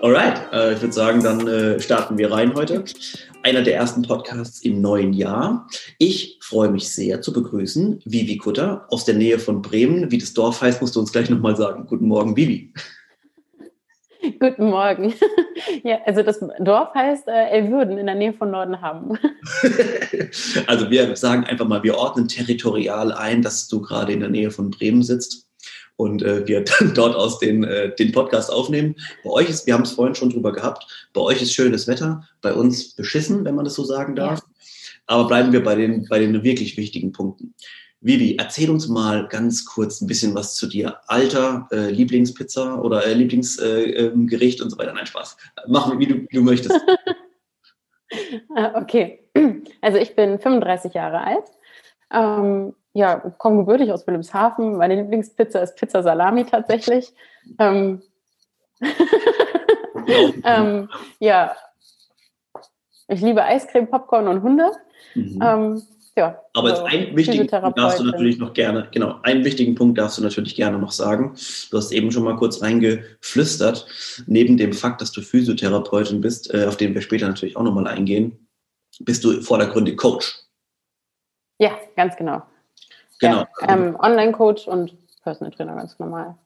Alright, 0.00 0.40
äh, 0.52 0.74
ich 0.74 0.80
würde 0.80 0.92
sagen, 0.92 1.24
dann 1.24 1.48
äh, 1.48 1.80
starten 1.80 2.18
wir 2.18 2.30
rein 2.30 2.54
heute. 2.54 2.84
Einer 3.42 3.62
der 3.62 3.74
ersten 3.74 4.02
Podcasts 4.02 4.60
im 4.62 4.80
neuen 4.80 5.12
Jahr. 5.12 5.66
Ich 5.98 6.38
freue 6.40 6.68
mich 6.68 6.88
sehr 6.88 7.20
zu 7.20 7.32
begrüßen 7.32 8.00
Vivi 8.04 8.36
Kutter 8.36 8.86
aus 8.90 9.04
der 9.04 9.16
Nähe 9.16 9.40
von 9.40 9.60
Bremen. 9.60 10.08
Wie 10.12 10.18
das 10.18 10.34
Dorf 10.34 10.60
heißt, 10.60 10.80
musst 10.80 10.94
du 10.94 11.00
uns 11.00 11.10
gleich 11.10 11.30
nochmal 11.30 11.56
sagen. 11.56 11.86
Guten 11.86 12.06
Morgen, 12.06 12.36
Vivi. 12.36 12.72
Guten 14.38 14.70
Morgen. 14.70 15.14
Ja, 15.82 15.98
also 16.06 16.22
das 16.22 16.38
Dorf 16.60 16.94
heißt 16.94 17.26
äh, 17.26 17.50
Elwürden 17.50 17.98
in 17.98 18.06
der 18.06 18.14
Nähe 18.14 18.32
von 18.32 18.50
Nordenham. 18.50 19.18
also 20.66 20.88
wir 20.90 21.16
sagen 21.16 21.44
einfach 21.44 21.66
mal, 21.66 21.82
wir 21.82 21.96
ordnen 21.96 22.28
territorial 22.28 23.12
ein, 23.12 23.42
dass 23.42 23.66
du 23.68 23.82
gerade 23.82 24.12
in 24.12 24.20
der 24.20 24.28
Nähe 24.28 24.52
von 24.52 24.70
Bremen 24.70 25.02
sitzt 25.02 25.47
und 25.98 26.22
äh, 26.22 26.46
wir 26.46 26.64
dann 26.64 26.94
dort 26.94 27.14
aus 27.16 27.38
den, 27.40 27.64
äh, 27.64 27.94
den 27.94 28.12
Podcast 28.12 28.52
aufnehmen. 28.52 28.94
Bei 29.24 29.30
euch 29.30 29.50
ist, 29.50 29.66
wir 29.66 29.74
haben 29.74 29.82
es 29.82 29.92
vorhin 29.92 30.14
schon 30.14 30.30
drüber 30.30 30.52
gehabt, 30.52 30.86
bei 31.12 31.20
euch 31.20 31.42
ist 31.42 31.52
schönes 31.52 31.86
Wetter, 31.86 32.26
bei 32.40 32.54
uns 32.54 32.94
beschissen, 32.94 33.44
wenn 33.44 33.56
man 33.56 33.64
das 33.64 33.74
so 33.74 33.84
sagen 33.84 34.14
darf. 34.14 34.40
Aber 35.06 35.26
bleiben 35.26 35.52
wir 35.52 35.62
bei 35.62 35.74
den, 35.74 36.06
bei 36.08 36.20
den 36.20 36.42
wirklich 36.44 36.76
wichtigen 36.76 37.12
Punkten. 37.12 37.54
Vivi, 38.00 38.36
erzähl 38.36 38.70
uns 38.70 38.86
mal 38.86 39.26
ganz 39.26 39.64
kurz 39.64 40.00
ein 40.00 40.06
bisschen 40.06 40.34
was 40.36 40.54
zu 40.54 40.68
dir. 40.68 40.98
Alter, 41.08 41.66
äh, 41.72 41.90
Lieblingspizza 41.90 42.76
oder 42.76 43.04
äh, 43.04 43.14
Lieblingsgericht 43.14 44.60
äh, 44.60 44.62
und 44.62 44.70
so 44.70 44.78
weiter. 44.78 44.92
Nein, 44.92 45.06
Spaß. 45.06 45.36
Mach 45.66 45.98
wie 45.98 46.06
du, 46.06 46.14
wie 46.14 46.36
du 46.36 46.42
möchtest. 46.42 46.80
Ah, 48.56 48.72
okay. 48.80 49.22
Also 49.82 49.98
ich 49.98 50.16
bin 50.16 50.38
35 50.38 50.94
Jahre 50.94 51.20
alt. 51.20 51.44
Ähm, 52.10 52.74
ja, 52.98 53.16
komme 53.38 53.58
gebürtig 53.58 53.92
aus 53.92 54.06
Wilhelmshaven. 54.06 54.76
Meine 54.76 54.96
Lieblingspizza 54.96 55.60
ist 55.60 55.76
Pizza 55.76 56.02
Salami 56.02 56.44
tatsächlich. 56.44 57.12
Ähm, 57.60 58.02
ähm, 60.44 60.88
ja, 61.20 61.54
ich 63.06 63.20
liebe 63.20 63.44
Eiscreme, 63.44 63.88
Popcorn 63.88 64.26
und 64.26 64.42
Hunde. 64.42 64.72
Mhm. 65.14 65.38
Ähm, 65.40 65.82
ja, 66.16 66.42
Aber 66.54 66.70
also 66.70 66.82
einen 66.82 67.16
wichtigen 67.16 67.46
Punkt 67.46 67.78
darfst 67.78 68.00
du 68.00 68.04
natürlich 68.04 68.38
noch 68.38 68.52
gerne, 68.52 68.88
genau, 68.90 69.20
einen 69.22 69.44
wichtigen 69.44 69.76
Punkt 69.76 69.96
darfst 69.96 70.18
du 70.18 70.22
natürlich 70.22 70.56
gerne 70.56 70.76
noch 70.76 70.90
sagen. 70.90 71.36
Du 71.70 71.76
hast 71.76 71.92
eben 71.92 72.10
schon 72.10 72.24
mal 72.24 72.34
kurz 72.36 72.60
reingeflüstert, 72.60 73.86
neben 74.26 74.56
dem 74.56 74.72
Fakt, 74.72 75.00
dass 75.00 75.12
du 75.12 75.20
Physiotherapeutin 75.20 76.20
bist, 76.20 76.52
äh, 76.52 76.64
auf 76.66 76.76
den 76.76 76.94
wir 76.94 77.02
später 77.02 77.28
natürlich 77.28 77.56
auch 77.56 77.62
nochmal 77.62 77.86
eingehen, 77.86 78.48
bist 78.98 79.22
du 79.22 79.40
vordergründig 79.40 79.96
Coach. 79.96 80.34
Ja, 81.60 81.78
ganz 81.94 82.16
genau. 82.16 82.42
Genau. 83.18 83.44
Ja, 83.60 83.68
ähm, 83.68 83.96
Online-Coach 83.98 84.68
und 84.68 84.94
Personal 85.22 85.52
Trainer 85.52 85.76
ganz 85.76 85.98
normal. 85.98 86.36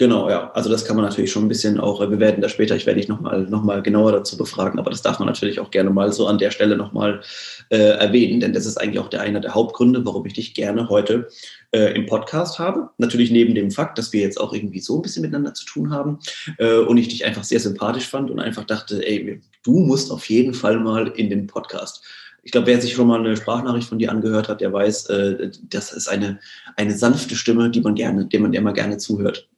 Genau, 0.00 0.30
ja. 0.30 0.50
Also 0.52 0.70
das 0.70 0.86
kann 0.86 0.96
man 0.96 1.04
natürlich 1.04 1.30
schon 1.30 1.44
ein 1.44 1.48
bisschen 1.48 1.78
auch, 1.78 2.00
äh, 2.00 2.10
wir 2.10 2.20
werden 2.20 2.40
da 2.40 2.48
später, 2.48 2.74
ich 2.74 2.86
werde 2.86 3.00
dich 3.00 3.08
nochmal 3.10 3.42
noch 3.42 3.62
mal 3.62 3.82
genauer 3.82 4.12
dazu 4.12 4.38
befragen, 4.38 4.78
aber 4.78 4.90
das 4.90 5.02
darf 5.02 5.18
man 5.18 5.28
natürlich 5.28 5.60
auch 5.60 5.70
gerne 5.70 5.90
mal 5.90 6.10
so 6.10 6.26
an 6.26 6.38
der 6.38 6.50
Stelle 6.50 6.76
nochmal 6.76 7.20
äh, 7.68 7.98
erwähnen, 7.98 8.40
denn 8.40 8.54
das 8.54 8.64
ist 8.64 8.78
eigentlich 8.78 8.98
auch 8.98 9.08
der, 9.08 9.20
einer 9.20 9.40
der 9.40 9.54
Hauptgründe, 9.54 10.02
warum 10.06 10.24
ich 10.24 10.32
dich 10.32 10.54
gerne 10.54 10.88
heute 10.88 11.28
äh, 11.72 11.94
im 11.94 12.06
Podcast 12.06 12.58
habe. 12.58 12.88
Natürlich 12.96 13.30
neben 13.30 13.54
dem 13.54 13.70
Fakt, 13.70 13.98
dass 13.98 14.10
wir 14.14 14.22
jetzt 14.22 14.40
auch 14.40 14.54
irgendwie 14.54 14.80
so 14.80 14.96
ein 14.96 15.02
bisschen 15.02 15.20
miteinander 15.20 15.52
zu 15.52 15.66
tun 15.66 15.90
haben 15.90 16.18
äh, 16.56 16.78
und 16.78 16.96
ich 16.96 17.08
dich 17.08 17.26
einfach 17.26 17.44
sehr 17.44 17.60
sympathisch 17.60 18.08
fand 18.08 18.30
und 18.30 18.40
einfach 18.40 18.64
dachte, 18.64 19.06
ey, 19.06 19.42
du 19.64 19.80
musst 19.80 20.10
auf 20.10 20.30
jeden 20.30 20.54
Fall 20.54 20.78
mal 20.78 21.08
in 21.08 21.28
den 21.28 21.46
Podcast 21.46 22.02
ich 22.42 22.52
glaube, 22.52 22.66
wer 22.66 22.80
sich 22.80 22.94
schon 22.94 23.06
mal 23.06 23.20
eine 23.20 23.36
Sprachnachricht 23.36 23.88
von 23.88 23.98
dir 23.98 24.10
angehört 24.10 24.48
hat, 24.48 24.60
der 24.60 24.72
weiß, 24.72 25.06
äh, 25.06 25.50
das 25.62 25.92
ist 25.92 26.08
eine, 26.08 26.38
eine 26.76 26.96
sanfte 26.96 27.36
Stimme, 27.36 27.70
die 27.70 27.80
man 27.80 27.94
gerne, 27.94 28.26
der 28.26 28.40
man 28.40 28.52
immer 28.52 28.72
gerne 28.72 28.98
zuhört. 28.98 29.48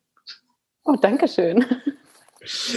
Oh, 0.85 0.97
danke 1.01 1.29
schön. 1.29 1.65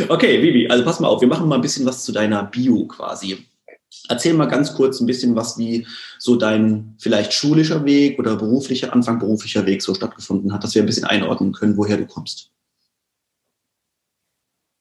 Okay, 0.10 0.44
Vivi, 0.44 0.68
also 0.68 0.86
pass 0.86 1.00
mal 1.00 1.08
auf, 1.08 1.22
wir 1.22 1.28
machen 1.28 1.48
mal 1.48 1.56
ein 1.56 1.62
bisschen 1.62 1.88
was 1.88 2.06
zu 2.06 2.12
deiner 2.12 2.44
Bio 2.44 2.86
quasi. 2.86 3.48
Erzähl 4.10 4.36
mal 4.36 4.46
ganz 4.46 4.76
kurz 4.76 5.00
ein 5.00 5.08
bisschen 5.08 5.36
was, 5.36 5.58
wie 5.58 5.88
so 6.20 6.36
dein 6.36 6.96
vielleicht 7.00 7.34
schulischer 7.34 7.84
Weg 7.84 8.20
oder 8.20 8.36
beruflicher, 8.36 8.94
Anfang 8.94 9.18
beruflicher 9.18 9.66
Weg 9.66 9.82
so 9.82 9.96
stattgefunden 9.96 10.54
hat, 10.54 10.64
dass 10.64 10.76
wir 10.76 10.84
ein 10.84 10.86
bisschen 10.86 11.06
einordnen 11.06 11.52
können, 11.52 11.78
woher 11.78 11.98
du 11.98 12.06
kommst. 12.06 12.52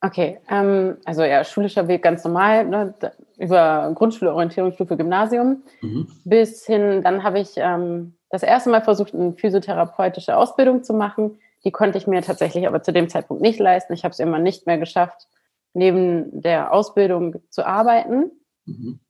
Okay, 0.03 0.39
ähm, 0.51 0.99
also 1.07 1.23
ja, 1.23 1.43
schulischer 1.45 1.89
Weg 1.89 2.03
ganz 2.03 2.23
normal, 2.25 2.67
ne, 2.67 2.95
über 3.39 3.93
Grundschule, 3.95 4.33
Orientierungsstufe, 4.33 4.97
Gymnasium, 4.97 5.62
mhm. 5.81 6.09
bis 6.25 6.67
hin, 6.67 7.03
dann 7.03 7.22
habe 7.22 7.41
ich 7.41 7.53
ähm, 7.56 8.15
das 8.31 8.43
erste 8.43 8.71
Mal 8.71 8.83
versucht, 8.83 9.15
eine 9.15 9.33
physiotherapeutische 9.33 10.37
Ausbildung 10.37 10.83
zu 10.83 10.95
machen. 10.95 11.39
Die 11.65 11.71
konnte 11.71 11.99
ich 11.99 12.06
mir 12.06 12.22
tatsächlich 12.22 12.67
aber 12.67 12.83
zu 12.83 12.93
dem 12.93 13.09
Zeitpunkt 13.09 13.43
nicht 13.43 13.59
leisten. 13.59 13.93
Ich 13.93 14.05
habe 14.05 14.12
es 14.12 14.19
immer 14.19 14.39
nicht 14.39 14.67
mehr 14.67 14.78
geschafft, 14.78 15.28
neben 15.72 16.41
der 16.41 16.72
Ausbildung 16.72 17.37
zu 17.50 17.67
arbeiten. 17.67 18.31
Mhm. 18.67 19.00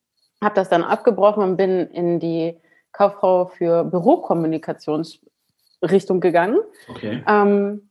Habe 0.43 0.55
das 0.55 0.69
dann 0.69 0.85
abgebrochen 0.85 1.43
und 1.43 1.57
bin 1.57 1.89
in 1.89 2.21
die 2.21 2.61
Kauffrau 2.93 3.47
für 3.47 3.85
Bürokommunikationsrichtung 3.85 6.21
gegangen. 6.21 6.59
Okay. 6.89 7.25
Ähm, 7.27 7.91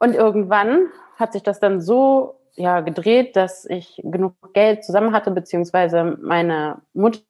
und 0.00 0.14
irgendwann 0.14 0.88
hat 1.16 1.32
sich 1.32 1.42
das 1.42 1.60
dann 1.60 1.80
so 1.80 2.41
ja, 2.54 2.80
gedreht, 2.80 3.36
dass 3.36 3.64
ich 3.64 4.00
genug 4.04 4.34
Geld 4.52 4.84
zusammen 4.84 5.12
hatte, 5.12 5.30
beziehungsweise 5.30 6.18
meine 6.20 6.82
Mutter 6.92 7.20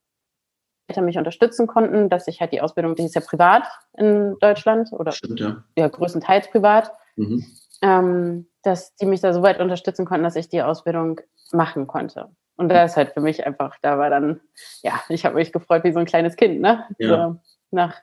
mich 1.01 1.17
unterstützen 1.17 1.67
konnten, 1.67 2.11
dass 2.11 2.29
ich 2.29 2.41
halt 2.41 2.53
die 2.53 2.61
Ausbildung, 2.61 2.95
die 2.95 3.05
ist 3.05 3.15
ja 3.15 3.23
privat 3.23 3.63
in 3.97 4.37
Deutschland 4.41 4.93
oder 4.93 5.13
Stimmt, 5.13 5.41
ja. 5.41 5.65
ja 5.77 5.89
größtenteils 5.89 6.51
privat, 6.51 6.93
mhm. 7.17 7.47
ähm, 7.81 8.47
dass 8.63 8.95
die 8.97 9.07
mich 9.07 9.21
da 9.21 9.33
so 9.33 9.43
weit 9.43 9.61
unterstützen 9.61 10.05
konnten, 10.05 10.25
dass 10.25 10.37
ich 10.37 10.49
die 10.49 10.63
Ausbildung 10.63 11.21
machen 11.53 11.87
konnte. 11.87 12.29
Und 12.57 12.69
da 12.69 12.85
ist 12.85 12.97
halt 12.97 13.13
für 13.13 13.21
mich 13.21 13.47
einfach, 13.47 13.77
da 13.81 13.99
war 13.99 14.11
dann, 14.11 14.41
ja, 14.83 15.01
ich 15.09 15.25
habe 15.25 15.37
mich 15.37 15.53
gefreut 15.53 15.85
wie 15.85 15.93
so 15.93 15.99
ein 15.99 16.05
kleines 16.05 16.37
Kind, 16.37 16.61
ne? 16.61 16.85
Ja. 16.99 17.09
So, 17.09 17.41
nach 17.71 18.03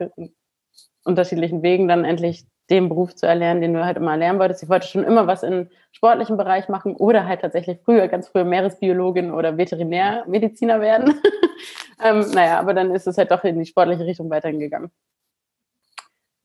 unterschiedlichen 1.04 1.62
Wegen 1.62 1.88
dann 1.88 2.06
endlich 2.06 2.46
den 2.70 2.90
Beruf 2.90 3.16
zu 3.16 3.26
erlernen, 3.26 3.62
den 3.62 3.74
du 3.74 3.84
halt 3.84 3.98
immer 3.98 4.16
lernen 4.18 4.40
wolltest. 4.40 4.64
Ich 4.64 4.70
wollte 4.70 4.88
schon 4.88 5.04
immer 5.04 5.28
was 5.28 5.44
im 5.44 5.70
sportlichen 5.92 6.38
Bereich 6.38 6.70
machen 6.70 6.96
oder 6.96 7.26
halt 7.26 7.42
tatsächlich 7.42 7.80
früher, 7.84 8.08
ganz 8.08 8.28
früher 8.28 8.44
Meeresbiologin 8.44 9.32
oder 9.32 9.58
Veterinärmediziner 9.58 10.80
werden. 10.82 11.20
ähm, 12.04 12.26
naja, 12.34 12.60
aber 12.60 12.74
dann 12.74 12.94
ist 12.94 13.08
es 13.08 13.18
halt 13.18 13.32
doch 13.32 13.44
in 13.44 13.60
die 13.60 13.66
sportliche 13.66 14.06
Richtung 14.06 14.30
weitergegangen. 14.30 14.92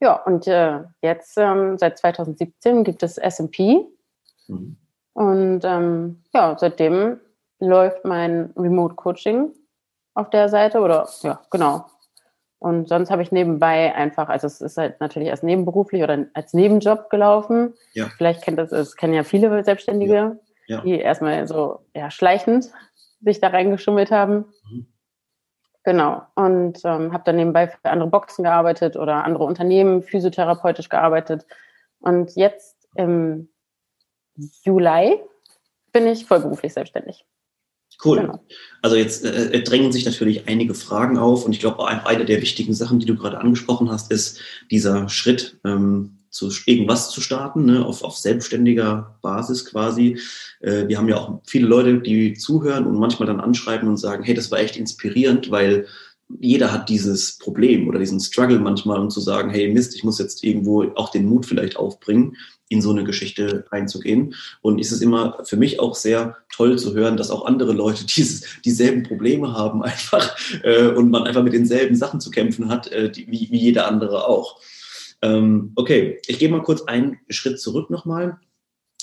Ja, 0.00 0.22
und 0.24 0.46
äh, 0.46 0.80
jetzt 1.02 1.38
ähm, 1.38 1.78
seit 1.78 1.98
2017 1.98 2.84
gibt 2.84 3.02
es 3.02 3.16
SMP. 3.16 3.86
Mhm. 4.48 4.76
Und 5.14 5.64
ähm, 5.64 6.22
ja, 6.34 6.56
seitdem 6.58 7.20
läuft 7.60 8.04
mein 8.04 8.52
Remote 8.56 8.96
Coaching 8.96 9.52
auf 10.14 10.30
der 10.30 10.48
Seite 10.48 10.80
oder 10.80 11.08
ja, 11.22 11.40
genau, 11.50 11.86
und 12.58 12.88
sonst 12.88 13.10
habe 13.10 13.22
ich 13.22 13.30
nebenbei 13.30 13.94
einfach, 13.94 14.28
also 14.28 14.46
es 14.46 14.60
ist 14.60 14.78
halt 14.78 15.00
natürlich 15.00 15.28
erst 15.28 15.42
nebenberuflich 15.42 16.02
oder 16.02 16.26
als 16.34 16.54
Nebenjob 16.54 17.10
gelaufen. 17.10 17.74
Ja. 17.92 18.08
Vielleicht 18.16 18.42
kennt 18.42 18.58
das, 18.58 18.72
es 18.72 18.96
kennen 18.96 19.14
ja 19.14 19.22
viele 19.22 19.62
Selbstständige, 19.64 20.14
ja. 20.14 20.36
Ja. 20.66 20.80
die 20.80 20.98
erstmal 20.98 21.46
so 21.46 21.80
ja, 21.94 22.10
schleichend 22.10 22.70
sich 23.20 23.40
da 23.40 23.48
reingeschummelt 23.48 24.10
haben. 24.10 24.46
Mhm. 24.70 24.86
Genau. 25.84 26.22
Und 26.34 26.80
ähm, 26.84 27.12
habe 27.12 27.24
dann 27.24 27.36
nebenbei 27.36 27.68
für 27.68 27.90
andere 27.90 28.08
Boxen 28.08 28.44
gearbeitet 28.44 28.96
oder 28.96 29.24
andere 29.24 29.44
Unternehmen 29.44 30.02
physiotherapeutisch 30.02 30.88
gearbeitet. 30.88 31.46
Und 32.00 32.34
jetzt 32.36 32.88
im 32.96 33.50
Juli 34.36 35.20
bin 35.92 36.06
ich 36.06 36.26
vollberuflich 36.26 36.72
selbstständig. 36.72 37.26
Cool. 38.04 38.20
Genau. 38.20 38.44
Also 38.82 38.96
jetzt 38.96 39.24
äh, 39.24 39.52
äh, 39.52 39.62
drängen 39.62 39.92
sich 39.92 40.04
natürlich 40.04 40.46
einige 40.46 40.74
Fragen 40.74 41.16
auf 41.16 41.46
und 41.46 41.52
ich 41.52 41.60
glaube, 41.60 41.86
eine 41.86 42.24
der 42.24 42.42
wichtigen 42.42 42.74
Sachen, 42.74 42.98
die 42.98 43.06
du 43.06 43.16
gerade 43.16 43.38
angesprochen 43.38 43.90
hast, 43.90 44.10
ist 44.10 44.40
dieser 44.70 45.08
Schritt, 45.08 45.58
ähm, 45.64 46.18
zu 46.34 46.50
irgendwas 46.66 47.10
zu 47.10 47.20
starten, 47.20 47.64
ne, 47.64 47.86
auf, 47.86 48.02
auf 48.02 48.16
selbstständiger 48.16 49.16
Basis 49.22 49.64
quasi. 49.64 50.18
Äh, 50.60 50.88
wir 50.88 50.98
haben 50.98 51.08
ja 51.08 51.16
auch 51.16 51.40
viele 51.46 51.68
Leute, 51.68 52.00
die 52.00 52.34
zuhören 52.34 52.86
und 52.86 52.98
manchmal 52.98 53.28
dann 53.28 53.40
anschreiben 53.40 53.88
und 53.88 53.98
sagen, 53.98 54.24
hey, 54.24 54.34
das 54.34 54.50
war 54.50 54.58
echt 54.58 54.76
inspirierend, 54.76 55.52
weil 55.52 55.86
jeder 56.40 56.72
hat 56.72 56.88
dieses 56.88 57.38
Problem 57.38 57.88
oder 57.88 57.98
diesen 57.98 58.20
Struggle 58.20 58.58
manchmal, 58.58 59.00
um 59.00 59.10
zu 59.10 59.20
sagen, 59.20 59.50
hey 59.50 59.72
Mist, 59.72 59.94
ich 59.94 60.04
muss 60.04 60.18
jetzt 60.18 60.42
irgendwo 60.42 60.84
auch 60.94 61.10
den 61.10 61.26
Mut 61.26 61.46
vielleicht 61.46 61.76
aufbringen, 61.76 62.36
in 62.68 62.80
so 62.80 62.90
eine 62.90 63.04
Geschichte 63.04 63.64
reinzugehen. 63.70 64.34
Und 64.62 64.78
es 64.78 64.90
ist 64.90 65.02
immer 65.02 65.38
für 65.44 65.56
mich 65.56 65.80
auch 65.80 65.94
sehr 65.94 66.36
toll 66.50 66.78
zu 66.78 66.94
hören, 66.94 67.16
dass 67.16 67.30
auch 67.30 67.44
andere 67.44 67.72
Leute 67.72 68.04
dieses, 68.16 68.44
dieselben 68.64 69.02
Probleme 69.02 69.52
haben 69.52 69.82
einfach 69.82 70.36
äh, 70.62 70.88
und 70.88 71.10
man 71.10 71.24
einfach 71.24 71.42
mit 71.42 71.52
denselben 71.52 71.94
Sachen 71.94 72.20
zu 72.20 72.30
kämpfen 72.30 72.68
hat, 72.68 72.90
äh, 72.90 73.10
die, 73.10 73.26
wie, 73.28 73.48
wie 73.50 73.58
jeder 73.58 73.86
andere 73.86 74.26
auch. 74.26 74.60
Ähm, 75.22 75.72
okay, 75.76 76.20
ich 76.26 76.38
gehe 76.38 76.48
mal 76.48 76.62
kurz 76.62 76.82
einen 76.82 77.18
Schritt 77.28 77.60
zurück 77.60 77.90
nochmal. 77.90 78.38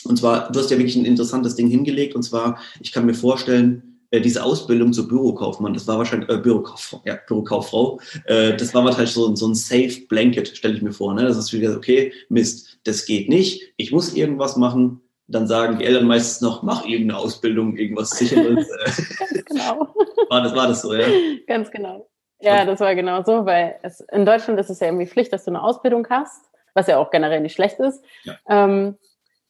Und 0.03 0.17
zwar, 0.17 0.51
du 0.51 0.59
hast 0.59 0.71
ja 0.71 0.77
wirklich 0.77 0.95
ein 0.95 1.06
interessantes 1.06 1.56
Ding 1.56 1.67
hingelegt. 1.67 2.15
Und 2.15 2.24
zwar, 2.24 2.59
ich 2.79 2.91
kann 2.91 3.06
mir 3.06 3.13
vorstellen, 3.13 3.90
diese 4.19 4.44
Ausbildung 4.44 4.92
zur 4.92 5.08
Bürokaufmann, 5.08 5.74
das 5.74 5.88
war 5.88 5.98
wahrscheinlich, 5.98 6.30
äh, 6.30 6.38
Bürokauffrau, 6.38 7.02
ja, 7.06 7.18
Bürokauffrau, 7.28 8.00
äh, 8.25 8.56
das 8.56 8.74
war 8.74 8.84
wahrscheinlich 8.84 9.13
so, 9.13 9.34
so 9.36 9.48
ein 9.48 9.56
Safe 9.56 9.94
Blanket, 10.10 10.50
stelle 10.50 10.75
ich 10.75 10.81
mir 10.81 10.92
vor. 10.92 11.13
Ne? 11.13 11.24
Das 11.24 11.38
ist 11.38 11.54
wieder, 11.54 11.75
okay, 11.75 12.12
Mist, 12.30 12.80
das 12.84 13.06
geht 13.06 13.30
nicht, 13.30 13.74
ich 13.78 13.92
muss 13.92 14.13
irgendwas 14.13 14.58
machen. 14.58 15.02
Dann 15.28 15.48
sagen 15.48 15.80
die 15.80 15.86
Eltern 15.86 16.08
meistens 16.08 16.42
noch, 16.42 16.62
mach 16.62 16.86
irgendeine 16.86 17.18
Ausbildung, 17.18 17.78
irgendwas 17.78 18.10
Sicheres. 18.10 18.68
Ganz 19.18 19.46
genau. 19.46 19.88
War 20.30 20.42
das, 20.42 20.56
war 20.56 20.68
das 20.68 20.81
so, 20.81 20.94
ja? 20.94 21.08
Ganz 21.48 21.72
genau. 21.72 22.10
Ja, 22.42 22.66
das 22.66 22.80
war 22.80 22.96
genau 22.96 23.24
so, 23.24 23.46
weil 23.46 23.80
es, 23.84 24.02
in 24.12 24.25
Deutschland 24.25 24.60
ist 24.60 24.69
es 24.69 24.80
ja 24.80 24.88
irgendwie 24.88 25.06
Pflicht, 25.06 25.31
dass 25.31 25.46
du 25.46 25.52
eine 25.52 25.62
Ausbildung 25.62 26.08
hast, 26.10 26.50
was 26.74 26.88
ja 26.88 26.98
auch 26.98 27.12
generell 27.12 27.40
nicht 27.40 27.54
schlecht 27.54 27.80
ist. 27.80 28.04
Ja. 28.24 28.36
Ähm, 28.50 28.98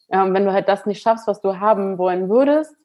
ja, 0.10 0.32
wenn 0.32 0.46
du 0.46 0.52
halt 0.52 0.68
das 0.68 0.86
nicht 0.86 1.02
schaffst, 1.02 1.26
was 1.26 1.42
du 1.42 1.60
haben 1.60 1.98
wollen 1.98 2.30
würdest, 2.30 2.76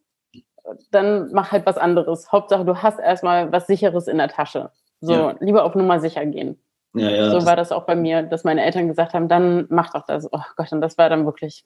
dann 0.91 1.31
mach 1.33 1.53
halt 1.53 1.67
was 1.67 1.79
anderes. 1.79 2.31
Hauptsache, 2.33 2.65
du 2.65 2.77
hast 2.77 2.99
erstmal 2.99 3.53
was 3.53 3.67
Sicheres 3.67 4.09
in 4.09 4.19
der 4.19 4.29
Tasche. 4.29 4.71
So, 5.01 5.13
ja. 5.13 5.35
lieber 5.41 5.65
auf 5.65 5.75
Nummer 5.75 6.01
sicher 6.01 6.25
gehen. 6.27 6.59
Ja, 6.95 7.11
ja, 7.11 7.31
so 7.31 7.45
war 7.45 7.57
das 7.57 7.73
auch 7.73 7.85
bei 7.85 7.95
mir, 7.95 8.23
dass 8.23 8.45
meine 8.45 8.65
Eltern 8.65 8.89
gesagt 8.89 9.13
haben, 9.13 9.29
dann 9.29 9.67
mach 9.69 9.93
doch 9.93 10.07
das. 10.07 10.33
Oh 10.33 10.41
Gott, 10.57 10.73
und 10.73 10.81
das 10.81 10.97
war 10.97 11.11
dann 11.11 11.27
wirklich 11.27 11.65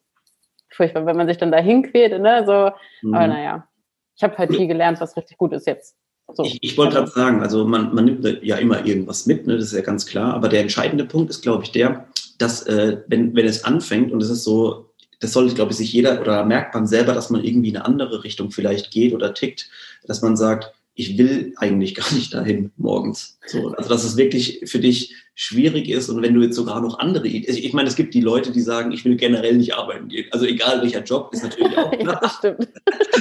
furchtbar, 0.70 1.06
wenn 1.06 1.16
man 1.16 1.28
sich 1.28 1.38
dann 1.38 1.52
dahin 1.52 1.84
quält, 1.84 2.20
ne? 2.20 2.44
So, 2.44 2.72
mhm. 3.06 3.14
aber 3.14 3.26
naja, 3.28 3.68
ich 4.16 4.22
habe 4.22 4.36
halt 4.36 4.54
viel 4.54 4.66
gelernt, 4.66 5.00
was 5.00 5.16
richtig 5.16 5.38
gut 5.38 5.52
ist 5.52 5.66
jetzt. 5.66 5.96
So. 6.34 6.44
Ich, 6.44 6.58
ich 6.62 6.78
wollte 6.78 6.96
gerade 6.96 7.10
sagen, 7.10 7.42
also 7.42 7.64
man, 7.64 7.94
man 7.94 8.04
nimmt 8.04 8.24
ja 8.42 8.56
immer 8.56 8.84
irgendwas 8.84 9.26
mit, 9.26 9.46
ne? 9.46 9.56
das 9.56 9.66
ist 9.66 9.72
ja 9.72 9.80
ganz 9.82 10.06
klar, 10.06 10.34
aber 10.34 10.48
der 10.48 10.60
entscheidende 10.60 11.04
Punkt 11.04 11.30
ist, 11.30 11.42
glaube 11.42 11.64
ich, 11.64 11.72
der, 11.72 12.06
dass 12.38 12.66
äh, 12.66 12.98
wenn, 13.06 13.34
wenn 13.34 13.46
es 13.46 13.64
anfängt 13.64 14.12
und 14.12 14.22
es 14.22 14.30
ist 14.30 14.44
so, 14.44 14.89
das 15.20 15.32
sollte, 15.32 15.54
glaube 15.54 15.70
ich, 15.70 15.78
sich 15.78 15.92
jeder 15.92 16.20
oder 16.20 16.44
merkt 16.44 16.74
man 16.74 16.86
selber, 16.86 17.14
dass 17.14 17.30
man 17.30 17.44
irgendwie 17.44 17.68
in 17.68 17.76
eine 17.76 17.86
andere 17.86 18.24
Richtung 18.24 18.50
vielleicht 18.50 18.90
geht 18.90 19.12
oder 19.14 19.34
tickt, 19.34 19.70
dass 20.06 20.22
man 20.22 20.36
sagt, 20.36 20.72
ich 20.94 21.16
will 21.16 21.54
eigentlich 21.56 21.94
gar 21.94 22.12
nicht 22.12 22.34
dahin 22.34 22.72
morgens. 22.76 23.38
So, 23.46 23.68
also 23.68 23.88
dass 23.88 24.04
es 24.04 24.16
wirklich 24.16 24.62
für 24.64 24.80
dich 24.80 25.14
schwierig 25.34 25.88
ist 25.88 26.08
und 26.08 26.20
wenn 26.22 26.34
du 26.34 26.42
jetzt 26.42 26.56
sogar 26.56 26.80
noch 26.80 26.98
andere 26.98 27.26
Ideen, 27.26 27.56
ich 27.56 27.72
meine, 27.72 27.88
es 27.88 27.96
gibt 27.96 28.12
die 28.12 28.20
Leute, 28.20 28.52
die 28.52 28.60
sagen, 28.60 28.92
ich 28.92 29.04
will 29.04 29.16
generell 29.16 29.56
nicht 29.56 29.74
arbeiten 29.74 30.08
gehen. 30.08 30.26
Also 30.32 30.44
egal 30.44 30.82
welcher 30.82 31.02
Job, 31.02 31.32
ist 31.32 31.44
natürlich 31.44 31.78
auch 31.78 31.92
ja, 31.98 32.18
das, 32.20 32.36
stimmt. 32.36 32.68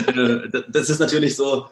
Äh, 0.07 0.61
das 0.69 0.89
ist 0.89 0.99
natürlich 0.99 1.35
so, 1.35 1.65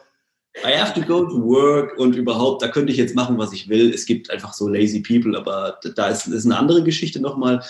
I 0.64 0.76
have 0.76 0.98
to 0.98 1.06
go 1.06 1.24
to 1.24 1.42
work 1.42 1.98
und 1.98 2.16
überhaupt, 2.16 2.62
da 2.62 2.68
könnte 2.68 2.92
ich 2.92 2.98
jetzt 2.98 3.14
machen, 3.14 3.38
was 3.38 3.52
ich 3.52 3.68
will. 3.68 3.92
Es 3.92 4.06
gibt 4.06 4.30
einfach 4.30 4.54
so 4.54 4.68
lazy 4.68 5.00
people, 5.00 5.36
aber 5.36 5.78
da 5.94 6.08
ist, 6.08 6.26
ist 6.26 6.46
eine 6.46 6.58
andere 6.58 6.82
Geschichte 6.82 7.20
nochmal. 7.20 7.62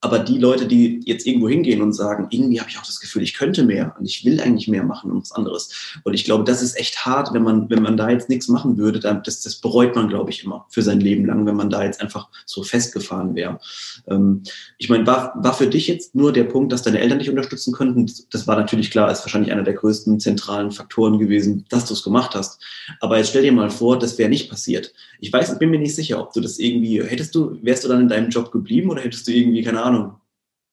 Aber 0.00 0.20
die 0.20 0.38
Leute, 0.38 0.66
die 0.66 1.00
jetzt 1.06 1.26
irgendwo 1.26 1.48
hingehen 1.48 1.82
und 1.82 1.92
sagen, 1.92 2.28
irgendwie 2.30 2.60
habe 2.60 2.70
ich 2.70 2.78
auch 2.78 2.86
das 2.86 3.00
Gefühl, 3.00 3.22
ich 3.22 3.34
könnte 3.34 3.64
mehr 3.64 3.96
und 3.98 4.06
ich 4.06 4.24
will 4.24 4.40
eigentlich 4.40 4.68
mehr 4.68 4.84
machen 4.84 5.10
und 5.10 5.22
was 5.22 5.32
anderes. 5.32 5.70
Und 6.04 6.14
ich 6.14 6.24
glaube, 6.24 6.44
das 6.44 6.62
ist 6.62 6.78
echt 6.78 7.04
hart, 7.04 7.34
wenn 7.34 7.42
man, 7.42 7.68
wenn 7.68 7.82
man 7.82 7.96
da 7.96 8.08
jetzt 8.08 8.28
nichts 8.28 8.46
machen 8.46 8.78
würde, 8.78 9.00
dann, 9.00 9.24
das, 9.24 9.40
das 9.40 9.56
bereut 9.56 9.96
man, 9.96 10.08
glaube 10.08 10.30
ich, 10.30 10.44
immer 10.44 10.66
für 10.68 10.82
sein 10.82 11.00
Leben 11.00 11.26
lang, 11.26 11.46
wenn 11.46 11.56
man 11.56 11.68
da 11.68 11.82
jetzt 11.82 12.00
einfach 12.00 12.28
so 12.46 12.62
festgefahren 12.62 13.34
wäre. 13.34 13.58
Ähm, 14.06 14.44
ich 14.78 14.88
meine, 14.88 15.04
war, 15.04 15.32
war 15.36 15.52
für 15.52 15.66
dich 15.66 15.88
jetzt 15.88 16.14
nur 16.14 16.32
der 16.32 16.44
Punkt, 16.44 16.72
dass 16.72 16.82
deine 16.82 17.00
Eltern 17.00 17.18
dich 17.18 17.30
unterstützen 17.30 17.72
könnten? 17.72 18.06
Das 18.30 18.46
war 18.46 18.54
natürlich 18.54 18.92
klar, 18.92 19.10
ist 19.10 19.22
wahrscheinlich 19.22 19.50
einer 19.50 19.64
der 19.64 19.74
größten 19.74 20.20
zentralen 20.20 20.70
Faktoren 20.70 21.18
gewesen, 21.18 21.64
dass 21.70 21.86
du 21.86 21.94
es 21.94 22.04
gemacht 22.04 22.36
hast. 22.36 22.62
Aber 23.00 23.18
jetzt 23.18 23.30
stell 23.30 23.42
dir 23.42 23.52
mal 23.52 23.70
vor, 23.70 23.98
das 23.98 24.16
wäre 24.16 24.30
nicht 24.30 24.48
passiert. 24.48 24.92
Ich 25.18 25.32
weiß, 25.32 25.54
ich 25.54 25.58
bin 25.58 25.70
mir 25.70 25.80
nicht 25.80 25.96
sicher, 25.96 26.20
ob 26.20 26.32
du 26.32 26.40
das 26.40 26.60
irgendwie, 26.60 27.02
hättest 27.02 27.34
du, 27.34 27.58
wärst 27.62 27.82
du 27.82 27.88
dann 27.88 28.02
in 28.02 28.08
deinem 28.08 28.30
Job 28.30 28.52
geblieben 28.52 28.90
oder 28.90 29.02
hättest 29.02 29.26
du 29.26 29.32
irgendwie, 29.32 29.62
keine 29.62 29.82
Ahnung, 29.82 29.87
Ahnung, 29.88 30.20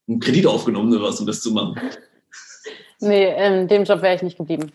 einen 0.08 0.20
Kredit 0.20 0.46
aufgenommen 0.46 0.94
oder 0.94 1.04
was, 1.04 1.20
um 1.20 1.28
das 1.28 1.42
zu 1.42 1.52
machen. 1.52 1.80
Nee, 3.02 3.34
in 3.46 3.68
dem 3.68 3.84
Job 3.84 4.02
wäre 4.02 4.16
ich 4.16 4.22
nicht 4.22 4.38
geblieben. 4.38 4.72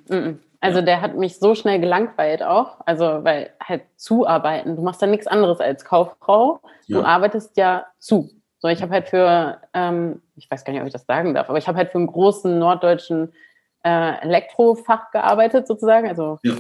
Also 0.60 0.82
der 0.82 1.00
hat 1.00 1.16
mich 1.16 1.38
so 1.38 1.54
schnell 1.54 1.81
gelangweilt 1.81 2.42
auch. 2.42 2.76
Also 2.84 3.25
weil 3.25 3.50
halt 3.62 3.82
zuarbeiten, 3.96 4.76
du 4.76 4.82
machst 4.82 5.00
da 5.00 5.06
nichts 5.06 5.26
anderes 5.26 5.60
als 5.60 5.84
Kauffrau. 5.84 6.60
Du 6.87 7.00
ja. 7.00 7.04
arbeitest 7.04 7.56
ja 7.56 7.87
zu. 7.98 8.31
So, 8.58 8.69
ich 8.69 8.82
habe 8.82 8.92
halt 8.92 9.08
für, 9.08 9.58
ähm, 9.72 10.20
ich 10.37 10.50
weiß 10.50 10.64
gar 10.64 10.72
nicht, 10.72 10.82
ob 10.82 10.87
ich 10.87 10.92
das 10.92 11.06
sagen 11.06 11.32
darf, 11.32 11.48
aber 11.48 11.56
ich 11.56 11.66
habe 11.66 11.78
halt 11.78 11.90
für 11.90 11.98
einen 11.98 12.08
großen 12.08 12.58
norddeutschen 12.58 13.32
äh, 13.84 14.20
Elektrofach 14.20 15.10
gearbeitet 15.12 15.66
sozusagen. 15.66 16.06
Also 16.06 16.38
ja 16.42 16.56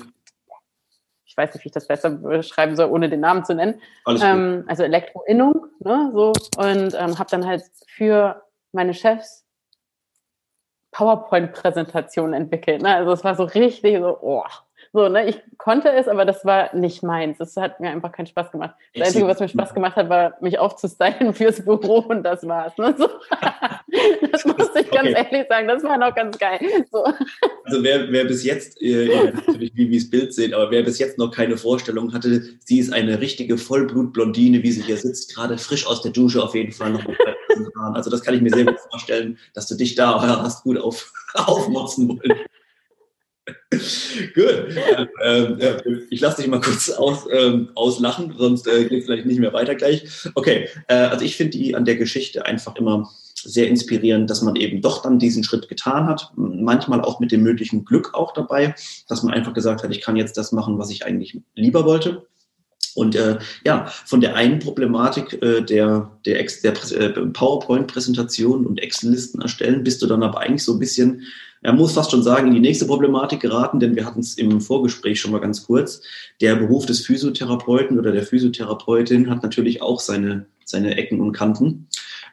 ich 1.30 1.36
weiß 1.36 1.54
nicht, 1.54 1.64
wie 1.64 1.68
ich 1.68 1.72
das 1.72 1.86
besser 1.86 2.10
beschreiben 2.10 2.74
soll, 2.74 2.90
ohne 2.90 3.08
den 3.08 3.20
Namen 3.20 3.44
zu 3.44 3.54
nennen. 3.54 3.80
Ähm, 4.20 4.64
also 4.66 4.82
Elektroinnung, 4.82 5.66
ne, 5.78 6.10
so 6.12 6.32
und 6.56 6.92
ähm, 6.98 7.18
habe 7.20 7.30
dann 7.30 7.46
halt 7.46 7.62
für 7.86 8.42
meine 8.72 8.94
Chefs 8.94 9.46
PowerPoint-Präsentationen 10.90 12.34
entwickelt. 12.34 12.82
Ne? 12.82 12.96
Also 12.96 13.12
es 13.12 13.22
war 13.22 13.36
so 13.36 13.44
richtig 13.44 13.98
so, 13.98 14.18
oh, 14.20 14.42
so, 14.92 15.08
ne, 15.08 15.28
ich 15.28 15.40
konnte 15.56 15.88
es, 15.92 16.08
aber 16.08 16.24
das 16.24 16.44
war 16.44 16.74
nicht 16.74 17.04
meins. 17.04 17.38
Das 17.38 17.56
hat 17.56 17.78
mir 17.78 17.90
einfach 17.90 18.10
keinen 18.10 18.26
Spaß 18.26 18.50
gemacht. 18.50 18.74
Das 18.94 19.08
Einzige, 19.08 19.28
was 19.28 19.38
mir 19.38 19.48
Spaß 19.48 19.72
gemacht 19.74 19.94
hat, 19.94 20.08
war, 20.08 20.36
mich 20.40 20.58
aufzustylen 20.58 21.32
fürs 21.34 21.64
Büro 21.64 21.98
und 21.98 22.24
das 22.24 22.46
war's. 22.46 22.76
Ne? 22.78 22.94
So. 22.98 23.08
Das 24.30 24.44
musste 24.44 24.80
ich 24.80 24.90
ganz 24.90 25.08
okay. 25.08 25.26
ehrlich 25.30 25.48
sagen, 25.48 25.66
das 25.66 25.82
war 25.82 25.98
noch 25.98 26.14
ganz 26.14 26.38
geil. 26.38 26.60
So. 26.92 27.04
Also 27.64 27.82
wer, 27.82 28.10
wer 28.12 28.24
bis 28.24 28.44
jetzt, 28.44 28.80
ihr, 28.80 29.02
ihr 29.02 29.32
natürlich, 29.34 29.72
wie, 29.74 29.98
das 29.98 30.08
Bild 30.08 30.32
seht, 30.32 30.54
aber 30.54 30.70
wer 30.70 30.84
bis 30.84 31.00
jetzt 31.00 31.18
noch 31.18 31.32
keine 31.32 31.56
Vorstellung 31.56 32.12
hatte, 32.12 32.42
sie 32.60 32.78
ist 32.78 32.92
eine 32.92 33.20
richtige 33.20 33.58
Vollblutblondine, 33.58 34.62
wie 34.62 34.70
sie 34.70 34.82
hier 34.82 34.96
sitzt, 34.96 35.34
gerade 35.34 35.58
frisch 35.58 35.86
aus 35.86 36.02
der 36.02 36.12
Dusche 36.12 36.42
auf 36.42 36.54
jeden 36.54 36.72
Fall 36.72 36.90
noch. 36.90 37.04
Also 37.94 38.10
das 38.10 38.22
kann 38.22 38.34
ich 38.34 38.40
mir 38.40 38.50
sehr 38.50 38.64
gut 38.64 38.78
vorstellen, 38.90 39.36
dass 39.54 39.66
du 39.66 39.74
dich 39.74 39.96
da 39.96 40.20
hast 40.42 40.62
gut 40.62 40.78
auf, 40.78 41.12
aufmotzen 41.34 42.08
wollen. 42.08 42.38
Gut. 44.34 44.64
Ähm, 45.22 45.58
äh, 45.60 45.76
ich 46.10 46.20
lasse 46.20 46.42
dich 46.42 46.50
mal 46.50 46.60
kurz 46.60 46.90
aus, 46.90 47.26
ähm, 47.32 47.70
auslachen, 47.74 48.34
sonst 48.36 48.66
äh, 48.66 48.84
geht 48.84 49.00
es 49.00 49.04
vielleicht 49.06 49.26
nicht 49.26 49.40
mehr 49.40 49.52
weiter 49.52 49.74
gleich. 49.74 50.04
Okay, 50.34 50.68
äh, 50.88 50.94
also 50.94 51.24
ich 51.24 51.36
finde 51.36 51.58
die 51.58 51.74
an 51.74 51.84
der 51.84 51.96
Geschichte 51.96 52.46
einfach 52.46 52.76
immer 52.76 53.10
sehr 53.42 53.68
inspirierend, 53.68 54.28
dass 54.28 54.42
man 54.42 54.56
eben 54.56 54.82
doch 54.82 55.02
dann 55.02 55.18
diesen 55.18 55.44
Schritt 55.44 55.68
getan 55.68 56.06
hat. 56.06 56.32
Manchmal 56.36 57.00
auch 57.00 57.20
mit 57.20 57.32
dem 57.32 57.42
möglichen 57.42 57.84
Glück 57.84 58.14
auch 58.14 58.32
dabei, 58.32 58.74
dass 59.08 59.22
man 59.22 59.34
einfach 59.34 59.54
gesagt 59.54 59.82
hat, 59.82 59.90
ich 59.90 60.00
kann 60.00 60.16
jetzt 60.16 60.36
das 60.36 60.52
machen, 60.52 60.78
was 60.78 60.90
ich 60.90 61.06
eigentlich 61.06 61.40
lieber 61.54 61.84
wollte. 61.84 62.26
Und 63.00 63.16
äh, 63.16 63.38
ja, 63.64 63.86
von 64.06 64.20
der 64.20 64.36
einen 64.36 64.58
Problematik 64.58 65.42
äh, 65.42 65.62
der, 65.62 66.10
der, 66.26 66.44
der 66.62 66.72
äh, 66.92 67.08
PowerPoint-Präsentation 67.26 68.66
und 68.66 68.78
Excel-Listen 68.78 69.40
erstellen, 69.40 69.82
bist 69.82 70.02
du 70.02 70.06
dann 70.06 70.22
aber 70.22 70.40
eigentlich 70.40 70.64
so 70.64 70.74
ein 70.74 70.78
bisschen 70.78 71.22
er 71.62 71.74
muss 71.74 71.92
fast 71.92 72.10
schon 72.10 72.22
sagen, 72.22 72.48
in 72.48 72.54
die 72.54 72.60
nächste 72.60 72.86
Problematik 72.86 73.40
geraten, 73.40 73.80
denn 73.80 73.94
wir 73.94 74.06
hatten 74.06 74.20
es 74.20 74.38
im 74.38 74.60
Vorgespräch 74.62 75.20
schon 75.20 75.30
mal 75.30 75.40
ganz 75.40 75.66
kurz. 75.66 76.00
Der 76.40 76.56
Beruf 76.56 76.86
des 76.86 77.04
Physiotherapeuten 77.04 77.98
oder 77.98 78.12
der 78.12 78.22
Physiotherapeutin 78.22 79.28
hat 79.28 79.42
natürlich 79.42 79.82
auch 79.82 80.00
seine, 80.00 80.46
seine 80.64 80.96
Ecken 80.96 81.20
und 81.20 81.32
Kanten. 81.32 81.86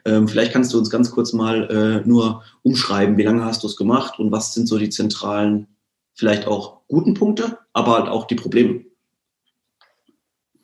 Ähm, 0.06 0.30
vielleicht 0.30 0.53
kannst 0.53 0.74
du 0.74 0.77
uns 0.77 0.89
ganz 0.89 1.12
kurz 1.12 1.34
mal 1.34 1.70
äh, 1.70 2.08
nur 2.08 2.44
umschreiben, 2.63 3.18
wie 3.18 3.24
lange 3.24 3.44
hast 3.44 3.63
du 3.63 3.68
es 3.68 3.75
gemacht 3.75 4.18
und 4.18 4.32
was 4.32 4.53
sind 4.53 4.68
so 4.68 4.77
die 4.77 4.89
zentralen, 4.89 5.68
vielleicht 6.13 6.48
auch 6.48 6.82
guten 6.88 7.13
Punkte, 7.13 7.58
aber 7.74 7.98
halt 7.98 8.08
auch 8.08 8.27
die 8.27 8.36
Probleme. 8.36 8.87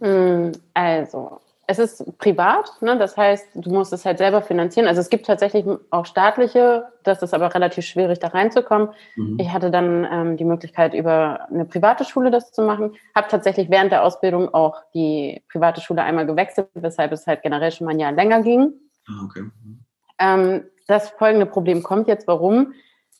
Hm, 0.04 0.52
also, 0.74 1.40
es 1.66 1.80
ist 1.80 2.18
privat, 2.18 2.70
ne? 2.82 2.98
das 2.98 3.16
heißt, 3.16 3.48
du 3.56 3.70
musst 3.70 3.94
es 3.94 4.04
halt 4.04 4.18
selber 4.18 4.42
finanzieren. 4.42 4.86
Also 4.86 5.00
es 5.00 5.10
gibt 5.10 5.26
tatsächlich 5.26 5.66
auch 5.92 6.06
staatliche, 6.06 6.88
das 7.04 7.22
ist 7.22 7.34
aber 7.34 7.56
relativ 7.56 7.86
schwierig, 7.86 8.20
da 8.20 8.28
reinzukommen. 8.28 8.90
Mhm. 9.16 9.38
Ich 9.40 9.50
hatte 9.50 9.72
dann 9.72 10.06
ähm, 10.12 10.38
die 10.38 10.44
Möglichkeit, 10.44 10.94
über 10.94 11.48
eine 11.50 11.64
private 11.64 12.04
Schule 12.04 12.32
das 12.32 12.52
zu 12.52 12.64
machen. 12.64 12.96
Habe 13.16 13.30
tatsächlich 13.30 13.70
während 13.70 13.94
der 13.94 14.04
Ausbildung 14.04 14.54
auch 14.54 14.76
die 14.94 15.42
private 15.50 15.80
Schule 15.80 16.04
einmal 16.04 16.26
gewechselt, 16.26 16.68
weshalb 16.74 17.14
es 17.14 17.26
halt 17.28 17.44
generell 17.44 17.72
schon 17.72 17.86
mal 17.86 17.92
ein 17.92 18.00
Jahr 18.00 18.12
länger 18.12 18.42
ging. 18.42 18.74
Ah, 19.08 19.24
okay. 19.24 19.44
Mhm. 19.44 19.86
Ähm, 20.20 20.64
das 20.88 21.12
folgende 21.12 21.46
Problem 21.46 21.82
kommt 21.82 22.10
jetzt, 22.10 22.28
warum? 22.28 22.74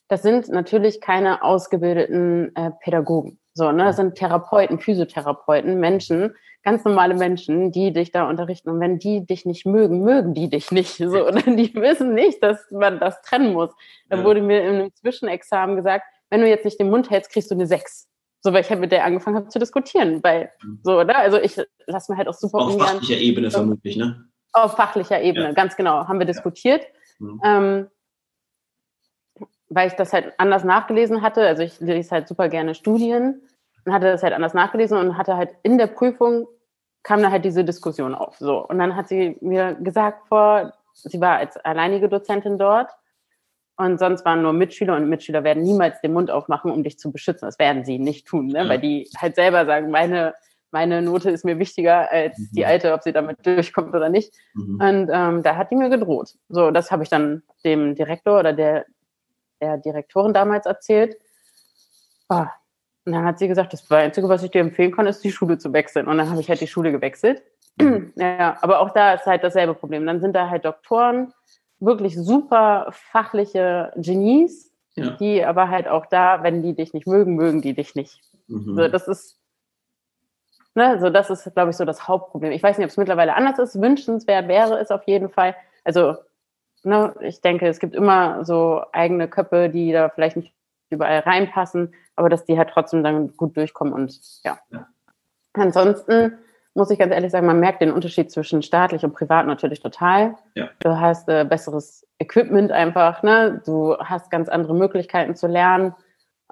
Das 0.08 0.20
sind 0.20 0.50
natürlich 0.50 1.00
keine 1.00 1.42
ausgebildeten 1.42 2.54
äh, 2.54 2.72
Pädagogen. 2.82 3.38
So, 3.54 3.70
ne, 3.70 3.84
das 3.84 3.96
sind 3.96 4.16
Therapeuten, 4.16 4.80
Physiotherapeuten, 4.80 5.78
Menschen, 5.78 6.34
ganz 6.64 6.84
normale 6.84 7.14
Menschen, 7.14 7.70
die 7.70 7.92
dich 7.92 8.10
da 8.10 8.28
unterrichten. 8.28 8.70
Und 8.70 8.80
wenn 8.80 8.98
die 8.98 9.24
dich 9.24 9.46
nicht 9.46 9.64
mögen, 9.64 10.02
mögen 10.02 10.34
die 10.34 10.50
dich 10.50 10.72
nicht. 10.72 10.96
So, 10.96 11.26
und 11.28 11.56
die 11.56 11.74
wissen 11.74 12.14
nicht, 12.14 12.42
dass 12.42 12.70
man 12.70 12.98
das 12.98 13.22
trennen 13.22 13.52
muss. 13.52 13.70
Da 14.08 14.24
wurde 14.24 14.42
mir 14.42 14.62
in 14.62 14.74
einem 14.74 14.94
Zwischenexamen 14.94 15.76
gesagt, 15.76 16.04
wenn 16.30 16.40
du 16.40 16.48
jetzt 16.48 16.64
nicht 16.64 16.80
den 16.80 16.90
Mund 16.90 17.10
hältst, 17.10 17.30
kriegst 17.30 17.50
du 17.50 17.54
eine 17.54 17.66
Sechs. 17.66 18.08
So, 18.40 18.52
weil 18.52 18.60
ich 18.60 18.68
halt 18.68 18.80
mit 18.80 18.92
der 18.92 19.04
angefangen 19.04 19.36
habe 19.36 19.48
zu 19.48 19.58
diskutieren, 19.58 20.22
weil 20.22 20.50
mhm. 20.62 20.80
so, 20.82 20.98
oder? 20.98 21.16
Also 21.16 21.38
ich 21.38 21.58
lasse 21.86 22.12
mir 22.12 22.18
halt 22.18 22.28
auch 22.28 22.34
super 22.34 22.58
Auf 22.58 22.76
fachlicher 22.76 23.16
Ebene 23.16 23.50
vermutlich, 23.50 23.96
ne? 23.96 24.28
Auf 24.52 24.76
fachlicher 24.76 25.22
Ebene, 25.22 25.46
ja. 25.46 25.52
ganz 25.52 25.76
genau, 25.76 26.06
haben 26.06 26.18
wir 26.18 26.26
diskutiert. 26.26 26.82
Ja. 27.20 27.26
Mhm. 27.26 27.40
Ähm, 27.44 27.86
weil 29.74 29.88
ich 29.88 29.94
das 29.94 30.12
halt 30.12 30.32
anders 30.38 30.64
nachgelesen 30.64 31.22
hatte. 31.22 31.46
Also 31.46 31.62
ich 31.62 31.80
lese 31.80 32.10
halt 32.10 32.28
super 32.28 32.48
gerne 32.48 32.74
Studien 32.74 33.42
und 33.84 33.92
hatte 33.92 34.06
das 34.06 34.22
halt 34.22 34.32
anders 34.32 34.54
nachgelesen 34.54 34.98
und 34.98 35.18
hatte 35.18 35.36
halt 35.36 35.50
in 35.62 35.78
der 35.78 35.88
Prüfung 35.88 36.46
kam 37.02 37.22
da 37.22 37.30
halt 37.30 37.44
diese 37.44 37.64
Diskussion 37.64 38.14
auf. 38.14 38.38
So. 38.38 38.66
Und 38.66 38.78
dann 38.78 38.96
hat 38.96 39.08
sie 39.08 39.36
mir 39.40 39.74
gesagt 39.74 40.26
vor, 40.28 40.72
sie 40.94 41.20
war 41.20 41.36
als 41.36 41.56
alleinige 41.58 42.08
Dozentin 42.08 42.58
dort 42.58 42.90
und 43.76 43.98
sonst 43.98 44.24
waren 44.24 44.40
nur 44.40 44.54
Mitschüler 44.54 44.96
und 44.96 45.08
Mitschüler 45.08 45.44
werden 45.44 45.62
niemals 45.62 46.00
den 46.00 46.14
Mund 46.14 46.30
aufmachen, 46.30 46.70
um 46.70 46.82
dich 46.82 46.98
zu 46.98 47.12
beschützen. 47.12 47.46
Das 47.46 47.58
werden 47.58 47.84
sie 47.84 47.98
nicht 47.98 48.26
tun, 48.26 48.46
ne? 48.46 48.62
Ja. 48.62 48.68
weil 48.68 48.78
die 48.78 49.10
halt 49.18 49.34
selber 49.34 49.66
sagen, 49.66 49.90
meine 49.90 50.34
meine 50.74 51.02
Note 51.02 51.30
ist 51.30 51.44
mir 51.44 51.60
wichtiger 51.60 52.10
als 52.10 52.36
mhm. 52.36 52.48
die 52.56 52.66
alte, 52.66 52.92
ob 52.92 53.02
sie 53.04 53.12
damit 53.12 53.46
durchkommt 53.46 53.94
oder 53.94 54.08
nicht. 54.08 54.34
Mhm. 54.54 54.80
Und 54.80 55.10
ähm, 55.12 55.42
da 55.44 55.56
hat 55.56 55.70
die 55.70 55.76
mir 55.76 55.88
gedroht. 55.88 56.34
So, 56.48 56.72
das 56.72 56.90
habe 56.90 57.04
ich 57.04 57.08
dann 57.08 57.44
dem 57.64 57.94
Direktor 57.94 58.40
oder 58.40 58.52
der, 58.52 58.84
der 59.64 59.78
Direktorin 59.78 60.34
damals 60.34 60.66
erzählt. 60.66 61.16
Oh. 62.28 62.46
Und 63.06 63.12
dann 63.12 63.24
hat 63.24 63.38
sie 63.38 63.48
gesagt, 63.48 63.72
das 63.72 63.90
Einzige, 63.90 64.28
was 64.28 64.42
ich 64.42 64.50
dir 64.50 64.60
empfehlen 64.60 64.92
kann, 64.92 65.06
ist 65.06 65.24
die 65.24 65.32
Schule 65.32 65.58
zu 65.58 65.72
wechseln. 65.72 66.06
Und 66.06 66.18
dann 66.18 66.30
habe 66.30 66.40
ich 66.40 66.48
halt 66.48 66.60
die 66.60 66.66
Schule 66.66 66.92
gewechselt. 66.92 67.42
Mhm. 67.80 68.12
ja, 68.16 68.56
aber 68.60 68.80
auch 68.80 68.90
da 68.90 69.14
ist 69.14 69.26
halt 69.26 69.42
dasselbe 69.42 69.74
Problem. 69.74 70.06
Dann 70.06 70.20
sind 70.20 70.34
da 70.34 70.48
halt 70.48 70.64
Doktoren, 70.64 71.32
wirklich 71.80 72.16
super 72.16 72.88
fachliche 72.90 73.92
Genies, 73.96 74.72
ja. 74.94 75.10
die 75.10 75.44
aber 75.44 75.68
halt 75.68 75.88
auch 75.88 76.06
da, 76.06 76.42
wenn 76.42 76.62
die 76.62 76.74
dich 76.74 76.94
nicht 76.94 77.06
mögen, 77.06 77.34
mögen 77.34 77.60
die 77.60 77.74
dich 77.74 77.94
nicht. 77.94 78.20
Mhm. 78.48 78.76
So, 78.76 78.88
das 78.88 79.08
ist 79.08 79.38
Ne, 80.76 80.98
so 80.98 81.08
das 81.08 81.30
ist, 81.30 81.54
glaube 81.54 81.70
ich, 81.70 81.76
so 81.76 81.84
das 81.84 82.08
Hauptproblem. 82.08 82.50
Ich 82.50 82.62
weiß 82.62 82.78
nicht, 82.78 82.84
ob 82.84 82.90
es 82.90 82.96
mittlerweile 82.96 83.36
anders 83.36 83.60
ist. 83.60 83.80
Wünschenswert 83.80 84.48
wäre 84.48 84.80
es 84.80 84.90
auf 84.90 85.04
jeden 85.06 85.28
Fall. 85.28 85.54
Also, 85.84 86.16
ne, 86.84 87.14
ich 87.20 87.40
denke, 87.40 87.66
es 87.66 87.78
gibt 87.78 87.94
immer 87.94 88.44
so 88.44 88.82
eigene 88.92 89.28
Köpfe, 89.28 89.68
die 89.68 89.92
da 89.92 90.08
vielleicht 90.08 90.36
nicht 90.36 90.54
überall 90.90 91.20
reinpassen, 91.20 91.94
aber 92.16 92.28
dass 92.28 92.44
die 92.44 92.58
halt 92.58 92.70
trotzdem 92.70 93.02
dann 93.02 93.36
gut 93.36 93.56
durchkommen 93.56 93.92
und 93.92 94.18
ja. 94.44 94.58
ja. 94.70 94.86
Ansonsten 95.54 96.38
muss 96.74 96.90
ich 96.90 96.98
ganz 96.98 97.12
ehrlich 97.12 97.30
sagen, 97.30 97.46
man 97.46 97.60
merkt 97.60 97.82
den 97.82 97.92
Unterschied 97.92 98.30
zwischen 98.30 98.62
staatlich 98.62 99.04
und 99.04 99.12
privat 99.12 99.46
natürlich 99.46 99.80
total. 99.80 100.34
Ja. 100.54 100.70
Du 100.80 100.98
hast 100.98 101.28
äh, 101.28 101.44
besseres 101.44 102.06
Equipment 102.18 102.72
einfach, 102.72 103.22
ne? 103.22 103.62
Du 103.64 103.96
hast 103.98 104.30
ganz 104.30 104.48
andere 104.48 104.74
Möglichkeiten 104.74 105.36
zu 105.36 105.46
lernen 105.46 105.94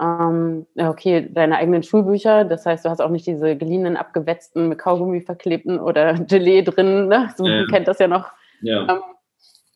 ähm, 0.01 0.67
okay, 0.79 1.29
deine 1.31 1.57
eigenen 1.57 1.83
Schulbücher. 1.83 2.45
Das 2.45 2.65
heißt, 2.67 2.85
du 2.85 2.91
hast 2.91 3.01
auch 3.01 3.11
nicht 3.11 3.27
diese 3.27 3.57
geliehenen, 3.57 3.97
abgewetzten, 3.97 4.69
mit 4.69 4.79
Kaugummi 4.79 5.21
verklebten 5.21 5.79
oder 5.79 6.15
Gelee 6.29 6.63
drin. 6.63 7.09
Ne? 7.09 7.33
So, 7.37 7.47
ja. 7.47 7.61
Man 7.61 7.67
kennt 7.69 7.89
das 7.89 7.99
ja 7.99 8.09
noch. 8.09 8.31
Ja. 8.63 8.89
Ähm, 8.89 9.01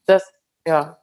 das, 0.07 0.33
ja, 0.67 0.99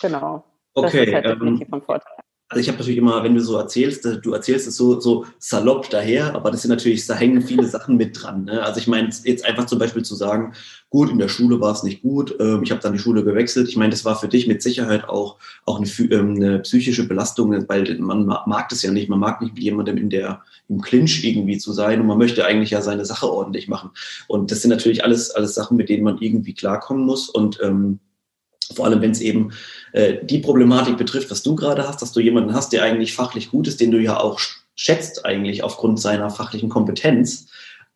genau. 0.00 0.44
Okay. 0.74 0.98
Das 0.98 1.08
ist 1.08 1.14
halt 1.14 1.24
definitiv 1.26 1.66
ähm, 1.66 1.70
von 1.70 1.82
Vorteil. 1.82 2.24
Also 2.50 2.60
ich 2.60 2.68
habe 2.68 2.78
natürlich 2.78 2.98
immer, 2.98 3.24
wenn 3.24 3.34
du 3.34 3.40
so 3.40 3.56
erzählst, 3.56 4.04
du 4.04 4.32
erzählst 4.32 4.68
es 4.68 4.76
so, 4.76 5.00
so 5.00 5.24
salopp 5.38 5.88
daher, 5.88 6.34
aber 6.34 6.50
das 6.50 6.62
sind 6.62 6.68
natürlich, 6.68 7.06
da 7.06 7.14
hängen 7.14 7.40
viele 7.40 7.66
Sachen 7.66 7.96
mit 7.96 8.22
dran. 8.22 8.44
Ne? 8.44 8.62
Also 8.62 8.78
ich 8.78 8.86
meine, 8.86 9.08
jetzt 9.24 9.46
einfach 9.46 9.64
zum 9.64 9.78
Beispiel 9.78 10.04
zu 10.04 10.14
sagen, 10.14 10.52
gut, 10.90 11.10
in 11.10 11.18
der 11.18 11.28
Schule 11.28 11.60
war 11.60 11.72
es 11.72 11.82
nicht 11.82 12.02
gut, 12.02 12.36
ähm, 12.38 12.62
ich 12.62 12.70
habe 12.70 12.82
dann 12.82 12.92
die 12.92 12.98
Schule 12.98 13.24
gewechselt. 13.24 13.68
Ich 13.68 13.76
meine, 13.76 13.90
das 13.90 14.04
war 14.04 14.16
für 14.16 14.28
dich 14.28 14.46
mit 14.46 14.62
Sicherheit 14.62 15.08
auch, 15.08 15.38
auch 15.64 15.80
eine, 15.80 15.88
ähm, 16.14 16.36
eine 16.36 16.58
psychische 16.60 17.08
Belastung, 17.08 17.50
weil 17.68 17.98
man 17.98 18.26
mag 18.26 18.68
das 18.68 18.82
ja 18.82 18.92
nicht, 18.92 19.08
man 19.08 19.20
mag 19.20 19.40
nicht 19.40 19.54
mit 19.54 19.62
jemandem 19.64 19.96
in 19.96 20.10
der, 20.10 20.42
im 20.68 20.82
Clinch 20.82 21.24
irgendwie 21.24 21.58
zu 21.58 21.72
sein 21.72 22.00
und 22.00 22.06
man 22.06 22.18
möchte 22.18 22.44
eigentlich 22.44 22.70
ja 22.70 22.82
seine 22.82 23.06
Sache 23.06 23.28
ordentlich 23.28 23.68
machen. 23.68 23.90
Und 24.28 24.50
das 24.50 24.60
sind 24.60 24.70
natürlich 24.70 25.02
alles, 25.02 25.30
alles 25.30 25.54
Sachen, 25.54 25.78
mit 25.78 25.88
denen 25.88 26.04
man 26.04 26.18
irgendwie 26.18 26.54
klarkommen 26.54 27.06
muss 27.06 27.30
und 27.30 27.58
ähm, 27.62 27.98
vor 28.74 28.86
allem, 28.86 29.00
wenn 29.00 29.10
es 29.10 29.20
eben 29.20 29.52
äh, 29.92 30.16
die 30.22 30.38
Problematik 30.38 30.96
betrifft, 30.96 31.30
was 31.30 31.42
du 31.42 31.54
gerade 31.54 31.86
hast, 31.86 32.02
dass 32.02 32.12
du 32.12 32.20
jemanden 32.20 32.54
hast, 32.54 32.72
der 32.72 32.82
eigentlich 32.82 33.14
fachlich 33.14 33.50
gut 33.50 33.68
ist, 33.68 33.80
den 33.80 33.90
du 33.90 34.00
ja 34.00 34.18
auch 34.18 34.40
schätzt 34.76 35.24
eigentlich 35.24 35.62
aufgrund 35.62 36.00
seiner 36.00 36.30
fachlichen 36.30 36.68
Kompetenz, 36.68 37.46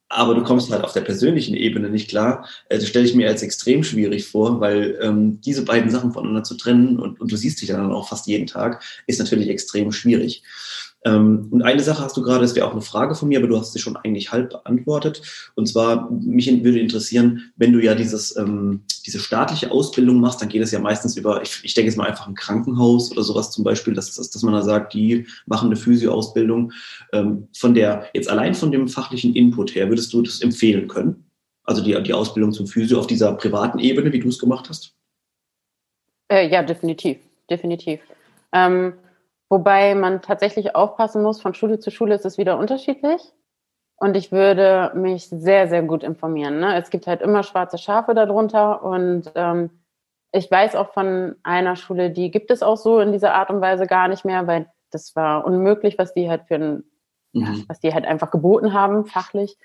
aber 0.08 0.34
du 0.34 0.42
kommst 0.42 0.70
halt 0.70 0.84
auf 0.84 0.92
der 0.92 1.02
persönlichen 1.02 1.54
Ebene 1.54 1.90
nicht 1.90 2.08
klar. 2.08 2.48
Das 2.70 2.86
stelle 2.88 3.04
ich 3.04 3.14
mir 3.14 3.28
als 3.28 3.42
extrem 3.42 3.84
schwierig 3.84 4.26
vor, 4.26 4.60
weil 4.60 4.98
ähm, 5.02 5.40
diese 5.42 5.64
beiden 5.64 5.90
Sachen 5.90 6.12
voneinander 6.12 6.44
zu 6.44 6.56
trennen 6.56 6.98
und, 6.98 7.20
und 7.20 7.30
du 7.30 7.36
siehst 7.36 7.60
dich 7.60 7.68
dann 7.68 7.92
auch 7.92 8.08
fast 8.08 8.26
jeden 8.26 8.46
Tag, 8.46 8.82
ist 9.06 9.18
natürlich 9.18 9.48
extrem 9.48 9.92
schwierig. 9.92 10.42
Ähm, 11.04 11.48
und 11.50 11.62
eine 11.62 11.80
Sache 11.80 12.02
hast 12.02 12.16
du 12.16 12.22
gerade, 12.22 12.40
das 12.40 12.54
wäre 12.54 12.66
auch 12.66 12.72
eine 12.72 12.80
Frage 12.80 13.14
von 13.14 13.28
mir, 13.28 13.38
aber 13.38 13.46
du 13.46 13.56
hast 13.56 13.72
sie 13.72 13.78
schon 13.78 13.96
eigentlich 13.96 14.32
halb 14.32 14.50
beantwortet. 14.50 15.22
Und 15.54 15.66
zwar, 15.66 16.10
mich 16.10 16.48
würde 16.64 16.80
interessieren, 16.80 17.52
wenn 17.56 17.72
du 17.72 17.80
ja 17.80 17.94
dieses, 17.94 18.36
ähm, 18.36 18.82
diese 19.06 19.20
staatliche 19.20 19.70
Ausbildung 19.70 20.20
machst, 20.20 20.42
dann 20.42 20.48
geht 20.48 20.62
es 20.62 20.72
ja 20.72 20.80
meistens 20.80 21.16
über, 21.16 21.40
ich, 21.42 21.60
ich 21.62 21.74
denke 21.74 21.88
jetzt 21.88 21.96
mal 21.96 22.08
einfach 22.08 22.26
ein 22.26 22.34
Krankenhaus 22.34 23.12
oder 23.12 23.22
sowas 23.22 23.50
zum 23.50 23.64
Beispiel, 23.64 23.94
dass, 23.94 24.14
dass, 24.14 24.30
dass 24.30 24.42
man 24.42 24.54
da 24.54 24.62
sagt, 24.62 24.92
die 24.94 25.26
machen 25.46 25.66
eine 25.66 25.76
Physio-Ausbildung. 25.76 26.72
Ähm, 27.12 27.48
von 27.56 27.74
der, 27.74 28.06
jetzt 28.12 28.28
allein 28.28 28.54
von 28.54 28.72
dem 28.72 28.88
fachlichen 28.88 29.34
Input 29.34 29.74
her, 29.74 29.88
würdest 29.88 30.12
du 30.12 30.22
das 30.22 30.40
empfehlen 30.40 30.88
können? 30.88 31.24
Also 31.62 31.82
die, 31.82 32.00
die 32.02 32.14
Ausbildung 32.14 32.52
zum 32.52 32.66
Physio 32.66 32.98
auf 32.98 33.06
dieser 33.06 33.32
privaten 33.34 33.78
Ebene, 33.78 34.12
wie 34.12 34.18
du 34.18 34.28
es 34.28 34.38
gemacht 34.38 34.68
hast? 34.68 34.94
Äh, 36.28 36.50
ja, 36.50 36.62
definitiv, 36.62 37.18
definitiv. 37.48 38.00
Ähm, 38.52 38.94
Wobei 39.50 39.94
man 39.94 40.20
tatsächlich 40.22 40.74
aufpassen 40.74 41.22
muss, 41.22 41.40
von 41.40 41.54
Schule 41.54 41.78
zu 41.78 41.90
Schule 41.90 42.14
ist 42.14 42.26
es 42.26 42.38
wieder 42.38 42.58
unterschiedlich. 42.58 43.32
Und 43.96 44.16
ich 44.16 44.30
würde 44.30 44.92
mich 44.94 45.28
sehr, 45.28 45.68
sehr 45.68 45.82
gut 45.82 46.04
informieren. 46.04 46.60
Ne? 46.60 46.76
Es 46.76 46.90
gibt 46.90 47.06
halt 47.06 47.20
immer 47.20 47.42
schwarze 47.42 47.78
Schafe 47.78 48.14
darunter. 48.14 48.82
Und 48.84 49.32
ähm, 49.34 49.70
ich 50.30 50.50
weiß 50.50 50.76
auch 50.76 50.92
von 50.92 51.34
einer 51.42 51.74
Schule, 51.74 52.10
die 52.10 52.30
gibt 52.30 52.50
es 52.50 52.62
auch 52.62 52.76
so 52.76 53.00
in 53.00 53.12
dieser 53.12 53.34
Art 53.34 53.50
und 53.50 53.60
Weise 53.60 53.86
gar 53.86 54.08
nicht 54.08 54.24
mehr, 54.24 54.46
weil 54.46 54.66
das 54.90 55.16
war 55.16 55.44
unmöglich, 55.44 55.98
was 55.98 56.14
die 56.14 56.30
halt 56.30 56.44
für 56.44 56.54
ein, 56.56 56.84
mhm. 57.32 57.64
was 57.66 57.80
die 57.80 57.92
halt 57.92 58.04
einfach 58.04 58.30
geboten 58.30 58.72
haben, 58.72 59.04
fachlich. 59.06 59.58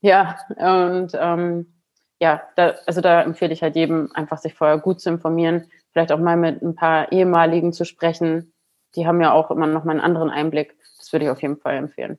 Ja, 0.00 0.36
und 0.48 1.12
ähm, 1.14 1.74
ja, 2.20 2.42
da, 2.56 2.74
also 2.86 3.00
da 3.00 3.22
empfehle 3.22 3.52
ich 3.52 3.62
halt 3.62 3.76
jedem 3.76 4.10
einfach, 4.14 4.38
sich 4.38 4.54
vorher 4.54 4.78
gut 4.78 5.00
zu 5.00 5.10
informieren, 5.10 5.70
vielleicht 5.92 6.12
auch 6.12 6.18
mal 6.18 6.36
mit 6.36 6.62
ein 6.62 6.74
paar 6.74 7.12
ehemaligen 7.12 7.72
zu 7.72 7.84
sprechen, 7.84 8.52
die 8.94 9.06
haben 9.06 9.20
ja 9.20 9.32
auch 9.32 9.50
immer 9.50 9.66
noch 9.66 9.84
mal 9.84 9.92
einen 9.92 10.00
anderen 10.00 10.30
Einblick. 10.30 10.76
Das 10.98 11.12
würde 11.12 11.26
ich 11.26 11.30
auf 11.30 11.42
jeden 11.42 11.56
Fall 11.56 11.76
empfehlen. 11.76 12.18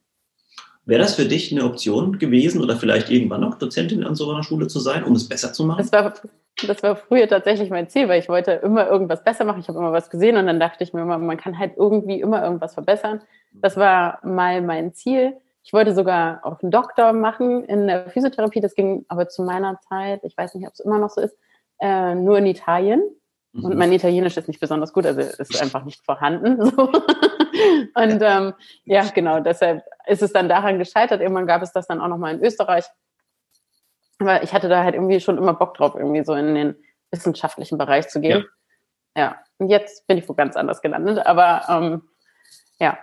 Wäre 0.88 1.02
das 1.02 1.16
für 1.16 1.26
dich 1.26 1.52
eine 1.52 1.66
Option 1.66 2.18
gewesen 2.18 2.62
oder 2.64 2.78
vielleicht 2.78 3.10
irgendwann 3.10 3.42
noch 3.42 3.56
Dozentin 3.56 4.06
an 4.06 4.16
so 4.16 4.32
einer 4.32 4.44
Schule 4.44 4.68
zu 4.68 4.80
sein, 4.80 5.04
um 5.04 5.14
es 5.14 5.28
besser 5.28 5.52
zu 5.52 5.66
machen? 5.66 5.80
Das 5.80 5.92
war, 5.92 6.14
das 6.66 6.82
war 6.82 6.96
früher 6.96 7.28
tatsächlich 7.28 7.70
mein 7.70 7.90
Ziel, 7.90 8.08
weil 8.08 8.22
ich 8.22 8.30
wollte 8.30 8.52
immer 8.52 8.88
irgendwas 8.88 9.22
besser 9.22 9.44
machen. 9.44 9.60
Ich 9.60 9.68
habe 9.68 9.78
immer 9.80 9.92
was 9.92 10.10
gesehen 10.10 10.38
und 10.38 10.48
dann 10.48 10.62
dachte 10.62 10.86
ich 10.86 10.94
mir 10.94 11.02
immer, 11.02 11.18
man 11.18 11.36
kann 11.36 11.60
halt 11.60 11.74
irgendwie 11.76 12.22
immer 12.22 12.42
irgendwas 12.42 12.74
verbessern. 12.74 13.22
Das 13.52 13.76
war 13.76 14.20
mal 14.24 14.62
mein 14.62 14.94
Ziel. 14.94 15.36
Ich 15.62 15.74
wollte 15.74 15.94
sogar 15.94 16.40
auch 16.44 16.62
einen 16.62 16.72
Doktor 16.72 17.12
machen 17.12 17.66
in 17.66 17.88
der 17.88 18.10
Physiotherapie. 18.10 18.62
Das 18.62 18.74
ging 18.74 19.04
aber 19.10 19.28
zu 19.28 19.44
meiner 19.44 19.82
Zeit, 19.90 20.22
ich 20.24 20.38
weiß 20.38 20.56
nicht, 20.56 20.66
ob 20.68 20.74
es 20.74 20.80
immer 20.80 21.00
noch 21.00 21.10
so 21.10 21.20
ist, 21.20 21.36
äh, 21.82 22.16
nur 22.16 22.38
in 22.38 22.46
Italien. 22.46 23.02
Und 23.58 23.74
mhm. 23.74 23.78
mein 23.78 23.92
Italienisch 23.92 24.38
ist 24.38 24.48
nicht 24.48 24.60
besonders 24.60 24.94
gut, 24.94 25.06
also 25.06 25.20
ist 25.20 25.62
einfach 25.62 25.84
nicht 25.84 26.04
vorhanden. 26.06 26.72
So. 26.78 26.92
Und 27.96 28.22
ähm, 28.22 28.54
ja, 28.86 29.06
genau, 29.16 29.40
deshalb 29.40 29.84
ist 30.06 30.22
es 30.22 30.32
dann 30.32 30.48
daran 30.48 30.78
gescheitert. 30.78 31.22
Irgendwann 31.22 31.48
gab 31.48 31.64
es 31.64 31.72
das 31.72 31.88
dann 31.88 32.00
auch 32.02 32.08
nochmal 32.08 32.36
in 32.36 32.44
Österreich. 32.44 32.86
Aber 34.20 34.44
ich 34.44 34.54
hatte 34.54 34.70
da 34.70 34.84
halt 34.84 34.94
irgendwie 34.94 35.20
schon 35.20 35.40
immer 35.40 35.56
Bock 35.56 35.74
drauf, 35.74 35.96
irgendwie 35.96 36.24
so 36.24 36.34
in 36.34 36.54
den 36.54 36.76
wissenschaftlichen 37.10 37.80
Bereich 37.80 38.10
zu 38.10 38.22
gehen. 38.22 38.46
Ja, 39.16 39.24
ja. 39.24 39.36
und 39.58 39.70
jetzt 39.70 40.06
bin 40.06 40.20
ich 40.20 40.30
wo 40.30 40.36
ganz 40.36 40.56
anders 40.56 40.82
gelandet. 40.82 41.26
Aber 41.26 41.64
ähm, 41.68 42.04
ja, 42.80 43.00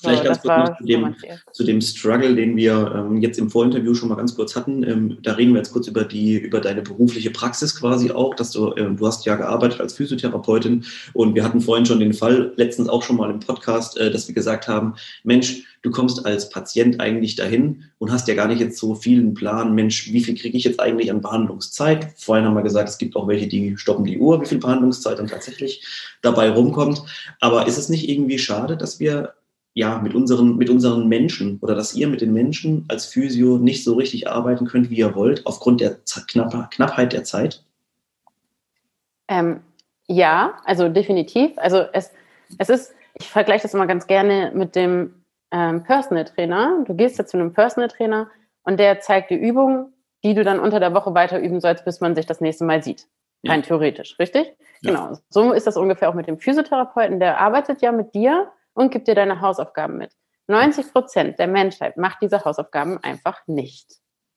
Vielleicht 0.00 0.24
ganz 0.24 0.40
kurz 0.40 0.56
noch 0.56 0.78
zu 0.78 0.84
dem, 0.84 1.14
zu 1.52 1.64
dem 1.64 1.80
Struggle, 1.80 2.34
den 2.34 2.56
wir 2.56 2.92
ähm, 2.96 3.20
jetzt 3.20 3.38
im 3.38 3.50
Vorinterview 3.50 3.94
schon 3.94 4.08
mal 4.08 4.14
ganz 4.14 4.34
kurz 4.34 4.56
hatten. 4.56 4.82
Ähm, 4.82 5.18
da 5.22 5.32
reden 5.32 5.52
wir 5.52 5.58
jetzt 5.58 5.72
kurz 5.72 5.88
über 5.88 6.04
die, 6.04 6.38
über 6.38 6.60
deine 6.60 6.82
berufliche 6.82 7.30
Praxis 7.30 7.78
quasi 7.78 8.10
auch, 8.10 8.34
dass 8.34 8.50
du, 8.50 8.74
ähm, 8.76 8.96
du 8.96 9.06
hast 9.06 9.26
ja 9.26 9.36
gearbeitet 9.36 9.80
als 9.80 9.94
Physiotherapeutin 9.94 10.84
und 11.12 11.34
wir 11.34 11.44
hatten 11.44 11.60
vorhin 11.60 11.84
schon 11.84 12.00
den 12.00 12.14
Fall, 12.14 12.52
letztens 12.56 12.88
auch 12.88 13.02
schon 13.02 13.16
mal 13.16 13.30
im 13.30 13.40
Podcast, 13.40 13.98
äh, 13.98 14.10
dass 14.10 14.26
wir 14.26 14.34
gesagt 14.34 14.68
haben, 14.68 14.94
Mensch, 15.22 15.64
du 15.82 15.90
kommst 15.90 16.24
als 16.26 16.48
Patient 16.48 17.00
eigentlich 17.00 17.36
dahin 17.36 17.84
und 17.98 18.10
hast 18.10 18.28
ja 18.28 18.34
gar 18.34 18.48
nicht 18.48 18.60
jetzt 18.60 18.78
so 18.78 18.94
vielen 18.94 19.34
Plan, 19.34 19.74
Mensch, 19.74 20.12
wie 20.12 20.22
viel 20.22 20.34
kriege 20.34 20.56
ich 20.56 20.64
jetzt 20.64 20.80
eigentlich 20.80 21.10
an 21.10 21.20
Behandlungszeit? 21.20 22.08
Vorhin 22.16 22.44
haben 22.44 22.54
wir 22.54 22.62
gesagt, 22.62 22.88
es 22.88 22.98
gibt 22.98 23.16
auch 23.16 23.28
welche, 23.28 23.48
die 23.48 23.76
stoppen 23.76 24.04
die 24.04 24.18
Uhr, 24.18 24.40
wie 24.40 24.46
viel 24.46 24.58
Behandlungszeit 24.58 25.18
dann 25.18 25.28
tatsächlich 25.28 25.84
dabei 26.22 26.50
rumkommt. 26.50 27.02
Aber 27.40 27.66
ist 27.66 27.78
es 27.78 27.88
nicht 27.88 28.08
irgendwie 28.08 28.38
schade, 28.38 28.76
dass 28.76 29.00
wir 29.00 29.34
ja, 29.80 29.98
mit 29.98 30.14
unseren, 30.14 30.58
mit 30.58 30.68
unseren 30.68 31.08
Menschen 31.08 31.58
oder 31.62 31.74
dass 31.74 31.94
ihr 31.94 32.06
mit 32.06 32.20
den 32.20 32.34
Menschen 32.34 32.84
als 32.88 33.06
Physio 33.06 33.56
nicht 33.56 33.82
so 33.82 33.94
richtig 33.94 34.28
arbeiten 34.28 34.66
könnt, 34.66 34.90
wie 34.90 34.98
ihr 34.98 35.14
wollt, 35.14 35.46
aufgrund 35.46 35.80
der 35.80 35.96
Knapp 36.28 36.70
Knappheit 36.70 37.14
der 37.14 37.24
Zeit? 37.24 37.64
Ähm, 39.28 39.62
ja, 40.06 40.58
also 40.66 40.90
definitiv. 40.90 41.52
Also 41.56 41.86
es, 41.94 42.12
es 42.58 42.68
ist, 42.68 42.94
ich 43.14 43.30
vergleiche 43.30 43.62
das 43.62 43.72
immer 43.72 43.86
ganz 43.86 44.06
gerne 44.06 44.52
mit 44.54 44.76
dem 44.76 45.14
ähm, 45.50 45.82
Personal 45.82 46.26
Trainer. 46.26 46.84
Du 46.86 46.94
gehst 46.94 47.16
jetzt 47.16 47.30
zu 47.30 47.38
einem 47.38 47.54
Personal 47.54 47.88
Trainer 47.88 48.28
und 48.64 48.78
der 48.78 49.00
zeigt 49.00 49.30
dir 49.30 49.38
Übungen, 49.38 49.94
die 50.22 50.34
du 50.34 50.44
dann 50.44 50.60
unter 50.60 50.78
der 50.78 50.92
Woche 50.92 51.14
weiter 51.14 51.40
üben 51.40 51.58
sollst, 51.62 51.86
bis 51.86 52.02
man 52.02 52.14
sich 52.14 52.26
das 52.26 52.42
nächste 52.42 52.66
Mal 52.66 52.82
sieht. 52.82 53.06
Rein 53.46 53.60
ja. 53.60 53.66
theoretisch, 53.66 54.18
richtig? 54.18 54.52
Ja. 54.82 54.90
Genau. 54.90 55.18
So 55.30 55.52
ist 55.52 55.66
das 55.66 55.78
ungefähr 55.78 56.10
auch 56.10 56.14
mit 56.14 56.26
dem 56.26 56.38
Physiotherapeuten. 56.38 57.18
Der 57.18 57.40
arbeitet 57.40 57.80
ja 57.80 57.92
mit 57.92 58.14
dir 58.14 58.52
und 58.74 58.90
gibt 58.90 59.08
dir 59.08 59.14
deine 59.14 59.40
Hausaufgaben 59.40 59.96
mit. 59.96 60.12
90 60.46 60.92
Prozent 60.92 61.38
der 61.38 61.46
Menschheit 61.46 61.96
macht 61.96 62.18
diese 62.22 62.44
Hausaufgaben 62.44 62.98
einfach 63.02 63.40
nicht. 63.46 63.88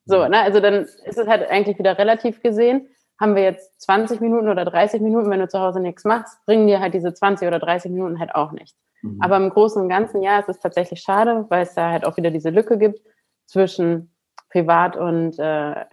So, 0.06 0.28
ne? 0.28 0.42
Also 0.42 0.60
dann 0.60 0.84
ist 0.84 1.18
es 1.18 1.28
halt 1.28 1.50
eigentlich 1.50 1.80
wieder 1.80 1.98
relativ 1.98 2.42
gesehen. 2.42 2.88
Haben 3.20 3.36
wir 3.36 3.44
jetzt 3.44 3.82
20 3.82 4.22
Minuten 4.22 4.50
oder 4.50 4.66
30 4.66 5.02
Minuten, 5.02 5.30
wenn 5.30 5.40
du 5.40 5.48
zu 5.48 5.60
Hause 5.60 5.80
nichts 5.80 6.04
machst, 6.04 6.38
bringen 6.46 6.68
dir 6.68 6.80
halt 6.80 6.94
diese 6.94 7.14
20 7.14 7.48
oder 7.48 7.60
30 7.60 7.92
Minuten 7.92 8.20
halt 8.20 8.36
auch 8.36 8.52
nichts. 8.52 8.78
Mhm. 9.02 9.20
Aber 9.22 9.38
im 9.38 9.50
Großen 9.50 9.82
und 9.82 9.90
Ganzen, 9.90 10.22
ja, 10.22 10.40
es 10.40 10.48
ist 10.48 10.62
tatsächlich 10.62 11.02
schade, 11.02 11.46
weil 11.50 11.64
es 11.64 11.74
da 11.74 11.92
halt 11.92 12.06
auch 12.06 12.18
wieder 12.18 12.32
diese 12.32 12.50
Lücke 12.50 12.78
gibt 12.78 13.00
zwischen 13.46 14.14
privat 14.50 14.98
und 14.98 15.40
äh, 15.40 15.86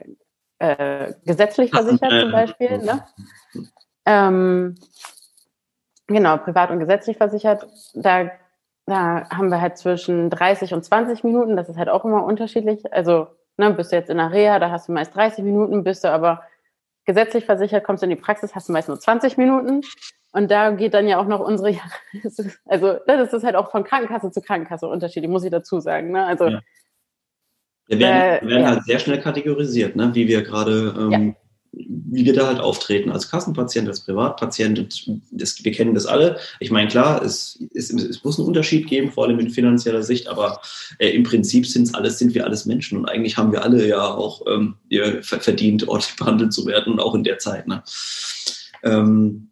äh, 0.59 1.14
gesetzlich 1.25 1.70
versichert 1.70 2.11
zum 2.20 2.32
Beispiel. 2.32 2.78
Ne? 2.78 3.04
Ähm, 4.06 4.76
genau, 6.14 6.37
privat 6.37 6.71
und 6.71 6.81
gesetzlich 6.81 7.17
versichert. 7.17 7.67
Da, 7.95 8.31
da 8.87 9.29
haben 9.31 9.50
wir 9.50 9.61
halt 9.61 9.79
zwischen 9.79 10.31
30 10.31 10.75
und 10.75 10.85
20 10.85 11.25
Minuten. 11.25 11.57
Das 11.57 11.69
ist 11.69 11.76
halt 11.76 11.88
auch 11.88 12.05
immer 12.05 12.25
unterschiedlich. 12.25 12.93
Also 12.93 13.29
ne, 13.57 13.71
bist 13.73 13.93
du 13.93 13.97
jetzt 13.97 14.11
in 14.11 14.19
der 14.19 14.33
Reha, 14.33 14.59
da 14.59 14.71
hast 14.71 14.88
du 14.88 14.93
meist 14.93 15.14
30 15.14 15.45
Minuten, 15.45 15.85
bist 15.85 16.05
du 16.05 16.09
aber 16.09 16.43
gesetzlich 17.05 17.45
versichert, 17.45 17.85
kommst 17.85 18.02
du 18.02 18.07
in 18.07 18.11
die 18.11 18.17
Praxis, 18.17 18.55
hast 18.55 18.69
du 18.69 18.73
meist 18.73 18.88
nur 18.88 18.99
20 18.99 19.37
Minuten. 19.37 19.83
Und 20.33 20.50
da 20.50 20.71
geht 20.71 20.95
dann 20.95 21.09
ja 21.09 21.19
auch 21.19 21.26
noch 21.26 21.40
unsere, 21.40 21.76
also 22.67 22.99
das 23.07 23.33
ist 23.33 23.45
halt 23.45 23.57
auch 23.57 23.71
von 23.71 23.85
Krankenkasse 23.85 24.31
zu 24.31 24.40
Krankenkasse 24.40 24.87
unterschiedlich, 24.87 25.31
muss 25.31 25.45
ich 25.45 25.50
dazu 25.50 25.81
sagen. 25.81 26.12
Ne? 26.12 26.25
Also 26.25 26.47
ja. 26.47 26.61
Wir 27.87 27.99
werden, 27.99 28.49
wir 28.49 28.55
werden 28.55 28.62
ja. 28.62 28.71
halt 28.71 28.85
sehr 28.85 29.00
schnell 29.00 29.21
kategorisiert, 29.21 29.97
ne? 29.97 30.14
wie 30.14 30.29
wir 30.29 30.43
gerade, 30.43 30.95
ähm, 30.97 31.11
ja. 31.11 31.35
Wie 31.73 32.25
wir 32.25 32.33
da 32.33 32.49
halt 32.49 32.59
auftreten 32.59 33.11
als 33.11 33.31
Kassenpatient, 33.31 33.89
als 33.89 34.00
Privatpatient. 34.00 34.79
Das, 35.31 35.65
wir 35.65 35.73
kennen 35.73 35.95
das 35.95 36.07
alle. 36.07 36.39
Ich 36.59 36.71
meine, 36.71 36.89
klar, 36.89 37.23
es, 37.23 37.62
es, 37.75 37.91
es, 37.91 38.25
muss 38.25 38.39
einen 38.39 38.49
Unterschied 38.49 38.89
geben, 38.89 39.12
vor 39.12 39.25
allem 39.25 39.39
in 39.39 39.50
finanzieller 39.50 40.03
Sicht, 40.03 40.29
aber 40.29 40.61
äh, 40.99 41.11
im 41.11 41.23
Prinzip 41.23 41.67
sind's 41.67 41.95
alles, 41.95 42.19
sind 42.19 42.35
wir 42.35 42.45
alles 42.45 42.67
Menschen 42.67 42.99
und 42.99 43.07
eigentlich 43.07 43.37
haben 43.37 43.53
wir 43.53 43.62
alle 43.62 43.87
ja 43.87 44.03
auch 44.03 44.43
ähm, 44.49 44.75
verdient, 45.23 45.87
ordentlich 45.87 46.17
behandelt 46.17 46.53
zu 46.53 46.67
werden 46.67 46.95
und 46.95 47.00
auch 47.00 47.15
in 47.15 47.25
der 47.25 47.39
Zeit. 47.39 47.67
Ne? 47.69 47.83
Ähm, 48.83 49.47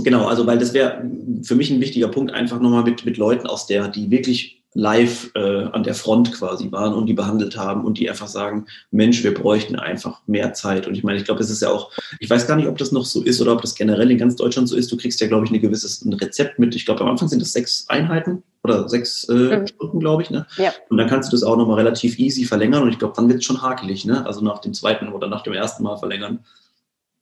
Genau, 0.00 0.26
also 0.26 0.46
weil 0.46 0.58
das 0.58 0.74
wäre 0.74 1.02
für 1.42 1.56
mich 1.56 1.70
ein 1.72 1.80
wichtiger 1.80 2.06
Punkt, 2.06 2.32
einfach 2.32 2.60
nochmal 2.60 2.84
mit, 2.84 3.04
mit 3.04 3.16
Leuten 3.16 3.48
aus 3.48 3.66
der, 3.66 3.88
die 3.88 4.12
wirklich 4.12 4.57
live 4.78 5.32
äh, 5.34 5.64
an 5.72 5.82
der 5.82 5.94
Front 5.94 6.32
quasi 6.32 6.70
waren 6.70 6.94
und 6.94 7.06
die 7.06 7.12
behandelt 7.12 7.56
haben 7.56 7.84
und 7.84 7.98
die 7.98 8.08
einfach 8.08 8.28
sagen, 8.28 8.66
Mensch, 8.92 9.24
wir 9.24 9.34
bräuchten 9.34 9.74
einfach 9.74 10.20
mehr 10.28 10.52
Zeit. 10.52 10.86
Und 10.86 10.94
ich 10.94 11.02
meine, 11.02 11.18
ich 11.18 11.24
glaube, 11.24 11.40
es 11.40 11.50
ist 11.50 11.62
ja 11.62 11.70
auch, 11.70 11.90
ich 12.20 12.30
weiß 12.30 12.46
gar 12.46 12.54
nicht, 12.54 12.68
ob 12.68 12.78
das 12.78 12.92
noch 12.92 13.04
so 13.04 13.20
ist 13.20 13.40
oder 13.40 13.54
ob 13.54 13.60
das 13.60 13.74
generell 13.74 14.08
in 14.08 14.18
ganz 14.18 14.36
Deutschland 14.36 14.68
so 14.68 14.76
ist. 14.76 14.92
Du 14.92 14.96
kriegst 14.96 15.20
ja, 15.20 15.26
glaube 15.26 15.44
ich, 15.44 15.50
ein 15.50 15.60
gewisses 15.60 16.04
ein 16.04 16.12
Rezept 16.12 16.60
mit. 16.60 16.76
Ich 16.76 16.86
glaube, 16.86 17.00
am 17.00 17.08
Anfang 17.08 17.26
sind 17.26 17.42
das 17.42 17.52
sechs 17.52 17.86
Einheiten 17.88 18.44
oder 18.62 18.88
sechs 18.88 19.24
äh, 19.28 19.32
mhm. 19.58 19.66
Stunden, 19.66 19.98
glaube 19.98 20.22
ich. 20.22 20.30
Ne? 20.30 20.46
Ja. 20.58 20.72
Und 20.90 20.96
dann 20.96 21.08
kannst 21.08 21.32
du 21.32 21.36
das 21.36 21.42
auch 21.42 21.56
nochmal 21.56 21.78
relativ 21.78 22.16
easy 22.20 22.44
verlängern 22.44 22.84
und 22.84 22.90
ich 22.90 23.00
glaube, 23.00 23.14
dann 23.16 23.28
wird 23.28 23.40
es 23.40 23.44
schon 23.44 23.60
hakelig, 23.60 24.04
ne? 24.04 24.24
Also 24.26 24.44
nach 24.44 24.60
dem 24.60 24.74
zweiten 24.74 25.08
oder 25.08 25.26
nach 25.26 25.42
dem 25.42 25.54
ersten 25.54 25.82
Mal 25.82 25.96
verlängern. 25.96 26.44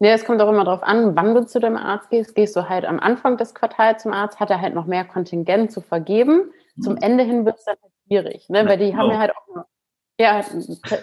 Ja, 0.01 0.11
es 0.11 0.27
kommt 0.27 0.43
auch 0.43 0.51
immer 0.51 0.65
darauf 0.65 0.83
an, 0.83 1.17
wann 1.17 1.35
du 1.35 1.47
zu 1.47 1.59
dem 1.59 1.79
Arzt 1.79 2.11
gehst. 2.11 2.35
Gehst 2.35 2.55
du 2.55 2.69
halt 2.69 2.85
am 2.85 3.01
Anfang 3.01 3.39
des 3.39 3.55
Quartals 3.55 4.03
zum 4.03 4.13
Arzt, 4.13 4.41
hat 4.41 4.51
er 4.51 4.61
halt 4.61 4.75
noch 4.75 4.85
mehr 4.85 5.07
Kontingent 5.07 5.73
zu 5.73 5.81
vergeben 5.81 6.51
zum 6.81 6.95
mhm. 6.95 7.03
Ende 7.03 7.25
hin 7.25 7.45
wird 7.45 7.59
es 7.59 7.65
dann 7.65 7.77
halt 7.83 7.93
schwierig, 8.07 8.49
ne? 8.49 8.67
weil 8.67 8.79
die 8.79 8.91
genau. 8.91 9.03
haben 9.03 9.11
ja 9.11 9.19
halt 9.19 9.33
auch, 9.33 9.65
ja, 10.19 10.45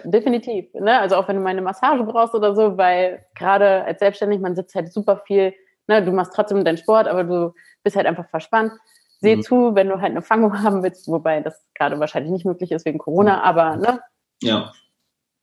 definitiv. 0.04 0.72
Ne? 0.74 0.98
Also 0.98 1.16
auch 1.16 1.28
wenn 1.28 1.36
du 1.36 1.42
mal 1.42 1.50
eine 1.50 1.62
Massage 1.62 2.02
brauchst 2.04 2.34
oder 2.34 2.54
so, 2.54 2.76
weil 2.76 3.24
gerade 3.34 3.84
als 3.84 4.00
Selbstständig, 4.00 4.40
man 4.40 4.56
sitzt 4.56 4.74
halt 4.74 4.92
super 4.92 5.22
viel, 5.26 5.54
ne? 5.86 6.04
du 6.04 6.12
machst 6.12 6.32
trotzdem 6.34 6.64
deinen 6.64 6.78
Sport, 6.78 7.06
aber 7.06 7.24
du 7.24 7.54
bist 7.82 7.96
halt 7.96 8.06
einfach 8.06 8.28
verspannt. 8.28 8.72
Seh 9.20 9.36
mhm. 9.36 9.42
zu, 9.42 9.74
wenn 9.74 9.88
du 9.88 10.00
halt 10.00 10.10
eine 10.10 10.22
Fangung 10.22 10.62
haben 10.62 10.82
willst, 10.82 11.08
wobei 11.08 11.40
das 11.40 11.64
gerade 11.74 11.98
wahrscheinlich 12.00 12.32
nicht 12.32 12.44
möglich 12.44 12.72
ist 12.72 12.84
wegen 12.84 12.98
Corona, 12.98 13.42
aber 13.42 13.76
ne? 13.76 14.00
Ja. 14.42 14.72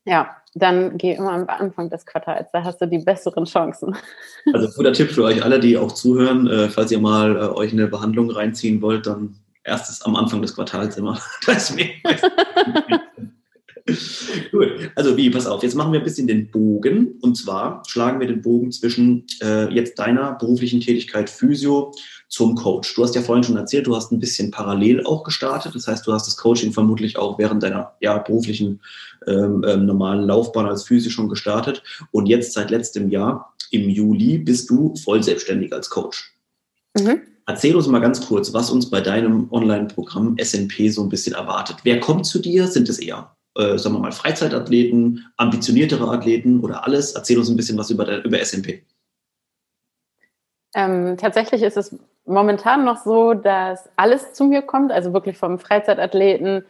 Ja, 0.04 0.36
dann 0.56 0.98
geh 0.98 1.14
immer 1.14 1.32
am 1.32 1.48
Anfang 1.48 1.90
des 1.90 2.06
Quartals, 2.06 2.50
da 2.52 2.64
hast 2.64 2.82
du 2.82 2.88
die 2.88 2.98
besseren 2.98 3.46
Chancen. 3.46 3.96
Also 4.52 4.68
guter 4.76 4.94
Tipp 4.94 5.12
für 5.12 5.24
euch 5.24 5.44
alle, 5.44 5.60
die 5.60 5.78
auch 5.78 5.92
zuhören, 5.92 6.48
äh, 6.48 6.70
falls 6.70 6.92
ihr 6.92 7.00
mal 7.00 7.36
äh, 7.38 7.40
euch 7.50 7.72
eine 7.72 7.88
Behandlung 7.88 8.32
reinziehen 8.32 8.82
wollt, 8.82 9.06
dann 9.06 9.36
erstes 9.64 10.02
am 10.02 10.16
Anfang 10.16 10.42
des 10.42 10.56
Quartals 10.56 10.98
immer. 10.98 11.20
Das 11.46 11.74
Gut, 14.52 14.92
also 14.96 15.18
wie, 15.18 15.30
pass 15.30 15.48
auf, 15.48 15.64
jetzt 15.64 15.76
machen 15.76 15.92
wir 15.92 16.00
ein 16.00 16.04
bisschen 16.04 16.28
den 16.28 16.50
Bogen 16.52 17.18
und 17.22 17.36
zwar 17.36 17.84
schlagen 17.88 18.20
wir 18.20 18.28
den 18.28 18.42
Bogen 18.42 18.72
zwischen 18.72 19.26
äh, 19.42 19.74
jetzt 19.74 19.98
deiner 19.98 20.34
beruflichen 20.34 20.82
Tätigkeit 20.82 21.30
Physio 21.30 21.94
zum 22.28 22.56
Coach. 22.56 22.94
Du 22.96 23.04
hast 23.04 23.16
ja 23.16 23.22
vorhin 23.22 23.44
schon 23.44 23.58
erzählt, 23.58 23.88
du 23.88 23.96
hast 23.96 24.12
ein 24.12 24.20
bisschen 24.20 24.52
parallel 24.52 25.04
auch 25.06 25.24
gestartet, 25.24 25.76
das 25.76 25.88
heißt, 25.88 26.06
du 26.06 26.14
hast 26.14 26.28
das 26.28 26.38
Coaching 26.38 26.72
vermutlich 26.72 27.18
auch 27.18 27.40
während 27.40 27.64
deiner 27.64 27.94
ja, 28.00 28.18
beruflichen 28.20 28.82
ähm, 29.28 29.66
ähm, 29.68 29.86
normalen 29.86 30.28
Laufbahn 30.28 30.68
als 30.68 30.84
Physio 30.84 31.12
schon 31.12 31.30
gestartet 31.30 31.84
und 32.12 32.28
jetzt 32.28 32.54
seit 32.54 32.70
letztem 32.72 33.10
Jahr 33.10 33.54
im 33.72 33.90
Juli 33.90 34.38
bist 34.38 34.70
du 34.70 34.96
voll 34.96 35.24
selbstständig 35.24 35.74
als 35.74 35.90
Coach. 35.90 36.34
Mhm. 36.98 37.22
Erzähl 37.52 37.76
uns 37.76 37.86
mal 37.88 38.00
ganz 38.00 38.26
kurz, 38.26 38.54
was 38.54 38.72
uns 38.72 38.90
bei 38.90 39.02
deinem 39.02 39.52
Online-Programm 39.52 40.38
SNP 40.42 40.88
so 40.88 41.04
ein 41.04 41.10
bisschen 41.10 41.36
erwartet. 41.36 41.80
Wer 41.84 42.00
kommt 42.00 42.26
zu 42.26 42.40
dir? 42.40 42.66
Sind 42.66 42.88
es 42.88 42.98
eher, 42.98 43.36
äh, 43.58 43.78
sagen 43.78 43.96
wir 43.96 44.00
mal, 44.00 44.14
Freizeitathleten, 44.14 45.26
ambitioniertere 45.36 46.10
Athleten 46.10 46.62
oder 46.62 46.86
alles? 46.86 47.12
Erzähl 47.12 47.38
uns 47.38 47.50
ein 47.50 47.58
bisschen 47.58 47.78
was 47.78 47.90
über, 47.90 48.24
über 48.24 48.40
SNP. 48.40 48.86
Ähm, 50.76 51.18
tatsächlich 51.18 51.62
ist 51.62 51.76
es 51.76 51.94
momentan 52.24 52.86
noch 52.86 53.04
so, 53.04 53.34
dass 53.34 53.90
alles 53.98 54.32
zu 54.32 54.46
mir 54.46 54.62
kommt, 54.62 54.94
also 54.94 55.12
wirklich 55.12 55.38
vom 55.38 55.60
Freizeitathleten, 55.60 56.64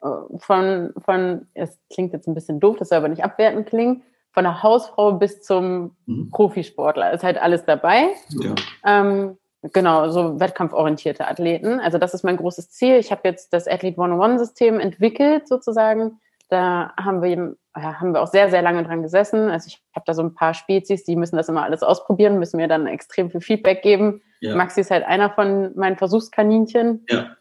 äh, 0.00 0.08
von, 0.38 0.94
von, 1.04 1.46
es 1.52 1.78
klingt 1.92 2.14
jetzt 2.14 2.26
ein 2.26 2.32
bisschen 2.32 2.58
doof, 2.58 2.76
das 2.78 2.88
soll 2.88 2.96
aber 2.96 3.08
nicht 3.08 3.22
abwertend 3.22 3.68
klingen, 3.68 4.02
von 4.30 4.44
der 4.44 4.62
Hausfrau 4.62 5.12
bis 5.12 5.42
zum 5.42 5.94
mhm. 6.06 6.30
Profisportler 6.30 7.12
ist 7.12 7.22
halt 7.22 7.36
alles 7.36 7.66
dabei. 7.66 8.06
Ja. 8.30 8.54
Ähm, 8.86 9.36
Genau, 9.62 10.08
so 10.08 10.40
wettkampforientierte 10.40 11.28
Athleten. 11.28 11.78
Also 11.78 11.98
das 11.98 12.14
ist 12.14 12.24
mein 12.24 12.36
großes 12.36 12.70
Ziel. 12.70 12.96
Ich 12.96 13.12
habe 13.12 13.28
jetzt 13.28 13.52
das 13.52 13.68
Athlete 13.68 14.00
One-on-One-System 14.00 14.80
entwickelt 14.80 15.46
sozusagen. 15.46 16.20
Da 16.48 16.92
haben 16.96 17.22
wir, 17.22 17.56
ja, 17.76 18.00
haben 18.00 18.12
wir 18.12 18.22
auch 18.22 18.26
sehr, 18.26 18.50
sehr 18.50 18.60
lange 18.60 18.82
dran 18.82 19.02
gesessen. 19.02 19.48
Also 19.48 19.68
ich 19.68 19.80
habe 19.94 20.04
da 20.04 20.14
so 20.14 20.22
ein 20.22 20.34
paar 20.34 20.54
Spezies, 20.54 21.04
die 21.04 21.14
müssen 21.14 21.36
das 21.36 21.48
immer 21.48 21.62
alles 21.62 21.84
ausprobieren, 21.84 22.40
müssen 22.40 22.56
mir 22.56 22.66
dann 22.66 22.88
extrem 22.88 23.30
viel 23.30 23.40
Feedback 23.40 23.82
geben. 23.82 24.20
Ja. 24.40 24.56
Maxi 24.56 24.80
ist 24.80 24.90
halt 24.90 25.06
einer 25.06 25.30
von 25.30 25.70
meinen 25.76 25.96
Versuchskaninchen. 25.96 27.06
Ja. 27.08 27.36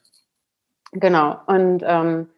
Genau. 0.91 1.38
Und 1.47 1.84
ähm, 1.84 2.29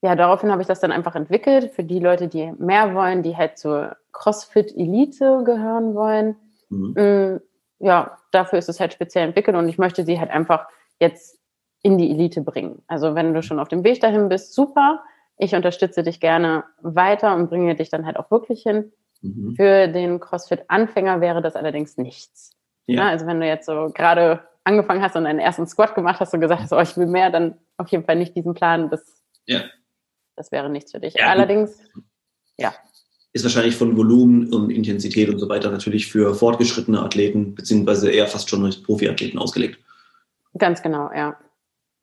ja, 0.00 0.14
daraufhin 0.14 0.52
habe 0.52 0.62
ich 0.62 0.68
das 0.68 0.80
dann 0.80 0.92
einfach 0.92 1.16
entwickelt 1.16 1.72
für 1.72 1.82
die 1.82 1.98
Leute, 1.98 2.28
die 2.28 2.52
mehr 2.58 2.94
wollen, 2.94 3.24
die 3.24 3.36
halt 3.36 3.58
zur 3.58 3.96
CrossFit 4.12 4.76
Elite 4.76 5.42
gehören 5.44 5.94
wollen. 5.94 6.36
Mhm. 6.70 7.40
Ja, 7.82 8.16
dafür 8.30 8.60
ist 8.60 8.68
es 8.68 8.78
halt 8.78 8.92
speziell 8.92 9.26
entwickelt 9.26 9.56
und 9.56 9.68
ich 9.68 9.76
möchte 9.76 10.04
sie 10.04 10.20
halt 10.20 10.30
einfach 10.30 10.68
jetzt 11.00 11.40
in 11.82 11.98
die 11.98 12.10
Elite 12.12 12.40
bringen. 12.40 12.82
Also 12.86 13.16
wenn 13.16 13.34
du 13.34 13.42
schon 13.42 13.58
auf 13.58 13.66
dem 13.66 13.82
Weg 13.82 14.00
dahin 14.00 14.28
bist, 14.28 14.54
super. 14.54 15.02
Ich 15.36 15.54
unterstütze 15.56 16.04
dich 16.04 16.20
gerne 16.20 16.62
weiter 16.80 17.34
und 17.34 17.48
bringe 17.48 17.74
dich 17.74 17.90
dann 17.90 18.06
halt 18.06 18.16
auch 18.16 18.30
wirklich 18.30 18.62
hin. 18.62 18.92
Mhm. 19.20 19.56
Für 19.56 19.88
den 19.88 20.20
CrossFit-Anfänger 20.20 21.20
wäre 21.20 21.42
das 21.42 21.56
allerdings 21.56 21.96
nichts. 21.96 22.52
Ja. 22.86 23.02
Ja, 23.02 23.08
also 23.08 23.26
wenn 23.26 23.40
du 23.40 23.46
jetzt 23.46 23.66
so 23.66 23.90
gerade 23.92 24.46
angefangen 24.62 25.02
hast 25.02 25.16
und 25.16 25.26
einen 25.26 25.40
ersten 25.40 25.66
Squat 25.66 25.96
gemacht 25.96 26.20
hast 26.20 26.32
und 26.34 26.40
gesagt 26.40 26.62
hast, 26.62 26.72
oh, 26.72 26.80
ich 26.80 26.96
will 26.96 27.06
mehr, 27.06 27.30
dann 27.30 27.58
auf 27.78 27.88
jeden 27.88 28.04
Fall 28.04 28.14
nicht 28.14 28.36
diesen 28.36 28.54
Plan. 28.54 28.90
Das, 28.90 29.24
ja. 29.46 29.62
das 30.36 30.52
wäre 30.52 30.70
nichts 30.70 30.92
für 30.92 31.00
dich. 31.00 31.20
Allerdings, 31.20 31.80
ja 32.56 32.72
ist 33.32 33.44
wahrscheinlich 33.44 33.76
von 33.76 33.96
Volumen 33.96 34.52
und 34.52 34.70
Intensität 34.70 35.28
und 35.30 35.38
so 35.38 35.48
weiter 35.48 35.70
natürlich 35.70 36.10
für 36.10 36.34
fortgeschrittene 36.34 37.00
Athleten 37.00 37.54
beziehungsweise 37.54 38.10
eher 38.10 38.26
fast 38.26 38.50
schon 38.50 38.64
als 38.64 38.76
Profiathleten 38.76 39.38
ausgelegt. 39.38 39.78
Ganz 40.58 40.82
genau, 40.82 41.10
ja. 41.14 41.36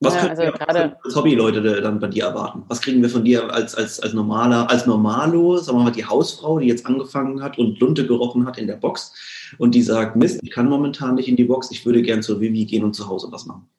Was 0.01 0.13
ja, 0.13 0.21
können 0.21 0.31
also 0.31 0.43
wir 0.43 0.97
als 1.03 1.15
Hobbyleute 1.15 1.81
dann 1.81 1.99
bei 1.99 2.07
dir 2.07 2.23
erwarten? 2.23 2.63
Was 2.69 2.81
kriegen 2.81 3.01
wir 3.01 3.09
von 3.09 3.25
dir 3.25 3.53
als, 3.53 3.75
als, 3.75 3.99
als 3.99 4.13
normaler, 4.13 4.69
als 4.69 4.85
Normalo, 4.85 5.57
sagen 5.57 5.77
wir 5.77 5.83
mal 5.83 5.91
die 5.91 6.05
Hausfrau, 6.05 6.57
die 6.59 6.67
jetzt 6.67 6.85
angefangen 6.85 7.43
hat 7.43 7.57
und 7.57 7.79
Lunte 7.79 8.07
gerochen 8.07 8.45
hat 8.45 8.57
in 8.57 8.67
der 8.67 8.77
Box 8.77 9.13
und 9.57 9.75
die 9.75 9.81
sagt, 9.81 10.15
Mist, 10.15 10.39
ich 10.41 10.51
kann 10.51 10.69
momentan 10.69 11.15
nicht 11.15 11.27
in 11.27 11.35
die 11.35 11.43
Box, 11.43 11.69
ich 11.71 11.85
würde 11.85 12.01
gern 12.01 12.23
zur 12.23 12.39
Vivi 12.39 12.63
gehen 12.63 12.85
und 12.85 12.93
zu 12.93 13.09
Hause 13.09 13.27
was 13.31 13.45
machen? 13.45 13.69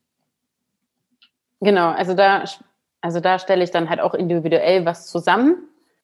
Genau, 1.61 1.89
also 1.89 2.13
da, 2.13 2.45
also 3.01 3.21
da 3.21 3.39
stelle 3.39 3.65
ich 3.65 3.71
dann 3.71 3.89
halt 3.89 4.01
auch 4.01 4.13
individuell 4.13 4.85
was 4.85 5.07
zusammen. 5.07 5.57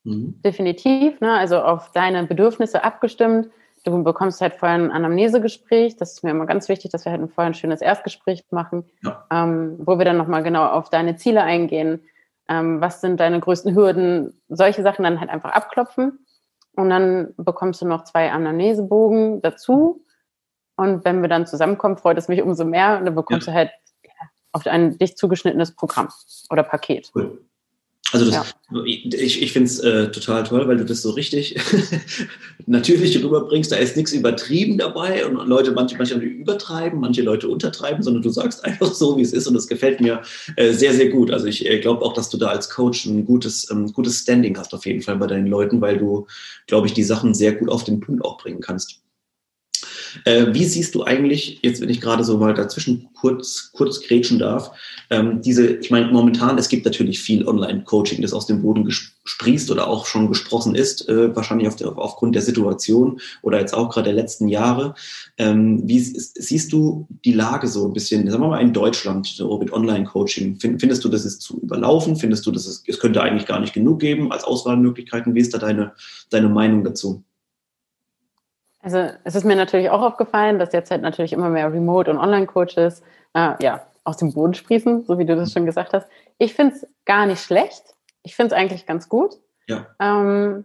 Mhm. 0.07 0.41
Definitiv, 0.43 1.21
ne? 1.21 1.33
also 1.33 1.59
auf 1.59 1.91
deine 1.91 2.25
Bedürfnisse 2.25 2.85
abgestimmt. 2.85 3.49
du 3.85 4.03
bekommst 4.03 4.41
halt 4.41 4.55
vorher 4.55 4.79
ein 4.79 4.91
Anamnesegespräch. 4.91 5.97
Das 5.97 6.13
ist 6.13 6.25
mir 6.25 6.31
immer 6.31 6.47
ganz 6.47 6.69
wichtig, 6.69 6.91
dass 6.93 7.05
wir 7.05 7.13
halt 7.13 7.21
vorher 7.33 7.51
ein 7.51 7.55
schönes 7.55 7.81
Erstgespräch 7.81 8.45
machen, 8.51 8.85
ja. 9.03 9.27
ähm, 9.31 9.77
wo 9.79 9.99
wir 9.99 10.05
dann 10.05 10.17
nochmal 10.17 10.43
genau 10.43 10.67
auf 10.67 10.91
deine 10.91 11.17
Ziele 11.17 11.43
eingehen. 11.43 12.01
Ähm, 12.49 12.81
was 12.81 13.01
sind 13.01 13.19
deine 13.19 13.41
größten 13.41 13.75
Hürden? 13.75 14.41
Solche 14.49 14.83
Sachen 14.83 15.03
dann 15.03 15.21
halt 15.21 15.31
einfach 15.31 15.51
abklopfen. 15.51 16.21
Und 16.77 16.91
dann 16.91 17.35
bekommst 17.37 17.83
du 17.83 17.87
noch 17.87 18.05
zwei 18.05 18.31
Anamnesebogen 18.31 19.43
dazu. 19.43 20.05
Und 20.77 21.05
wenn 21.05 21.23
wir 21.23 21.29
dann 21.29 21.47
zusammenkommen, 21.47 21.97
freut 21.97 22.19
es 22.19 22.29
mich 22.29 22.43
umso 22.43 22.65
mehr. 22.65 22.99
Und 22.99 23.07
dann 23.07 23.15
bekommst 23.15 23.49
ja. 23.49 23.53
du 23.53 23.59
halt 23.59 23.71
auf 24.53 24.67
ein 24.67 24.99
dich 24.99 25.17
zugeschnittenes 25.17 25.73
Programm 25.75 26.09
oder 26.51 26.63
Paket. 26.63 27.11
Cool. 27.15 27.46
Also 28.13 28.27
das, 28.27 28.55
ja. 28.71 28.85
ich, 28.85 29.43
ich 29.43 29.53
finde 29.53 29.69
es 29.69 29.81
äh, 29.81 30.11
total 30.13 30.45
toll, 30.45 30.69
weil 30.69 30.77
du 30.77 30.85
das 30.85 31.03
so 31.03 31.11
richtig 31.11 31.57
natürlich 32.67 33.23
rüberbringst. 33.23 33.73
Da 33.73 33.77
ist 33.77 33.97
nichts 33.97 34.13
übertrieben 34.13 34.79
dabei 34.79 35.27
und 35.27 35.49
Leute, 35.49 35.73
manche, 35.73 35.97
manche 35.97 36.15
übertreiben, 36.15 37.01
manche 37.01 37.23
Leute 37.23 37.49
untertreiben, 37.49 38.05
sondern 38.05 38.23
du 38.23 38.31
sagst 38.31 38.65
einfach 38.65 38.95
so, 38.95 39.17
wie 39.17 39.23
es 39.23 39.33
ist 39.33 39.49
und 39.49 39.55
das 39.55 39.67
gefällt 39.67 40.01
mir 40.01 40.23
äh, 40.55 40.73
sehr, 40.73 40.95
sehr 40.95 41.09
gut. 41.09 41.33
Also 41.33 41.47
ich 41.47 41.67
äh, 41.67 41.81
glaube 41.81 42.05
auch, 42.05 42.13
dass 42.13 42.29
du 42.31 42.37
da 42.37 42.49
als 42.49 42.71
Coach 42.71 43.07
ein 43.07 43.25
gutes, 43.25 43.69
ähm, 43.71 43.93
gutes 43.93 44.21
Standing 44.21 44.57
hast 44.57 44.73
auf 44.73 44.87
jeden 44.87 45.03
Fall 45.03 45.17
bei 45.17 45.27
deinen 45.27 45.49
Leuten, 45.49 45.81
weil 45.81 45.99
du, 45.99 46.27
glaube 46.69 46.87
ich, 46.87 46.93
die 46.93 47.05
Sachen 47.05 47.35
sehr 47.35 47.55
gut 47.55 47.69
auf 47.69 47.83
den 47.83 47.99
Punkt 47.99 48.25
auch 48.25 48.39
bringen 48.39 48.61
kannst. 48.61 49.01
Äh, 50.25 50.47
wie 50.53 50.65
siehst 50.65 50.95
du 50.95 51.05
eigentlich, 51.05 51.61
jetzt 51.63 51.81
wenn 51.81 51.89
ich 51.89 52.01
gerade 52.01 52.25
so 52.25 52.39
mal 52.39 52.55
dazwischen 52.55 53.09
kurz, 53.15 53.71
kurz 53.73 54.01
grätschen 54.01 54.39
darf, 54.39 54.71
ähm, 55.11 55.41
diese, 55.43 55.67
ich 55.67 55.91
meine, 55.91 56.11
momentan, 56.11 56.59
es 56.59 56.69
gibt 56.69 56.85
natürlich 56.85 57.21
viel 57.21 57.47
Online-Coaching, 57.47 58.23
das 58.23 58.33
aus 58.33 58.47
dem 58.47 58.63
Boden 58.63 58.85
gesprießt 58.85 59.71
oder 59.71 59.87
auch 59.87 60.07
schon 60.07 60.29
gesprochen 60.29 60.75
ist, 60.75 61.09
äh, 61.09 61.35
wahrscheinlich 61.35 61.69
auf 61.69 61.77
der, 61.77 61.97
aufgrund 61.99 62.35
der 62.35 62.43
Situation 62.43 63.21
oder 63.43 63.61
jetzt 63.61 63.75
auch 63.75 63.91
gerade 63.91 64.07
der 64.07 64.15
letzten 64.15 64.49
Jahre. 64.49 64.95
Ähm, 65.39 65.83
wie 65.85 66.01
siehst 66.01 66.73
du 66.73 67.07
die 67.25 67.33
Lage 67.33 67.69
so 67.69 67.87
ein 67.87 67.93
bisschen, 67.93 68.29
sagen 68.31 68.43
wir 68.43 68.49
mal 68.49 68.61
in 68.61 68.73
Deutschland, 68.73 69.27
so 69.27 69.59
mit 69.59 69.73
Online-Coaching? 69.73 70.59
Find, 70.61 70.81
findest 70.81 71.05
du, 71.05 71.09
das 71.09 71.25
ist 71.25 71.43
zu 71.43 71.61
überlaufen? 71.61 72.17
Findest 72.17 72.47
du, 72.47 72.51
dass 72.51 72.67
es, 72.67 72.83
es 72.87 72.99
könnte 72.99 73.23
eigentlich 73.23 73.47
gar 73.47 73.61
nicht 73.61 73.75
genug 73.75 74.01
geben 74.01 74.33
als 74.33 74.45
Auswahlmöglichkeiten? 74.45 75.35
Wie 75.35 75.41
ist 75.41 75.55
da 75.55 75.59
deine, 75.59 75.93
deine 76.31 76.49
Meinung 76.49 76.85
dazu? 76.85 77.23
Also 78.87 79.11
es 79.25 79.35
ist 79.35 79.43
mir 79.43 79.57
natürlich 79.57 79.91
auch 79.91 80.01
aufgefallen, 80.01 80.61
dass 80.61 80.73
jetzt 80.73 80.93
halt 80.93 81.03
natürlich 81.03 81.33
immer 81.33 81.49
mehr 81.49 81.73
Remote- 81.73 82.09
und 82.09 82.19
Online-Coaches 82.19 83.03
äh, 83.35 83.55
ja, 83.61 83.85
aus 84.05 84.17
dem 84.17 84.33
Boden 84.33 84.55
sprießen, 84.55 85.05
so 85.07 85.19
wie 85.19 85.25
du 85.25 85.35
das 85.35 85.53
schon 85.53 85.67
gesagt 85.67 85.93
hast. 85.93 86.07
Ich 86.39 86.55
finde 86.55 86.77
es 86.77 86.87
gar 87.05 87.27
nicht 87.27 87.43
schlecht. 87.43 87.83
Ich 88.23 88.37
finde 88.37 88.55
es 88.55 88.61
eigentlich 88.61 88.87
ganz 88.87 89.09
gut. 89.09 89.35
Ja. 89.67 89.89
Ähm, 90.01 90.65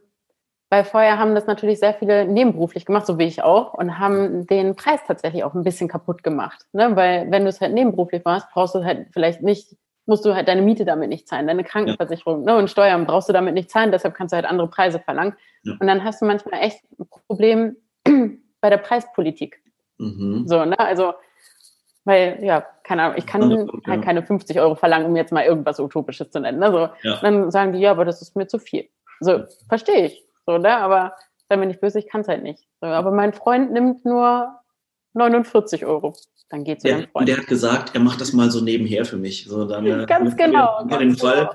weil 0.69 0.83
vorher 0.83 1.17
haben 1.17 1.33
das 1.33 1.47
natürlich 1.47 1.79
sehr 1.79 1.95
viele 1.95 2.25
nebenberuflich 2.25 2.85
gemacht, 2.85 3.07
so 3.07 3.17
wie 3.17 3.23
ich 3.23 3.41
auch, 3.41 3.73
und 3.73 3.97
haben 3.97 4.45
den 4.45 4.75
Preis 4.75 4.99
tatsächlich 5.07 5.43
auch 5.43 5.55
ein 5.55 5.63
bisschen 5.63 5.87
kaputt 5.87 6.21
gemacht. 6.21 6.67
Ne? 6.73 6.95
Weil 6.95 7.31
wenn 7.31 7.41
du 7.41 7.49
es 7.49 7.59
halt 7.59 7.73
nebenberuflich 7.73 8.23
machst, 8.23 8.49
brauchst 8.53 8.75
du 8.75 8.83
halt 8.83 9.07
vielleicht 9.13 9.41
nicht, 9.41 9.75
musst 10.05 10.25
du 10.25 10.35
halt 10.35 10.47
deine 10.47 10.61
Miete 10.61 10.85
damit 10.85 11.09
nicht 11.09 11.27
zahlen, 11.27 11.47
deine 11.47 11.63
Krankenversicherung 11.63 12.47
ja. 12.47 12.53
ne? 12.53 12.59
und 12.59 12.69
Steuern 12.69 13.07
brauchst 13.07 13.29
du 13.29 13.33
damit 13.33 13.55
nicht 13.55 13.71
zahlen, 13.71 13.91
deshalb 13.91 14.13
kannst 14.13 14.31
du 14.31 14.35
halt 14.35 14.45
andere 14.45 14.67
Preise 14.67 14.99
verlangen. 14.99 15.33
Ja. 15.63 15.73
Und 15.79 15.87
dann 15.87 16.03
hast 16.03 16.21
du 16.21 16.25
manchmal 16.25 16.61
echt 16.61 16.83
ein 16.99 17.07
Problem, 17.25 17.77
bei 18.03 18.69
der 18.69 18.77
Preispolitik. 18.77 19.61
Mhm. 19.97 20.47
So, 20.47 20.65
ne? 20.65 20.79
Also, 20.79 21.13
weil, 22.03 22.39
ja, 22.43 22.65
keine 22.83 23.03
Ahnung, 23.03 23.17
ich 23.17 23.27
kann 23.27 23.49
ja. 23.51 23.67
halt 23.87 24.03
keine 24.03 24.23
50 24.23 24.59
Euro 24.59 24.75
verlangen, 24.75 25.07
um 25.07 25.15
jetzt 25.15 25.31
mal 25.31 25.45
irgendwas 25.45 25.79
Utopisches 25.79 26.31
zu 26.31 26.39
nennen. 26.39 26.59
Ne? 26.59 26.71
So, 26.71 26.89
ja. 27.07 27.19
Dann 27.21 27.51
sagen 27.51 27.73
die, 27.73 27.79
ja, 27.79 27.91
aber 27.91 28.05
das 28.05 28.21
ist 28.21 28.35
mir 28.35 28.47
zu 28.47 28.57
viel. 28.57 28.89
So, 29.19 29.43
verstehe 29.69 30.07
ich. 30.07 30.25
So, 30.47 30.57
ne? 30.57 30.77
Aber 30.77 31.13
sei 31.47 31.57
mir 31.57 31.67
nicht 31.67 31.81
böse, 31.81 31.99
ich 31.99 32.07
kann 32.07 32.21
es 32.21 32.27
halt 32.27 32.43
nicht. 32.43 32.63
So, 32.81 32.87
aber 32.87 33.11
mein 33.11 33.33
Freund 33.33 33.71
nimmt 33.71 34.03
nur 34.03 34.55
49 35.13 35.85
Euro. 35.85 36.15
Dann 36.49 36.63
geht 36.63 36.81
zu 36.81 36.87
deinem 36.87 37.01
Freund. 37.03 37.15
Und 37.15 37.29
der 37.29 37.37
hat 37.37 37.47
gesagt, 37.47 37.93
er 37.93 38.01
macht 38.01 38.19
das 38.19 38.33
mal 38.33 38.49
so 38.49 38.61
nebenher 38.61 39.05
für 39.05 39.17
mich. 39.17 39.45
So, 39.45 39.65
dann, 39.65 39.85
äh, 39.85 40.05
ganz 40.07 40.35
genau. 40.35 40.85
Für 40.89 40.97
den 40.97 41.15
Fall, 41.15 41.35
genau 41.35 41.51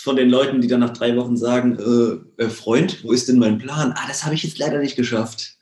von 0.00 0.16
den 0.16 0.30
Leuten, 0.30 0.60
die 0.60 0.68
dann 0.68 0.80
nach 0.80 0.94
drei 0.94 1.16
Wochen 1.16 1.36
sagen, 1.36 1.78
äh, 1.78 2.42
äh, 2.44 2.48
Freund, 2.48 3.04
wo 3.04 3.12
ist 3.12 3.28
denn 3.28 3.38
mein 3.38 3.58
Plan? 3.58 3.92
Ah, 3.96 4.08
das 4.08 4.24
habe 4.24 4.34
ich 4.34 4.42
jetzt 4.42 4.58
leider 4.58 4.78
nicht 4.78 4.96
geschafft. 4.96 5.58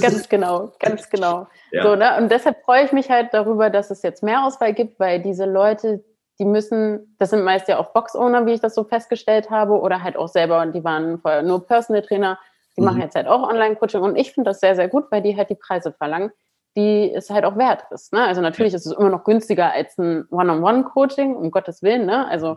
Ganz 0.00 0.28
genau, 0.28 0.72
ganz 0.78 1.08
genau. 1.08 1.46
Ja. 1.70 1.82
So, 1.82 1.96
ne? 1.96 2.16
Und 2.18 2.30
deshalb 2.30 2.62
freue 2.64 2.84
ich 2.84 2.92
mich 2.92 3.10
halt 3.10 3.32
darüber, 3.32 3.70
dass 3.70 3.90
es 3.90 4.02
jetzt 4.02 4.22
mehr 4.22 4.44
Auswahl 4.44 4.74
gibt, 4.74 5.00
weil 5.00 5.20
diese 5.20 5.46
Leute, 5.46 6.04
die 6.38 6.44
müssen, 6.44 7.16
das 7.18 7.30
sind 7.30 7.42
meist 7.44 7.68
ja 7.68 7.78
auch 7.78 7.92
Box-Owner, 7.92 8.46
wie 8.46 8.52
ich 8.52 8.60
das 8.60 8.74
so 8.74 8.84
festgestellt 8.84 9.50
habe, 9.50 9.80
oder 9.80 10.02
halt 10.02 10.16
auch 10.16 10.28
selber, 10.28 10.60
und 10.60 10.74
die 10.74 10.84
waren 10.84 11.18
vorher 11.18 11.42
nur 11.42 11.66
Personal 11.66 12.02
Trainer, 12.02 12.38
die 12.76 12.80
mhm. 12.80 12.86
machen 12.86 13.00
jetzt 13.00 13.14
halt 13.14 13.26
auch 13.26 13.48
Online-Coaching 13.48 14.02
und 14.02 14.16
ich 14.16 14.32
finde 14.32 14.50
das 14.50 14.60
sehr, 14.60 14.74
sehr 14.74 14.88
gut, 14.88 15.04
weil 15.10 15.22
die 15.22 15.36
halt 15.36 15.50
die 15.50 15.54
Preise 15.56 15.92
verlangen, 15.92 16.32
die 16.76 17.12
es 17.12 17.30
halt 17.30 17.44
auch 17.44 17.56
wert 17.56 17.84
ist. 17.90 18.12
Ne? 18.12 18.24
Also 18.24 18.40
natürlich 18.40 18.74
ist 18.74 18.86
es 18.86 18.92
immer 18.92 19.10
noch 19.10 19.24
günstiger 19.24 19.72
als 19.72 19.98
ein 19.98 20.26
One-on-One-Coaching, 20.30 21.36
um 21.36 21.50
Gottes 21.50 21.82
Willen, 21.82 22.06
ne? 22.06 22.26
Also 22.28 22.56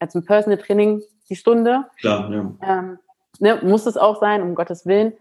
als 0.00 0.14
ein 0.14 0.24
Personal 0.24 0.58
Training 0.58 1.02
die 1.28 1.36
Stunde. 1.36 1.84
Klar, 2.00 2.30
ja. 2.30 2.52
Ähm, 2.62 2.98
ne, 3.38 3.60
muss 3.62 3.86
es 3.86 3.96
auch 3.96 4.18
sein, 4.20 4.42
um 4.42 4.56
Gottes 4.56 4.84
Willen. 4.84 5.12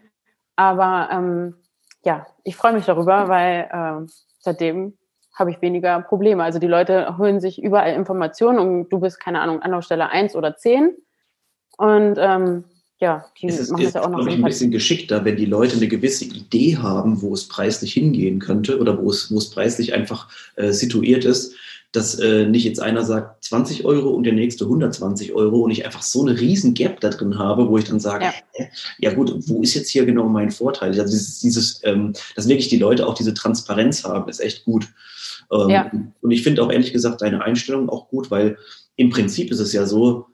Aber 0.61 1.09
ähm, 1.11 1.55
ja, 2.03 2.27
ich 2.43 2.55
freue 2.55 2.73
mich 2.73 2.85
darüber, 2.85 3.27
weil 3.27 3.67
äh, 3.71 4.07
seitdem 4.37 4.93
habe 5.33 5.49
ich 5.49 5.59
weniger 5.63 5.99
Probleme. 6.01 6.43
Also 6.43 6.59
die 6.59 6.67
Leute 6.67 7.17
holen 7.17 7.39
sich 7.39 7.63
überall 7.63 7.95
Informationen 7.95 8.59
und 8.59 8.89
du 8.89 8.99
bist, 8.99 9.19
keine 9.19 9.41
Ahnung, 9.41 9.63
Anlaufstelle 9.63 10.09
1 10.09 10.35
oder 10.35 10.55
10. 10.55 10.91
Und 11.79 12.17
ähm, 12.19 12.65
ja, 12.99 13.25
die 13.41 13.47
es 13.47 13.57
ist, 13.57 13.71
machen 13.71 13.85
das 13.85 13.93
ja 13.95 14.03
auch 14.03 14.09
noch 14.09 14.27
ich, 14.27 14.35
ein 14.35 14.43
bisschen 14.43 14.69
geschickter, 14.69 15.25
wenn 15.25 15.35
die 15.35 15.47
Leute 15.47 15.77
eine 15.77 15.87
gewisse 15.87 16.25
Idee 16.25 16.77
haben, 16.77 17.23
wo 17.23 17.33
es 17.33 17.47
preislich 17.47 17.93
hingehen 17.93 18.37
könnte 18.37 18.79
oder 18.79 19.01
wo 19.01 19.09
es, 19.09 19.31
wo 19.31 19.39
es 19.39 19.49
preislich 19.49 19.95
einfach 19.95 20.29
äh, 20.57 20.71
situiert 20.71 21.25
ist, 21.25 21.55
dass 21.91 22.15
äh, 22.19 22.45
nicht 22.45 22.63
jetzt 22.63 22.81
einer 22.81 23.03
sagt 23.03 23.43
20 23.43 23.83
Euro 23.83 24.09
und 24.11 24.23
der 24.23 24.33
nächste 24.33 24.63
120 24.63 25.33
Euro 25.33 25.59
und 25.59 25.71
ich 25.71 25.85
einfach 25.85 26.01
so 26.01 26.21
eine 26.21 26.39
riesen 26.39 26.73
Gap 26.73 27.01
da 27.01 27.09
drin 27.09 27.37
habe, 27.37 27.67
wo 27.67 27.77
ich 27.77 27.83
dann 27.83 27.99
sage, 27.99 28.25
ja, 28.25 28.65
ja 28.99 29.13
gut, 29.13 29.33
wo 29.47 29.61
ist 29.61 29.73
jetzt 29.73 29.89
hier 29.89 30.05
genau 30.05 30.29
mein 30.29 30.51
Vorteil? 30.51 30.89
Also 30.89 31.03
dieses, 31.03 31.39
dieses 31.39 31.81
ähm, 31.83 32.13
dass 32.35 32.47
wirklich 32.47 32.69
die 32.69 32.77
Leute 32.77 33.05
auch 33.05 33.13
diese 33.13 33.33
Transparenz 33.33 34.05
haben, 34.05 34.29
ist 34.29 34.39
echt 34.39 34.63
gut. 34.63 34.87
Ähm, 35.51 35.69
ja. 35.69 35.91
Und 36.21 36.31
ich 36.31 36.43
finde 36.43 36.63
auch 36.63 36.71
ehrlich 36.71 36.93
gesagt 36.93 37.21
deine 37.21 37.43
Einstellung 37.43 37.89
auch 37.89 38.07
gut, 38.07 38.31
weil 38.31 38.57
im 38.95 39.09
Prinzip 39.09 39.51
ist 39.51 39.59
es 39.59 39.73
ja 39.73 39.85
so, 39.85 40.27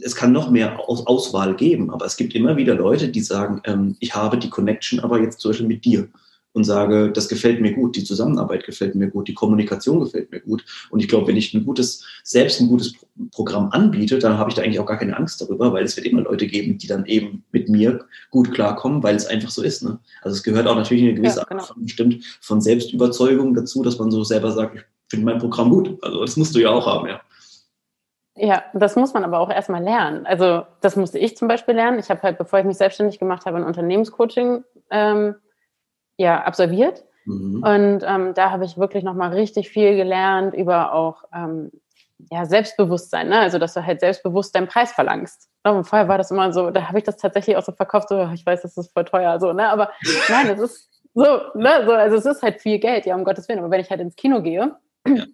es 0.00 0.14
kann 0.14 0.32
noch 0.32 0.50
mehr 0.50 0.78
Aus 0.88 1.06
Auswahl 1.06 1.56
geben, 1.56 1.90
aber 1.90 2.06
es 2.06 2.16
gibt 2.16 2.34
immer 2.34 2.56
wieder 2.56 2.74
Leute, 2.74 3.08
die 3.08 3.20
sagen, 3.20 3.60
ähm, 3.64 3.96
ich 3.98 4.14
habe 4.14 4.38
die 4.38 4.50
Connection 4.50 5.00
aber 5.00 5.20
jetzt 5.20 5.40
zum 5.40 5.50
Beispiel 5.50 5.66
mit 5.66 5.84
dir 5.84 6.08
und 6.52 6.64
sage, 6.64 7.10
das 7.12 7.28
gefällt 7.28 7.60
mir 7.60 7.72
gut, 7.72 7.96
die 7.96 8.04
Zusammenarbeit 8.04 8.64
gefällt 8.64 8.94
mir 8.94 9.08
gut, 9.08 9.28
die 9.28 9.34
Kommunikation 9.34 10.00
gefällt 10.00 10.30
mir 10.30 10.40
gut. 10.40 10.64
Und 10.90 11.00
ich 11.00 11.08
glaube, 11.08 11.28
wenn 11.28 11.36
ich 11.36 11.54
ein 11.54 11.64
gutes, 11.64 12.04
selbst 12.24 12.60
ein 12.60 12.68
gutes 12.68 12.94
Programm 13.30 13.70
anbiete, 13.70 14.18
dann 14.18 14.38
habe 14.38 14.50
ich 14.50 14.56
da 14.56 14.62
eigentlich 14.62 14.80
auch 14.80 14.86
gar 14.86 14.98
keine 14.98 15.16
Angst 15.16 15.40
darüber, 15.40 15.72
weil 15.72 15.84
es 15.84 15.96
wird 15.96 16.06
immer 16.06 16.22
Leute 16.22 16.46
geben, 16.46 16.78
die 16.78 16.86
dann 16.86 17.06
eben 17.06 17.44
mit 17.52 17.68
mir 17.68 18.04
gut 18.30 18.52
klarkommen, 18.52 19.02
weil 19.02 19.16
es 19.16 19.26
einfach 19.26 19.50
so 19.50 19.62
ist. 19.62 19.82
Ne? 19.82 19.98
Also 20.22 20.36
es 20.36 20.42
gehört 20.42 20.66
auch 20.66 20.76
natürlich 20.76 21.04
eine 21.04 21.14
gewisse 21.14 21.40
ja, 21.40 21.44
genau. 21.44 21.62
Art 21.62 21.68
von, 21.68 21.82
bestimmt 21.82 22.24
von 22.40 22.60
Selbstüberzeugung 22.60 23.54
dazu, 23.54 23.82
dass 23.82 23.98
man 23.98 24.10
so 24.10 24.22
selber 24.24 24.52
sagt, 24.52 24.76
ich 24.76 24.82
finde 25.08 25.26
mein 25.26 25.38
Programm 25.38 25.70
gut. 25.70 25.98
Also 26.02 26.20
das 26.20 26.36
musst 26.36 26.54
du 26.54 26.58
ja 26.58 26.70
auch 26.70 26.86
haben, 26.86 27.08
ja. 27.08 27.20
Ja, 28.34 28.64
das 28.72 28.96
muss 28.96 29.12
man 29.12 29.24
aber 29.24 29.40
auch 29.40 29.50
erstmal 29.50 29.82
lernen. 29.82 30.24
Also 30.24 30.62
das 30.80 30.96
musste 30.96 31.18
ich 31.18 31.36
zum 31.36 31.48
Beispiel 31.48 31.74
lernen. 31.74 31.98
Ich 31.98 32.08
habe 32.08 32.22
halt, 32.22 32.38
bevor 32.38 32.58
ich 32.58 32.64
mich 32.64 32.78
selbstständig 32.78 33.18
gemacht 33.18 33.44
habe, 33.44 33.58
ein 33.58 33.64
Unternehmenscoaching 33.64 34.64
ähm, 34.90 35.34
ja, 36.16 36.42
absolviert. 36.42 37.04
Mhm. 37.24 37.62
Und 37.62 38.04
ähm, 38.06 38.34
da 38.34 38.50
habe 38.50 38.64
ich 38.64 38.78
wirklich 38.78 39.04
nochmal 39.04 39.32
richtig 39.32 39.70
viel 39.70 39.96
gelernt 39.96 40.54
über 40.54 40.92
auch 40.92 41.24
ähm, 41.34 41.70
ja, 42.30 42.44
Selbstbewusstsein, 42.44 43.28
ne? 43.28 43.40
also 43.40 43.58
dass 43.58 43.74
du 43.74 43.84
halt 43.84 44.00
selbstbewusst 44.00 44.54
deinen 44.54 44.68
Preis 44.68 44.92
verlangst. 44.92 45.48
Und 45.64 45.84
vorher 45.84 46.08
war 46.08 46.18
das 46.18 46.30
immer 46.30 46.52
so, 46.52 46.70
da 46.70 46.88
habe 46.88 46.98
ich 46.98 47.04
das 47.04 47.16
tatsächlich 47.16 47.56
auch 47.56 47.62
so 47.62 47.72
verkauft, 47.72 48.08
so 48.08 48.28
ich 48.32 48.44
weiß, 48.44 48.62
das 48.62 48.76
ist 48.76 48.92
voll 48.92 49.04
teuer, 49.04 49.38
so, 49.40 49.52
ne? 49.52 49.68
Aber 49.68 49.90
nein, 50.28 50.48
es 50.50 50.60
ist 50.60 50.90
so, 51.14 51.24
ne? 51.54 51.84
so, 51.84 51.92
also 51.92 52.16
es 52.16 52.26
ist 52.26 52.42
halt 52.42 52.60
viel 52.60 52.78
Geld, 52.78 53.06
ja, 53.06 53.14
um 53.14 53.24
Gottes 53.24 53.48
Willen. 53.48 53.58
Aber 53.58 53.70
wenn 53.70 53.80
ich 53.80 53.90
halt 53.90 54.00
ins 54.00 54.16
Kino 54.16 54.42
gehe, 54.42 54.74
ja. 55.06 55.24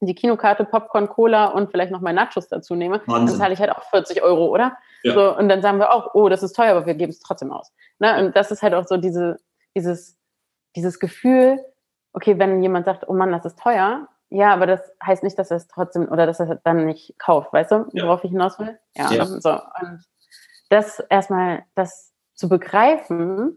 die 0.00 0.14
Kinokarte, 0.14 0.64
Popcorn, 0.64 1.08
Cola 1.08 1.46
und 1.46 1.70
vielleicht 1.70 1.90
noch 1.90 2.00
mal 2.00 2.12
Nachos 2.12 2.48
dazu 2.48 2.74
nehme, 2.74 3.02
Wahnsinn. 3.06 3.26
dann 3.26 3.36
zahle 3.36 3.54
ich 3.54 3.60
halt 3.60 3.72
auch 3.72 3.82
40 3.90 4.22
Euro, 4.22 4.46
oder? 4.46 4.76
Ja. 5.02 5.14
So, 5.14 5.36
und 5.36 5.48
dann 5.48 5.62
sagen 5.62 5.78
wir 5.78 5.92
auch, 5.92 6.14
oh, 6.14 6.28
das 6.28 6.42
ist 6.42 6.54
teuer, 6.54 6.70
aber 6.70 6.86
wir 6.86 6.94
geben 6.94 7.10
es 7.10 7.20
trotzdem 7.20 7.50
aus. 7.52 7.72
Ne? 7.98 8.24
Und 8.24 8.36
das 8.36 8.50
ist 8.50 8.62
halt 8.62 8.74
auch 8.74 8.86
so 8.86 8.98
diese, 8.98 9.38
dieses, 9.76 10.18
dieses 10.76 10.98
Gefühl, 10.98 11.58
okay, 12.12 12.38
wenn 12.38 12.62
jemand 12.62 12.86
sagt, 12.86 13.08
oh 13.08 13.14
Mann, 13.14 13.32
das 13.32 13.44
ist 13.44 13.58
teuer, 13.58 14.08
ja, 14.30 14.52
aber 14.52 14.66
das 14.66 14.80
heißt 15.04 15.24
nicht, 15.24 15.38
dass 15.38 15.50
er 15.50 15.56
es 15.56 15.66
trotzdem 15.66 16.08
oder 16.08 16.24
dass 16.26 16.38
er 16.38 16.50
es 16.50 16.58
dann 16.62 16.86
nicht 16.86 17.18
kauft, 17.18 17.52
weißt 17.52 17.72
du, 17.72 17.76
worauf 17.92 18.20
ja. 18.20 18.24
ich 18.24 18.30
hinaus 18.30 18.58
will? 18.58 18.78
Ja, 18.96 19.10
ja. 19.10 19.26
so. 19.26 19.50
Und 19.50 20.04
das 20.68 21.00
erstmal, 21.10 21.64
das 21.74 22.12
zu 22.34 22.48
begreifen, 22.48 23.56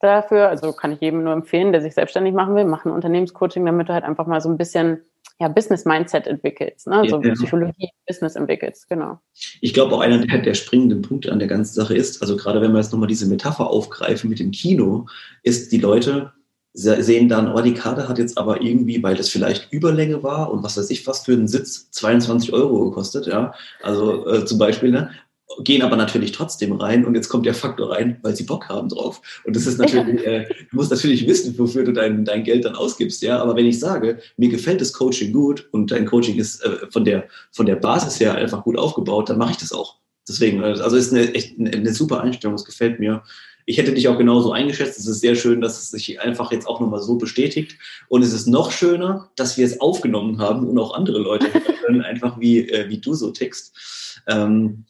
dafür, 0.00 0.48
also 0.48 0.72
kann 0.72 0.92
ich 0.92 1.00
jedem 1.00 1.22
nur 1.22 1.34
empfehlen, 1.34 1.72
der 1.72 1.82
sich 1.82 1.94
selbstständig 1.94 2.34
machen 2.34 2.54
will, 2.54 2.64
mach 2.64 2.84
ein 2.84 2.92
Unternehmenscoaching, 2.92 3.64
damit 3.64 3.88
du 3.88 3.92
halt 3.92 4.04
einfach 4.04 4.26
mal 4.26 4.40
so 4.40 4.48
ein 4.48 4.56
bisschen 4.56 5.04
ja, 5.40 5.48
Business-Mindset 5.48 6.26
entwickelst, 6.26 6.86
ne? 6.86 6.96
also 6.96 7.20
ja, 7.22 7.32
Psychologie, 7.32 7.88
Business 8.06 8.36
entwickelst, 8.36 8.88
genau. 8.88 9.18
Ich 9.60 9.72
glaube 9.72 9.94
auch 9.94 10.00
einer 10.00 10.18
der, 10.18 10.38
der, 10.38 10.54
springenden 10.54 11.00
Punkte 11.00 11.32
an 11.32 11.38
der 11.38 11.48
ganzen 11.48 11.74
Sache 11.74 11.94
ist, 11.94 12.20
also 12.20 12.36
gerade 12.36 12.60
wenn 12.60 12.72
wir 12.72 12.78
jetzt 12.78 12.92
nochmal 12.92 13.08
diese 13.08 13.26
Metapher 13.26 13.68
aufgreifen 13.68 14.28
mit 14.28 14.38
dem 14.38 14.50
Kino, 14.50 15.06
ist 15.42 15.72
die 15.72 15.78
Leute 15.78 16.32
sehen 16.72 17.28
dann, 17.28 17.52
oh, 17.52 17.60
die 17.60 17.74
Karte 17.74 18.08
hat 18.08 18.18
jetzt 18.18 18.38
aber 18.38 18.62
irgendwie, 18.62 19.02
weil 19.02 19.16
das 19.16 19.28
vielleicht 19.28 19.72
Überlänge 19.72 20.22
war 20.22 20.52
und 20.52 20.62
was 20.62 20.76
weiß 20.76 20.88
ich, 20.90 21.04
was 21.06 21.24
für 21.24 21.32
einen 21.32 21.48
Sitz 21.48 21.90
22 21.90 22.52
Euro 22.52 22.84
gekostet, 22.90 23.26
ja, 23.26 23.54
also 23.82 24.26
äh, 24.28 24.44
zum 24.44 24.58
Beispiel, 24.58 24.92
ne? 24.92 25.10
Gehen 25.58 25.82
aber 25.82 25.96
natürlich 25.96 26.32
trotzdem 26.32 26.72
rein 26.72 27.04
und 27.04 27.14
jetzt 27.14 27.28
kommt 27.28 27.46
der 27.46 27.54
Faktor 27.54 27.92
rein, 27.92 28.18
weil 28.22 28.36
sie 28.36 28.44
Bock 28.44 28.68
haben 28.68 28.88
drauf. 28.88 29.20
Und 29.44 29.56
das 29.56 29.66
ist 29.66 29.78
natürlich, 29.78 30.24
äh, 30.26 30.46
du 30.70 30.76
musst 30.76 30.90
natürlich 30.90 31.26
wissen, 31.26 31.58
wofür 31.58 31.84
du 31.84 31.92
dein, 31.92 32.24
dein 32.24 32.44
Geld 32.44 32.64
dann 32.64 32.76
ausgibst, 32.76 33.22
ja. 33.22 33.40
Aber 33.40 33.56
wenn 33.56 33.66
ich 33.66 33.78
sage, 33.78 34.18
mir 34.36 34.48
gefällt 34.48 34.80
das 34.80 34.92
Coaching 34.92 35.32
gut 35.32 35.68
und 35.72 35.90
dein 35.90 36.06
Coaching 36.06 36.38
ist 36.38 36.64
äh, 36.64 36.86
von 36.90 37.04
der 37.04 37.28
von 37.52 37.66
der 37.66 37.76
Basis 37.76 38.20
her 38.20 38.34
einfach 38.34 38.64
gut 38.64 38.78
aufgebaut, 38.78 39.28
dann 39.28 39.38
mache 39.38 39.52
ich 39.52 39.58
das 39.58 39.72
auch. 39.72 39.96
Deswegen, 40.28 40.62
äh, 40.62 40.66
also 40.66 40.96
ist 40.96 41.12
eine 41.12 41.34
echt 41.34 41.58
eine, 41.58 41.70
eine 41.70 41.92
super 41.92 42.20
Einstellung, 42.20 42.54
es 42.54 42.64
gefällt 42.64 43.00
mir. 43.00 43.22
Ich 43.66 43.78
hätte 43.78 43.92
dich 43.92 44.08
auch 44.08 44.18
genauso 44.18 44.52
eingeschätzt. 44.52 44.98
Es 44.98 45.06
ist 45.06 45.20
sehr 45.20 45.36
schön, 45.36 45.60
dass 45.60 45.78
es 45.78 45.90
sich 45.90 46.20
einfach 46.20 46.50
jetzt 46.50 46.66
auch 46.66 46.80
nochmal 46.80 47.02
so 47.02 47.16
bestätigt. 47.16 47.76
Und 48.08 48.22
es 48.22 48.32
ist 48.32 48.46
noch 48.46 48.72
schöner, 48.72 49.30
dass 49.36 49.58
wir 49.58 49.66
es 49.66 49.80
aufgenommen 49.80 50.38
haben 50.38 50.66
und 50.66 50.78
auch 50.78 50.94
andere 50.94 51.18
Leute 51.18 51.46
hören, 51.86 52.02
einfach 52.02 52.40
wie, 52.40 52.68
äh, 52.68 52.88
wie 52.88 52.98
du 52.98 53.14
so 53.14 53.30
tickst. 53.30 54.22
Ähm, 54.26 54.86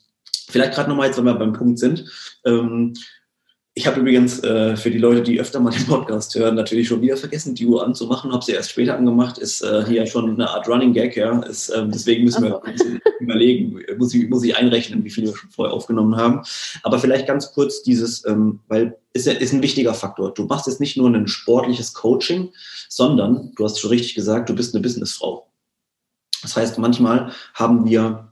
Vielleicht 0.51 0.75
gerade 0.75 0.89
nochmal 0.89 1.07
jetzt, 1.07 1.19
wenn 1.19 1.25
wir 1.25 1.35
beim 1.35 1.53
Punkt 1.53 1.79
sind. 1.79 2.05
Ähm, 2.45 2.95
ich 3.75 3.87
habe 3.87 4.01
übrigens 4.01 4.43
äh, 4.43 4.77
für 4.77 4.91
die 4.91 4.99
Leute, 4.99 5.23
die 5.23 5.41
öfter 5.41 5.61
mal 5.61 5.71
den 5.71 5.87
Podcast 5.87 6.35
hören, 6.35 6.57
natürlich 6.57 6.89
schon 6.89 7.01
wieder 7.03 7.17
vergessen, 7.17 7.55
die 7.55 7.67
Uhr 7.67 7.85
anzumachen. 7.85 8.33
Habe 8.33 8.45
sie 8.45 8.53
erst 8.53 8.71
später 8.71 8.97
angemacht. 8.97 9.39
Ist 9.39 9.63
äh, 9.63 9.85
hier 9.87 10.07
schon 10.07 10.29
eine 10.29 10.51
Art 10.51 10.69
Running 10.69 10.93
Gag, 10.93 11.17
ja. 11.17 11.41
Ist, 11.41 11.71
ähm, 11.71 11.91
deswegen 11.91 12.25
müssen 12.25 12.43
wir 12.43 12.61
überlegen, 13.21 13.81
muss 13.97 14.13
ich, 14.13 14.29
muss 14.29 14.45
ich 14.45 14.57
einrechnen, 14.57 15.05
wie 15.05 15.11
viel 15.11 15.25
wir 15.25 15.37
schon 15.37 15.51
vorher 15.51 15.73
aufgenommen 15.73 16.17
haben. 16.17 16.43
Aber 16.83 16.99
vielleicht 16.99 17.29
ganz 17.29 17.53
kurz 17.53 17.83
dieses, 17.83 18.27
ähm, 18.27 18.61
weil 18.67 18.99
ist, 19.13 19.29
ist 19.29 19.53
ein 19.53 19.63
wichtiger 19.63 19.95
Faktor. 19.95 20.35
Du 20.35 20.45
machst 20.45 20.67
jetzt 20.67 20.81
nicht 20.81 20.97
nur 20.97 21.09
ein 21.09 21.29
sportliches 21.29 21.95
Coaching, 21.95 22.51
sondern, 22.89 23.53
du 23.55 23.65
hast 23.65 23.81
schon 23.81 23.91
richtig 23.91 24.15
gesagt, 24.15 24.49
du 24.49 24.55
bist 24.55 24.75
eine 24.75 24.83
Businessfrau. 24.83 25.47
Das 26.43 26.57
heißt, 26.57 26.79
manchmal 26.79 27.33
haben 27.55 27.89
wir 27.89 28.30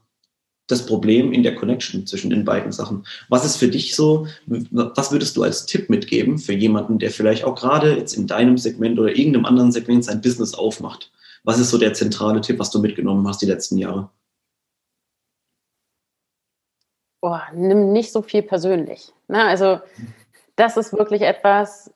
das 0.68 0.86
Problem 0.86 1.32
in 1.32 1.42
der 1.42 1.54
Connection 1.54 2.06
zwischen 2.06 2.30
den 2.30 2.44
beiden 2.44 2.70
Sachen. 2.72 3.04
Was 3.28 3.44
ist 3.44 3.56
für 3.56 3.68
dich 3.68 3.96
so, 3.96 4.26
was 4.46 5.10
würdest 5.10 5.36
du 5.36 5.42
als 5.42 5.66
Tipp 5.66 5.90
mitgeben 5.90 6.38
für 6.38 6.52
jemanden, 6.52 6.98
der 6.98 7.10
vielleicht 7.10 7.44
auch 7.44 7.56
gerade 7.56 7.96
jetzt 7.96 8.12
in 8.12 8.26
deinem 8.26 8.58
Segment 8.58 8.98
oder 8.98 9.16
irgendeinem 9.16 9.46
anderen 9.46 9.72
Segment 9.72 10.04
sein 10.04 10.20
Business 10.20 10.54
aufmacht? 10.54 11.10
Was 11.44 11.58
ist 11.58 11.70
so 11.70 11.78
der 11.78 11.94
zentrale 11.94 12.40
Tipp, 12.40 12.58
was 12.58 12.70
du 12.70 12.80
mitgenommen 12.80 13.26
hast 13.26 13.40
die 13.42 13.46
letzten 13.46 13.78
Jahre? 13.78 14.10
Oh, 17.20 17.38
nimm 17.54 17.92
nicht 17.92 18.12
so 18.12 18.22
viel 18.22 18.42
persönlich. 18.42 19.12
Na, 19.26 19.44
ne? 19.44 19.48
also 19.48 19.80
das 20.54 20.76
ist 20.76 20.92
wirklich 20.92 21.22
etwas, 21.22 21.92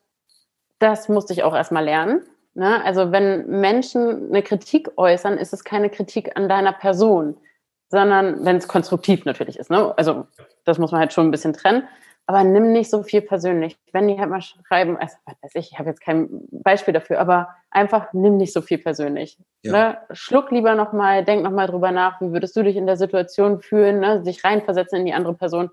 das 0.79 1.09
musste 1.09 1.33
ich 1.33 1.45
auch 1.45 1.55
erstmal 1.55 1.85
lernen. 1.85 2.23
Na, 2.55 2.79
ne? 2.79 2.85
also 2.85 3.13
wenn 3.13 3.47
Menschen 3.61 4.29
eine 4.29 4.43
Kritik 4.43 4.91
äußern, 4.97 5.39
ist 5.39 5.53
es 5.53 5.63
keine 5.63 5.91
Kritik 5.91 6.37
an 6.37 6.49
deiner 6.49 6.73
Person, 6.73 7.37
sondern 7.93 8.43
wenn 8.43 8.57
es 8.57 8.69
konstruktiv 8.69 9.27
natürlich 9.27 9.59
ist. 9.59 9.71
Ne? 9.71 9.93
Also 9.99 10.27
das 10.65 10.79
muss 10.79 10.93
man 10.93 11.01
halt 11.01 11.13
schon 11.13 11.29
ein 11.29 11.31
bisschen 11.31 11.53
trennen. 11.53 11.87
Aber 12.25 12.43
nimm 12.43 12.73
nicht 12.73 12.89
so 12.89 13.03
viel 13.03 13.21
persönlich. 13.21 13.77
Wenn 13.93 14.09
die 14.09 14.19
halt 14.19 14.31
mal 14.31 14.41
schreiben, 14.41 14.97
also, 14.97 15.15
was 15.27 15.35
weiß 15.43 15.55
ich, 15.57 15.73
ich 15.73 15.79
habe 15.79 15.91
jetzt 15.91 16.01
kein 16.01 16.31
Beispiel 16.51 16.95
dafür, 16.95 17.21
aber 17.21 17.49
einfach 17.71 18.13
nimm 18.15 18.39
nicht 18.39 18.55
so 18.55 18.63
viel 18.63 18.79
persönlich. 18.79 19.37
Ja. 19.63 19.73
Ne? 19.73 19.99
Schluck 20.13 20.51
lieber 20.53 20.75
nochmal, 20.75 21.23
denk 21.23 21.43
nochmal 21.43 21.67
drüber 21.67 21.91
nach, 21.91 22.19
wie 22.23 22.33
würdest 22.33 22.57
du 22.57 22.63
dich 22.63 22.77
in 22.77 22.87
der 22.87 22.97
Situation 22.97 23.61
fühlen, 23.61 24.01
ne? 24.01 24.25
sich 24.25 24.43
reinversetzen 24.43 25.01
in 25.01 25.05
die 25.05 25.13
andere 25.13 25.35
Person. 25.35 25.69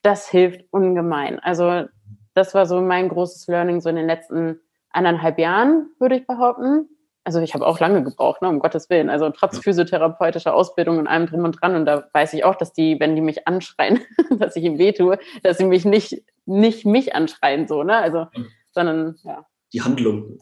Das 0.00 0.30
hilft 0.30 0.64
ungemein. 0.70 1.40
Also 1.40 1.84
das 2.32 2.54
war 2.54 2.64
so 2.64 2.80
mein 2.80 3.10
großes 3.10 3.48
Learning 3.48 3.82
so 3.82 3.90
in 3.90 3.96
den 3.96 4.06
letzten 4.06 4.60
eineinhalb 4.88 5.38
Jahren, 5.38 5.90
würde 5.98 6.16
ich 6.16 6.26
behaupten 6.26 6.88
also 7.30 7.40
ich 7.40 7.54
habe 7.54 7.64
auch 7.64 7.78
lange 7.78 8.02
gebraucht, 8.02 8.42
ne, 8.42 8.48
um 8.48 8.58
Gottes 8.58 8.90
Willen. 8.90 9.08
Also 9.08 9.30
trotz 9.30 9.60
physiotherapeutischer 9.60 10.52
Ausbildung 10.52 10.98
und 10.98 11.06
allem 11.06 11.26
drum 11.26 11.44
und 11.44 11.60
dran. 11.60 11.76
Und 11.76 11.86
da 11.86 12.08
weiß 12.12 12.32
ich 12.32 12.44
auch, 12.44 12.56
dass 12.56 12.72
die, 12.72 12.98
wenn 12.98 13.14
die 13.14 13.20
mich 13.20 13.46
anschreien, 13.46 14.00
dass 14.38 14.56
ich 14.56 14.64
ihm 14.64 14.78
wehtue, 14.78 15.16
dass 15.44 15.58
sie 15.58 15.64
mich 15.64 15.84
nicht, 15.84 16.24
nicht 16.44 16.84
mich 16.86 17.14
anschreien, 17.14 17.68
so, 17.68 17.84
ne? 17.84 17.96
Also, 17.98 18.26
sondern, 18.72 19.16
ja. 19.22 19.46
Die 19.72 19.80
Handlung. 19.80 20.38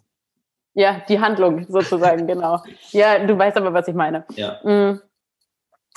Ja, 0.73 1.03
die 1.07 1.21
Handlung 1.21 1.67
sozusagen, 1.69 2.27
genau. 2.27 2.63
Ja, 2.93 3.19
du 3.19 3.37
weißt 3.37 3.59
aber, 3.59 3.75
was 3.75 3.87
ich 3.87 3.95
meine. 3.95 4.25
Ja. 4.31 4.61
Mm. 4.65 5.03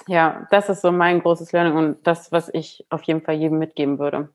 Ja, 0.08 0.48
das 0.52 0.68
ist 0.68 0.82
so 0.82 0.92
mein 0.92 1.22
großes 1.22 1.54
Learning 1.54 1.78
und 1.78 2.06
das, 2.06 2.34
was 2.34 2.50
ich 2.54 2.86
auf 2.90 3.04
jeden 3.04 3.22
Fall 3.22 3.36
jedem 3.36 3.60
mitgeben 3.60 3.98
würde. 3.98 4.30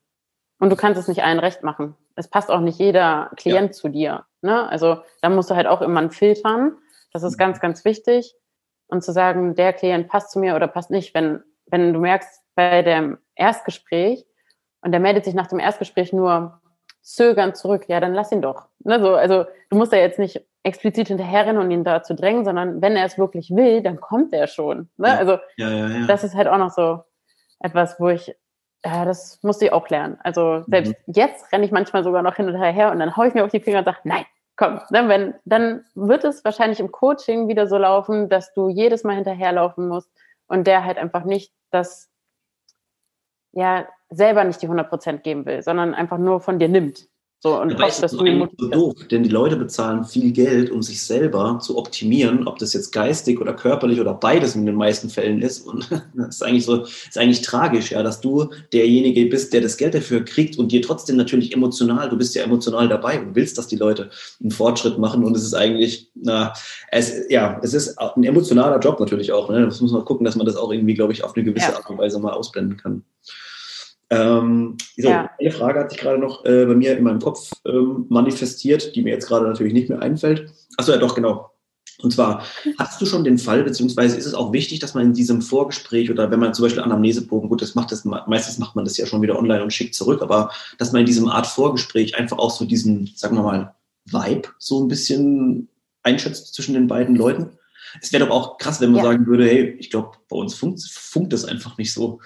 Und 0.58 0.70
du 0.70 0.76
kannst 0.76 0.98
es 0.98 1.08
nicht 1.08 1.22
allen 1.22 1.38
recht 1.38 1.62
machen. 1.62 1.96
Es 2.14 2.28
passt 2.28 2.50
auch 2.50 2.60
nicht 2.60 2.78
jeder 2.78 3.30
Klient 3.36 3.68
ja. 3.68 3.72
zu 3.72 3.88
dir. 3.88 4.24
Ne? 4.40 4.68
Also 4.68 4.98
da 5.20 5.28
musst 5.28 5.50
du 5.50 5.54
halt 5.54 5.66
auch 5.66 5.82
immer 5.82 6.10
filtern. 6.10 6.76
Das 7.12 7.22
ist 7.22 7.36
ganz, 7.36 7.60
ganz 7.60 7.84
wichtig. 7.84 8.34
Und 8.88 9.02
zu 9.02 9.12
sagen, 9.12 9.54
der 9.54 9.72
Klient 9.72 10.08
passt 10.08 10.30
zu 10.30 10.38
mir 10.38 10.56
oder 10.56 10.68
passt 10.68 10.90
nicht. 10.90 11.14
Wenn, 11.14 11.42
wenn 11.66 11.92
du 11.92 12.00
merkst 12.00 12.42
bei 12.54 12.82
dem 12.82 13.18
Erstgespräch 13.34 14.24
und 14.80 14.92
der 14.92 15.00
meldet 15.00 15.24
sich 15.24 15.34
nach 15.34 15.48
dem 15.48 15.58
Erstgespräch 15.58 16.12
nur 16.12 16.60
zögernd 17.02 17.56
zurück, 17.56 17.84
ja, 17.88 18.00
dann 18.00 18.14
lass 18.14 18.32
ihn 18.32 18.42
doch. 18.42 18.68
Ne? 18.80 19.00
So, 19.00 19.14
also 19.14 19.44
du 19.70 19.76
musst 19.76 19.92
ja 19.92 19.98
jetzt 19.98 20.18
nicht 20.18 20.44
explizit 20.62 21.08
hinterherrennen 21.08 21.62
und 21.62 21.70
ihn 21.70 21.84
dazu 21.84 22.14
drängen, 22.14 22.44
sondern 22.44 22.82
wenn 22.82 22.96
er 22.96 23.04
es 23.04 23.18
wirklich 23.18 23.50
will, 23.50 23.82
dann 23.82 24.00
kommt 24.00 24.32
er 24.32 24.48
schon. 24.48 24.88
Ne? 24.96 25.08
Ja. 25.08 25.16
Also 25.16 25.38
ja, 25.56 26.06
das 26.06 26.24
ist 26.24 26.34
halt 26.34 26.48
auch 26.48 26.58
noch 26.58 26.70
so 26.70 27.04
etwas, 27.60 28.00
wo 28.00 28.08
ich 28.08 28.34
ja, 28.86 29.04
das 29.04 29.42
musste 29.42 29.64
ich 29.64 29.72
auch 29.72 29.88
lernen. 29.88 30.16
Also 30.22 30.62
selbst 30.68 30.94
mhm. 31.06 31.12
jetzt 31.14 31.52
renne 31.52 31.64
ich 31.64 31.72
manchmal 31.72 32.04
sogar 32.04 32.22
noch 32.22 32.36
hin 32.36 32.48
und 32.48 32.54
her 32.54 32.92
und 32.92 33.00
dann 33.00 33.16
haue 33.16 33.26
ich 33.26 33.34
mir 33.34 33.44
auf 33.44 33.50
die 33.50 33.58
Finger 33.58 33.80
und 33.80 33.84
sage, 33.84 33.98
nein, 34.04 34.24
komm. 34.54 34.80
Ne, 34.90 35.08
wenn, 35.08 35.34
dann 35.44 35.84
wird 35.96 36.22
es 36.22 36.44
wahrscheinlich 36.44 36.78
im 36.78 36.92
Coaching 36.92 37.48
wieder 37.48 37.66
so 37.66 37.78
laufen, 37.78 38.28
dass 38.28 38.54
du 38.54 38.68
jedes 38.68 39.02
Mal 39.02 39.16
hinterherlaufen 39.16 39.88
musst 39.88 40.08
und 40.46 40.68
der 40.68 40.84
halt 40.84 40.98
einfach 40.98 41.24
nicht 41.24 41.52
das, 41.70 42.08
ja, 43.50 43.88
selber 44.08 44.44
nicht 44.44 44.62
die 44.62 44.66
100 44.66 44.88
Prozent 44.88 45.24
geben 45.24 45.46
will, 45.46 45.62
sondern 45.62 45.92
einfach 45.92 46.18
nur 46.18 46.40
von 46.40 46.60
dir 46.60 46.68
nimmt. 46.68 47.08
So, 47.40 47.60
und 47.60 47.78
hofft, 47.78 48.02
dass 48.02 48.12
du 48.12 48.24
ihn 48.24 48.48
so 48.58 48.68
doof, 48.68 48.94
denn 49.10 49.22
die 49.22 49.28
Leute 49.28 49.56
bezahlen 49.56 50.06
viel 50.06 50.32
Geld, 50.32 50.70
um 50.70 50.82
sich 50.82 51.02
selber 51.02 51.58
zu 51.60 51.76
optimieren, 51.76 52.48
ob 52.48 52.58
das 52.58 52.72
jetzt 52.72 52.92
geistig 52.92 53.38
oder 53.40 53.52
körperlich 53.52 54.00
oder 54.00 54.14
beides 54.14 54.54
in 54.54 54.64
den 54.64 54.74
meisten 54.74 55.10
Fällen 55.10 55.42
ist. 55.42 55.66
Und 55.66 55.86
das 56.16 56.36
ist 56.36 56.42
eigentlich 56.42 56.64
so, 56.64 56.84
ist 56.84 57.18
eigentlich 57.18 57.42
tragisch, 57.42 57.90
ja, 57.90 58.02
dass 58.02 58.22
du 58.22 58.48
derjenige 58.72 59.26
bist, 59.26 59.52
der 59.52 59.60
das 59.60 59.76
Geld 59.76 59.94
dafür 59.94 60.24
kriegt 60.24 60.58
und 60.58 60.72
dir 60.72 60.80
trotzdem 60.80 61.16
natürlich 61.16 61.52
emotional, 61.52 62.08
du 62.08 62.16
bist 62.16 62.34
ja 62.34 62.42
emotional 62.42 62.88
dabei 62.88 63.20
und 63.20 63.34
willst, 63.34 63.58
dass 63.58 63.68
die 63.68 63.76
Leute 63.76 64.08
einen 64.40 64.50
Fortschritt 64.50 64.96
machen. 64.96 65.22
Und 65.22 65.36
es 65.36 65.44
ist 65.44 65.54
eigentlich, 65.54 66.10
na, 66.14 66.54
es, 66.90 67.12
ja, 67.28 67.60
es 67.62 67.74
ist 67.74 67.98
ein 67.98 68.24
emotionaler 68.24 68.78
Job 68.78 68.98
natürlich 68.98 69.30
auch. 69.32 69.50
Ne? 69.50 69.66
Das 69.66 69.82
muss 69.82 69.92
man 69.92 70.06
gucken, 70.06 70.24
dass 70.24 70.36
man 70.36 70.46
das 70.46 70.56
auch 70.56 70.72
irgendwie, 70.72 70.94
glaube 70.94 71.12
ich, 71.12 71.22
auf 71.22 71.36
eine 71.36 71.44
gewisse 71.44 71.68
ja. 71.68 71.76
Art 71.76 71.90
und 71.90 71.98
Weise 71.98 72.18
mal 72.18 72.32
ausblenden 72.32 72.78
kann. 72.78 73.04
Ähm, 74.10 74.76
so, 74.96 75.08
ja. 75.08 75.30
Eine 75.38 75.50
Frage 75.50 75.80
hat 75.80 75.90
sich 75.90 76.00
gerade 76.00 76.18
noch 76.18 76.44
äh, 76.44 76.64
bei 76.64 76.74
mir 76.74 76.96
in 76.96 77.04
meinem 77.04 77.20
Kopf 77.20 77.50
ähm, 77.64 78.06
manifestiert, 78.08 78.94
die 78.94 79.02
mir 79.02 79.14
jetzt 79.14 79.26
gerade 79.26 79.46
natürlich 79.46 79.72
nicht 79.72 79.88
mehr 79.88 80.00
einfällt. 80.00 80.50
Achso, 80.76 80.92
ja 80.92 80.98
doch, 80.98 81.14
genau. 81.14 81.50
Und 82.02 82.12
zwar, 82.12 82.44
hast 82.78 83.00
du 83.00 83.06
schon 83.06 83.24
den 83.24 83.38
Fall, 83.38 83.62
beziehungsweise 83.64 84.16
ist 84.16 84.26
es 84.26 84.34
auch 84.34 84.52
wichtig, 84.52 84.80
dass 84.80 84.94
man 84.94 85.06
in 85.06 85.12
diesem 85.14 85.40
Vorgespräch 85.40 86.10
oder 86.10 86.30
wenn 86.30 86.40
man 86.40 86.52
zum 86.52 86.64
Beispiel 86.64 86.82
Anamnesebogen, 86.82 87.48
gut, 87.48 87.62
das 87.62 87.74
macht 87.74 87.90
das, 87.90 88.04
meistens 88.04 88.58
macht 88.58 88.76
man 88.76 88.84
das 88.84 88.98
ja 88.98 89.06
schon 89.06 89.22
wieder 89.22 89.38
online 89.38 89.62
und 89.62 89.72
schickt 89.72 89.94
zurück, 89.94 90.20
aber 90.20 90.50
dass 90.78 90.92
man 90.92 91.00
in 91.00 91.06
diesem 91.06 91.28
Art 91.28 91.46
Vorgespräch 91.46 92.16
einfach 92.18 92.38
auch 92.38 92.50
so 92.50 92.66
diesen, 92.66 93.10
sagen 93.16 93.36
wir 93.36 93.42
mal, 93.42 93.74
Vibe 94.04 94.48
so 94.58 94.84
ein 94.84 94.88
bisschen 94.88 95.68
einschätzt 96.02 96.54
zwischen 96.54 96.74
den 96.74 96.86
beiden 96.86 97.16
Leuten? 97.16 97.50
Es 98.02 98.12
wäre 98.12 98.26
doch 98.26 98.34
auch 98.34 98.58
krass, 98.58 98.80
wenn 98.80 98.92
man 98.92 99.02
ja. 99.02 99.10
sagen 99.10 99.26
würde, 99.26 99.46
hey, 99.46 99.76
ich 99.78 99.90
glaube, 99.90 100.18
bei 100.28 100.36
uns 100.36 100.54
funkt, 100.54 100.82
funkt 100.82 101.32
das 101.32 101.46
einfach 101.46 101.78
nicht 101.78 101.94
so. 101.94 102.20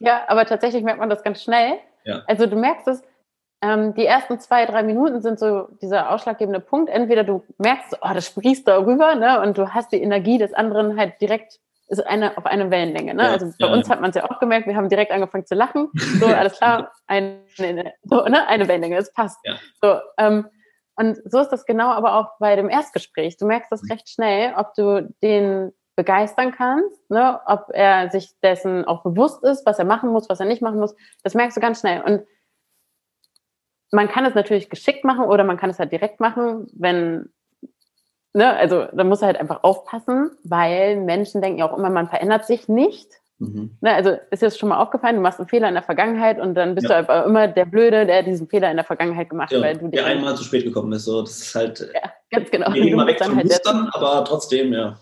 Ja, 0.00 0.24
aber 0.26 0.44
tatsächlich 0.46 0.82
merkt 0.82 0.98
man 0.98 1.10
das 1.10 1.22
ganz 1.22 1.42
schnell. 1.42 1.78
Ja. 2.04 2.22
Also 2.26 2.46
du 2.46 2.56
merkst 2.56 2.88
es, 2.88 3.02
ähm, 3.62 3.94
die 3.94 4.06
ersten 4.06 4.40
zwei, 4.40 4.64
drei 4.66 4.82
Minuten 4.82 5.20
sind 5.20 5.38
so 5.38 5.68
dieser 5.82 6.10
ausschlaggebende 6.10 6.60
Punkt. 6.60 6.90
Entweder 6.90 7.24
du 7.24 7.44
merkst, 7.58 7.98
oh, 8.00 8.14
das 8.14 8.26
sprießt 8.26 8.66
da 8.66 8.78
rüber, 8.78 9.14
ne, 9.14 9.40
und 9.42 9.58
du 9.58 9.74
hast 9.74 9.92
die 9.92 10.02
Energie 10.02 10.38
des 10.38 10.54
anderen 10.54 10.98
halt 10.98 11.20
direkt 11.20 11.60
ist 11.90 12.06
eine 12.06 12.38
auf 12.38 12.46
eine 12.46 12.70
Wellenlänge. 12.70 13.14
Ne? 13.14 13.24
Ja, 13.24 13.32
also 13.32 13.46
bei 13.58 13.66
ja, 13.66 13.72
uns 13.72 13.90
hat 13.90 14.00
man 14.00 14.10
es 14.10 14.16
ja 14.16 14.30
auch 14.30 14.38
gemerkt, 14.38 14.68
wir 14.68 14.76
haben 14.76 14.88
direkt 14.88 15.10
angefangen 15.10 15.44
zu 15.44 15.56
lachen. 15.56 15.88
So, 16.20 16.26
alles 16.26 16.56
klar, 16.56 16.92
eine, 17.08 17.42
so, 18.04 18.24
ne? 18.24 18.46
eine 18.46 18.68
Wellenlänge, 18.68 18.96
es 18.96 19.12
passt. 19.12 19.38
Ja. 19.44 19.56
So, 19.82 19.98
ähm, 20.16 20.46
und 20.94 21.18
so 21.24 21.40
ist 21.40 21.48
das 21.48 21.66
genau 21.66 21.88
aber 21.88 22.14
auch 22.14 22.38
bei 22.38 22.54
dem 22.56 22.68
Erstgespräch. 22.68 23.38
Du 23.38 23.46
merkst 23.46 23.72
das 23.72 23.82
recht 23.90 24.08
schnell, 24.08 24.54
ob 24.56 24.74
du 24.74 25.12
den 25.22 25.72
begeistern 26.00 26.52
kannst, 26.52 27.10
ne? 27.10 27.40
ob 27.44 27.66
er 27.74 28.10
sich 28.10 28.30
dessen 28.42 28.86
auch 28.86 29.02
bewusst 29.02 29.44
ist, 29.44 29.66
was 29.66 29.78
er 29.78 29.84
machen 29.84 30.08
muss, 30.08 30.30
was 30.30 30.40
er 30.40 30.46
nicht 30.46 30.62
machen 30.62 30.80
muss. 30.80 30.94
Das 31.22 31.34
merkst 31.34 31.58
du 31.58 31.60
ganz 31.60 31.80
schnell. 31.80 32.00
Und 32.00 32.22
man 33.92 34.08
kann 34.08 34.24
es 34.24 34.34
natürlich 34.34 34.70
geschickt 34.70 35.04
machen 35.04 35.26
oder 35.26 35.44
man 35.44 35.58
kann 35.58 35.68
es 35.68 35.78
halt 35.78 35.92
direkt 35.92 36.18
machen, 36.18 36.68
wenn 36.72 37.28
ne, 38.32 38.56
also 38.56 38.86
da 38.94 39.04
muss 39.04 39.20
er 39.20 39.26
halt 39.26 39.40
einfach 39.40 39.62
aufpassen, 39.62 40.30
weil 40.42 40.96
Menschen 40.96 41.42
denken 41.42 41.58
ja 41.58 41.70
auch 41.70 41.76
immer, 41.76 41.90
man 41.90 42.08
verändert 42.08 42.46
sich 42.46 42.66
nicht. 42.66 43.10
Mhm. 43.38 43.76
Ne, 43.82 43.92
also 43.92 44.16
ist 44.30 44.42
das 44.42 44.56
schon 44.56 44.70
mal 44.70 44.78
aufgefallen, 44.78 45.16
du 45.16 45.22
machst 45.22 45.38
einen 45.38 45.48
Fehler 45.48 45.68
in 45.68 45.74
der 45.74 45.82
Vergangenheit 45.82 46.40
und 46.40 46.54
dann 46.54 46.74
bist 46.74 46.88
ja. 46.88 46.94
du 46.94 46.96
einfach 46.96 47.26
immer 47.26 47.46
der 47.46 47.66
Blöde, 47.66 48.06
der 48.06 48.22
diesen 48.22 48.48
Fehler 48.48 48.70
in 48.70 48.76
der 48.76 48.86
Vergangenheit 48.86 49.28
gemacht 49.28 49.50
hat. 49.50 49.58
Ja, 49.58 49.64
weil 49.64 49.76
du 49.76 49.88
der 49.88 50.06
einmal 50.06 50.34
zu 50.34 50.44
spät 50.44 50.64
gekommen 50.64 50.92
ist. 50.92 51.04
So. 51.04 51.20
Das 51.20 51.38
ist 51.40 51.54
halt. 51.54 51.90
Ja, 51.92 52.10
ganz 52.30 52.50
genau. 52.50 52.72
Wir 52.72 52.84
gehen 52.84 52.96
mal 52.96 53.06
weg 53.06 53.22
von 53.22 53.36
halt 53.36 53.46
Mustern, 53.46 53.90
aber 53.92 54.24
trotzdem, 54.24 54.72
ja. 54.72 54.98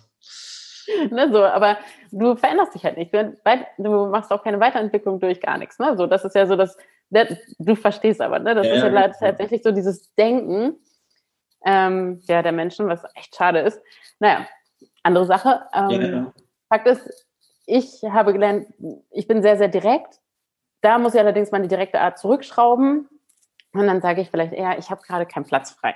Ne, 1.11 1.31
so, 1.31 1.45
aber 1.45 1.79
du 2.11 2.37
veränderst 2.37 2.75
dich 2.75 2.85
halt 2.85 2.97
nicht. 2.97 3.13
Du, 3.13 4.07
machst 4.07 4.31
auch 4.31 4.43
keine 4.43 4.61
Weiterentwicklung 4.61 5.21
durch 5.21 5.41
gar 5.41 5.59
nichts. 5.59 5.79
Ne? 5.79 5.97
So, 5.97 6.07
das 6.07 6.25
ist 6.25 6.35
ja 6.35 6.47
so 6.47 6.57
das, 6.57 6.77
du 7.59 7.75
verstehst 7.75 8.21
aber, 8.21 8.39
ne? 8.39 8.55
Das 8.55 8.67
ja, 8.67 8.75
ist 8.75 8.83
ja, 8.83 8.89
ja 8.91 9.09
tatsächlich 9.09 9.63
so 9.63 9.73
dieses 9.73 10.15
Denken 10.15 10.79
ähm, 11.65 12.21
ja, 12.29 12.43
der 12.43 12.53
Menschen, 12.53 12.89
was 12.89 13.03
echt 13.15 13.37
schade 13.37 13.61
ist. 13.61 13.81
Naja, 14.19 14.47
andere 15.03 15.27
Sache. 15.27 15.63
Ähm, 15.75 16.33
Fakt 16.69 16.87
ist, 16.87 17.27
ich 17.67 18.03
habe 18.05 18.33
gelernt, 18.33 18.67
ich 19.11 19.27
bin 19.27 19.43
sehr, 19.43 19.57
sehr 19.57 19.69
direkt. 19.69 20.21
Da 20.81 20.99
muss 20.99 21.15
ich 21.15 21.21
allerdings 21.21 21.51
meine 21.51 21.69
direkte 21.69 22.01
Art 22.01 22.19
zurückschrauben. 22.19 23.09
Und 23.73 23.87
dann 23.87 24.01
sage 24.01 24.21
ich 24.21 24.31
vielleicht 24.31 24.53
eher, 24.53 24.79
ich 24.79 24.91
habe 24.91 25.03
gerade 25.03 25.27
keinen 25.27 25.45
Platz 25.45 25.73
frei. 25.73 25.95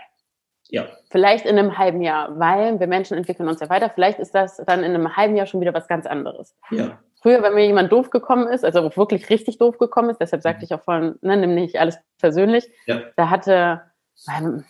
Ja. 0.73 0.87
Vielleicht 1.11 1.45
in 1.45 1.59
einem 1.59 1.77
halben 1.77 2.01
Jahr, 2.01 2.39
weil 2.39 2.81
wir 2.81 2.87
Menschen 2.87 3.15
entwickeln 3.15 3.47
uns 3.47 3.61
ja 3.61 3.69
weiter. 3.69 3.91
Vielleicht 3.91 4.19
ist 4.19 4.35
das 4.35 4.57
dann 4.57 4.83
in 4.83 4.95
einem 4.95 5.15
halben 5.15 5.37
Jahr 5.37 5.45
schon 5.45 5.61
wieder 5.61 5.75
was 5.75 5.87
ganz 5.87 6.07
anderes. 6.07 6.57
Ja. 6.71 6.99
Früher, 7.21 7.43
wenn 7.43 7.53
mir 7.53 7.67
jemand 7.67 7.93
doof 7.93 8.09
gekommen 8.09 8.49
ist, 8.49 8.65
also 8.65 8.91
wirklich 8.97 9.29
richtig 9.29 9.59
doof 9.59 9.77
gekommen 9.77 10.09
ist, 10.09 10.23
deshalb 10.23 10.41
sagte 10.41 10.61
mhm. 10.61 10.65
ich 10.65 10.75
auch 10.75 10.83
vorhin, 10.83 11.19
ne, 11.21 11.37
nimm 11.37 11.55
nicht 11.55 11.79
alles 11.79 11.99
persönlich, 12.19 12.71
ja. 12.87 13.03
da 13.17 13.29
hatte 13.29 13.83
mein, 14.27 14.65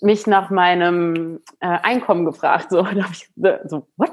mich 0.00 0.26
nach 0.26 0.50
meinem 0.50 1.40
äh, 1.60 1.68
Einkommen 1.68 2.24
gefragt. 2.24 2.70
So, 2.70 2.82
da 2.82 3.04
habe 3.04 3.12
ich 3.12 3.30
so, 3.66 3.86
what? 3.96 4.12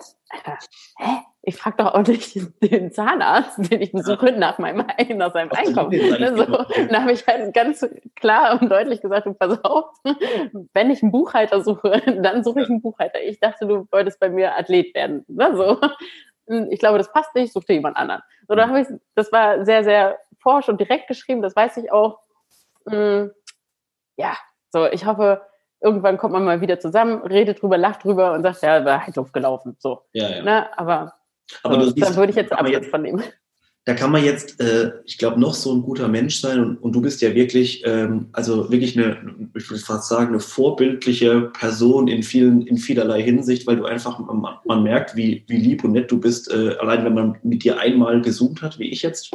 Hä? 0.99 1.10
Ich 1.47 1.55
frage 1.55 1.77
doch 1.77 1.93
auch 1.93 2.05
nicht 2.05 2.38
den 2.62 2.91
Zahnarzt, 2.91 3.71
den 3.71 3.81
ich 3.81 3.93
besuche, 3.93 4.31
ja. 4.31 4.38
nach, 4.38 4.57
meinem, 4.60 4.86
nach 5.15 5.31
seinem 5.31 5.49
Ach, 5.53 5.57
Einkommen. 5.57 5.91
Ne, 5.91 6.36
so, 6.36 6.45
dann 6.45 7.01
habe 7.03 7.13
ich 7.13 7.25
halt 7.25 7.53
ganz 7.53 7.88
klar 8.17 8.62
und 8.62 8.69
deutlich 8.69 8.99
gesagt, 8.99 9.27
du 9.27 9.33
pass 9.33 9.57
auf, 9.63 9.86
wenn 10.73 10.91
ich 10.91 11.01
einen 11.01 11.13
Buchhalter 11.13 11.62
suche, 11.62 12.01
dann 12.21 12.43
suche 12.43 12.63
ich 12.63 12.69
einen 12.69 12.81
Buchhalter. 12.81 13.21
Ich 13.23 13.39
dachte, 13.39 13.65
du 13.65 13.88
wolltest 13.91 14.19
bei 14.19 14.27
mir 14.27 14.57
Athlet 14.57 14.93
werden. 14.93 15.23
Ne, 15.29 15.55
so. 15.55 15.79
Ich 16.69 16.79
glaube, 16.79 16.97
das 16.97 17.13
passt 17.13 17.33
nicht, 17.33 17.53
such 17.53 17.63
dir 17.63 17.75
jemand 17.75 17.95
anderen. 17.95 18.23
So, 18.49 18.55
dann 18.55 18.67
habe 18.67 18.81
ich, 18.81 18.88
das 19.15 19.31
war 19.31 19.63
sehr, 19.63 19.86
sehr 19.86 20.17
forsch 20.39 20.67
und 20.67 20.81
direkt 20.81 21.07
geschrieben, 21.07 21.41
das 21.41 21.55
weiß 21.55 21.77
ich 21.77 21.93
auch. 21.93 22.19
Mm, 22.83 23.27
ja, 24.17 24.36
so, 24.73 24.86
ich 24.88 25.05
hoffe, 25.05 25.43
irgendwann 25.79 26.17
kommt 26.17 26.33
man 26.33 26.43
mal 26.43 26.60
wieder 26.60 26.81
zusammen, 26.81 27.21
redet 27.21 27.62
drüber, 27.62 27.77
lacht 27.77 28.03
drüber 28.03 28.33
und 28.33 28.43
sagt, 28.43 28.63
ja, 28.63 28.83
war 28.83 29.05
halt 29.05 29.15
doof 29.15 29.31
gelaufen. 29.31 29.77
So. 29.79 30.01
Ja, 30.12 30.29
ja. 30.29 30.43
Ne? 30.43 30.77
Aber, 30.77 31.13
Aber 31.63 31.83
so, 31.86 31.91
dann 31.91 32.15
würde 32.15 32.31
ich 32.31 32.36
jetzt 32.36 32.51
Absatz 32.51 32.88
von 32.88 33.01
nehmen. 33.01 33.23
Da 33.88 33.93
kann 33.93 34.12
man 34.12 34.21
jetzt, 34.21 34.60
äh, 34.60 34.91
ich 35.05 35.17
glaube, 35.17 35.39
noch 35.39 35.53
so 35.53 35.73
ein 35.73 35.81
guter 35.81 36.10
Mensch 36.10 36.41
sein 36.41 36.60
und, 36.60 36.75
und 36.75 36.91
du 36.91 36.99
bist 36.99 37.21
ja 37.21 37.33
wirklich, 37.33 37.83
ähm, 37.86 38.27
also 38.33 38.69
wirklich 38.69 38.97
eine, 38.97 39.17
ich 39.55 39.69
würde 39.69 39.81
fast 39.81 40.10
sagen, 40.10 40.27
eine 40.27 40.41
vorbildliche 40.41 41.51
Person 41.57 42.10
in 42.10 42.21
vielen, 42.21 42.63
in 42.63 42.75
vielerlei 42.75 43.23
Hinsicht, 43.23 43.65
weil 43.65 43.77
du 43.77 43.86
einfach, 43.86 44.19
man, 44.19 44.57
man 44.65 44.83
merkt, 44.83 45.15
wie, 45.15 45.45
wie 45.47 45.55
lieb 45.55 45.86
und 45.86 45.93
nett 45.93 46.12
du 46.12 46.19
bist, 46.19 46.51
äh, 46.51 46.75
allein 46.81 47.05
wenn 47.05 47.13
man 47.13 47.38
mit 47.43 47.63
dir 47.63 47.79
einmal 47.79 48.21
gesoomt 48.21 48.62
hat, 48.62 48.77
wie 48.77 48.89
ich 48.89 49.03
jetzt. 49.03 49.31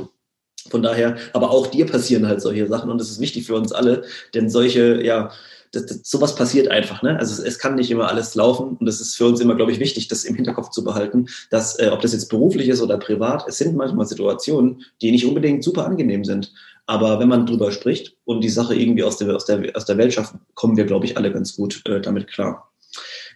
Von 0.68 0.82
daher, 0.82 1.16
aber 1.32 1.50
auch 1.50 1.68
dir 1.68 1.86
passieren 1.86 2.28
halt 2.28 2.42
solche 2.42 2.66
Sachen 2.66 2.90
und 2.90 3.00
das 3.00 3.10
ist 3.10 3.20
wichtig 3.20 3.46
für 3.46 3.54
uns 3.54 3.72
alle, 3.72 4.04
denn 4.34 4.50
solche, 4.50 5.02
ja, 5.02 5.32
das, 5.72 5.86
das, 5.86 6.00
sowas 6.04 6.34
passiert 6.34 6.68
einfach. 6.68 7.02
Ne? 7.02 7.18
Also 7.18 7.42
es, 7.42 7.48
es, 7.48 7.58
kann 7.58 7.74
nicht 7.74 7.90
immer 7.90 8.08
alles 8.08 8.34
laufen 8.34 8.76
und 8.78 8.86
es 8.86 9.00
ist 9.00 9.16
für 9.16 9.26
uns 9.26 9.40
immer, 9.40 9.54
glaube 9.54 9.72
ich, 9.72 9.80
wichtig, 9.80 10.08
das 10.08 10.24
im 10.24 10.34
Hinterkopf 10.34 10.70
zu 10.70 10.84
behalten, 10.84 11.26
dass 11.50 11.78
äh, 11.78 11.88
ob 11.92 12.00
das 12.00 12.12
jetzt 12.12 12.28
beruflich 12.28 12.68
ist 12.68 12.82
oder 12.82 12.98
privat, 12.98 13.44
es 13.48 13.58
sind 13.58 13.76
manchmal 13.76 14.06
Situationen, 14.06 14.84
die 15.00 15.10
nicht 15.10 15.26
unbedingt 15.26 15.64
super 15.64 15.86
angenehm 15.86 16.24
sind. 16.24 16.52
Aber 16.86 17.20
wenn 17.20 17.28
man 17.28 17.46
drüber 17.46 17.72
spricht 17.72 18.16
und 18.24 18.42
die 18.42 18.48
Sache 18.48 18.74
irgendwie 18.74 19.04
aus 19.04 19.16
der, 19.16 19.34
aus 19.34 19.44
der, 19.44 19.74
aus 19.74 19.84
der 19.84 19.98
Welt 19.98 20.12
schafft, 20.14 20.34
kommen 20.54 20.76
wir, 20.76 20.84
glaube 20.84 21.06
ich, 21.06 21.16
alle 21.16 21.32
ganz 21.32 21.56
gut 21.56 21.82
äh, 21.86 22.00
damit 22.00 22.26
klar. 22.28 22.71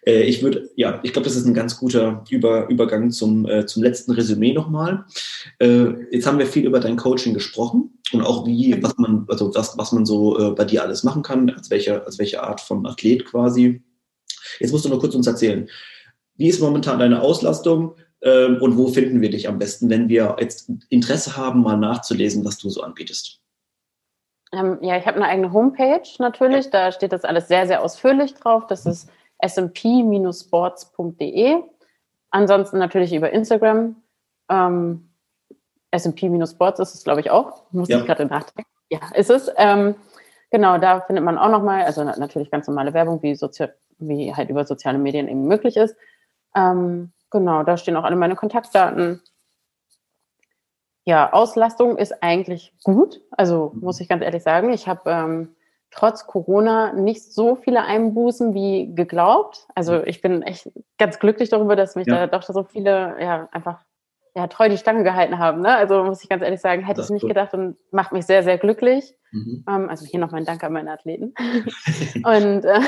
Äh, 0.07 0.23
ich 0.23 0.43
würde, 0.43 0.71
ja, 0.77 1.01
ich 1.03 1.13
glaube, 1.13 1.27
das 1.27 1.37
ist 1.37 1.47
ein 1.47 1.55
ganz 1.55 1.79
guter 1.79 2.25
Über, 2.31 2.69
Übergang 2.69 3.11
zum, 3.11 3.47
äh, 3.47 3.67
zum 3.67 3.83
letzten 3.83 4.13
Resümee 4.13 4.53
nochmal. 4.53 5.05
Äh, 5.59 5.89
jetzt 6.11 6.27
haben 6.27 6.39
wir 6.39 6.47
viel 6.47 6.65
über 6.65 6.81
dein 6.81 6.97
Coaching 6.97 7.35
gesprochen 7.35 7.99
und 8.13 8.23
auch 8.23 8.47
wie, 8.47 8.83
was 8.83 8.97
man, 8.97 9.27
also 9.29 9.55
was, 9.55 9.77
was 9.77 9.93
man 9.93 10.07
so 10.07 10.39
äh, 10.39 10.51
bei 10.53 10.65
dir 10.65 10.83
alles 10.83 11.03
machen 11.03 11.23
kann, 11.23 11.51
als 11.51 11.71
welche, 11.71 12.05
als 12.07 12.19
welche 12.19 12.43
Art 12.43 12.61
von 12.61 12.87
Athlet 12.87 13.25
quasi. 13.25 13.83
Jetzt 14.61 14.73
musst 14.73 14.85
du 14.85 14.89
nur 14.89 15.01
kurz 15.01 15.15
uns 15.15 15.27
erzählen. 15.27 15.69
Wie 16.37 16.49
ist 16.49 16.61
momentan 16.61 16.99
deine 16.99 17.23
Auslastung 17.23 17.97
ähm, 18.23 18.59
und 18.61 18.77
wo 18.77 18.89
finden 18.89 19.21
wir 19.21 19.31
dich 19.31 19.49
am 19.49 19.59
besten, 19.59 19.91
wenn 19.91 20.09
wir 20.09 20.37
jetzt 20.39 20.71
Interesse 20.89 21.37
haben, 21.37 21.63
mal 21.63 21.77
nachzulesen, 21.77 22.45
was 22.45 22.59
du 22.59 22.71
so 22.71 22.83
anbietest? 22.83 23.41
Ähm, 24.53 24.79
ja, 24.81 24.97
ich 24.97 25.07
habe 25.07 25.17
eine 25.17 25.27
eigene 25.27 25.53
Homepage 25.53 26.09
natürlich. 26.19 26.71
Da 26.71 26.93
steht 26.93 27.13
das 27.13 27.25
alles 27.25 27.49
sehr, 27.49 27.67
sehr 27.67 27.83
ausführlich 27.83 28.35
drauf. 28.35 28.67
Das 28.69 28.87
ist 28.87 29.09
smp-sports.de. 29.45 31.63
Ansonsten 32.31 32.79
natürlich 32.79 33.15
über 33.15 33.31
Instagram. 33.31 33.97
Ähm, 34.49 35.11
SMP-Sports 35.95 36.81
ist 36.81 36.95
es, 36.95 37.05
glaube 37.05 37.21
ich, 37.21 37.31
auch. 37.31 37.71
Muss 37.73 37.89
ja. 37.89 37.99
ich 37.99 38.07
gerade 38.07 38.27
nachdenken. 38.27 38.71
Ja, 38.91 39.01
ist 39.15 39.31
es. 39.31 39.51
Ähm, 39.57 39.95
genau, 40.51 40.79
da 40.79 41.01
findet 41.01 41.25
man 41.25 41.39
auch 41.39 41.51
nochmal, 41.51 41.85
also 41.85 42.05
natürlich 42.05 42.51
ganz 42.51 42.69
normale 42.69 42.95
Werbung, 42.95 43.23
wie, 43.23 43.35
Sozi 43.35 43.67
wie 43.99 44.35
halt 44.35 44.51
über 44.51 44.65
soziale 44.65 44.99
Medien 44.99 45.29
eben 45.29 45.47
möglich 45.47 45.77
ist. 45.77 45.97
Ähm, 46.55 47.13
genau, 47.31 47.63
da 47.63 47.77
stehen 47.77 47.97
auch 47.97 48.05
alle 48.05 48.17
meine 48.17 48.37
Kontaktdaten. 48.37 49.23
Ja, 51.05 51.33
Auslastung 51.33 51.97
ist 51.97 52.23
eigentlich 52.23 52.75
gut. 52.83 53.21
Also 53.31 53.73
muss 53.75 54.01
ich 54.01 54.09
ganz 54.09 54.23
ehrlich 54.23 54.43
sagen, 54.43 54.73
ich 54.73 54.89
habe 54.89 55.11
ähm, 55.11 55.56
trotz 55.97 56.27
Corona 56.27 56.93
nicht 56.93 57.33
so 57.33 57.57
viele 57.57 57.83
Einbußen 57.83 58.55
wie 58.55 58.95
geglaubt. 58.95 59.67
Also 59.75 60.05
ich 60.05 60.21
bin 60.21 60.43
echt 60.43 60.71
ganz 60.99 61.19
glücklich 61.19 61.49
darüber, 61.49 61.75
dass 61.75 61.97
mich 61.97 62.07
ja. 62.07 62.27
da 62.27 62.39
doch 62.39 62.43
so 62.43 62.65
viele 62.65 63.17
ja 63.21 63.49
einfach 63.51 63.81
ja, 64.35 64.47
treu 64.49 64.69
die 64.69 64.77
Stange 64.77 65.03
gehalten 65.03 65.39
haben. 65.39 65.63
Ne? 65.63 65.75
Also 65.75 66.05
muss 66.05 66.23
ich 66.23 66.29
ganz 66.29 66.43
ehrlich 66.43 66.61
sagen, 66.61 66.85
hätte 66.85 67.01
ich 67.01 67.09
nicht 67.09 67.23
gut. 67.23 67.31
gedacht 67.31 67.55
und 67.55 67.79
macht 67.91 68.13
mich 68.13 68.27
sehr, 68.27 68.43
sehr 68.43 68.59
glücklich. 68.59 69.15
Mhm. 69.33 69.65
Ähm, 69.67 69.89
also 69.89 70.05
hier 70.05 70.21
noch 70.21 70.31
mein 70.31 70.45
Dank 70.45 70.63
an 70.63 70.75
meine 70.75 70.93
Athleten. 70.93 71.33
und 72.17 72.65
äh, 72.65 72.81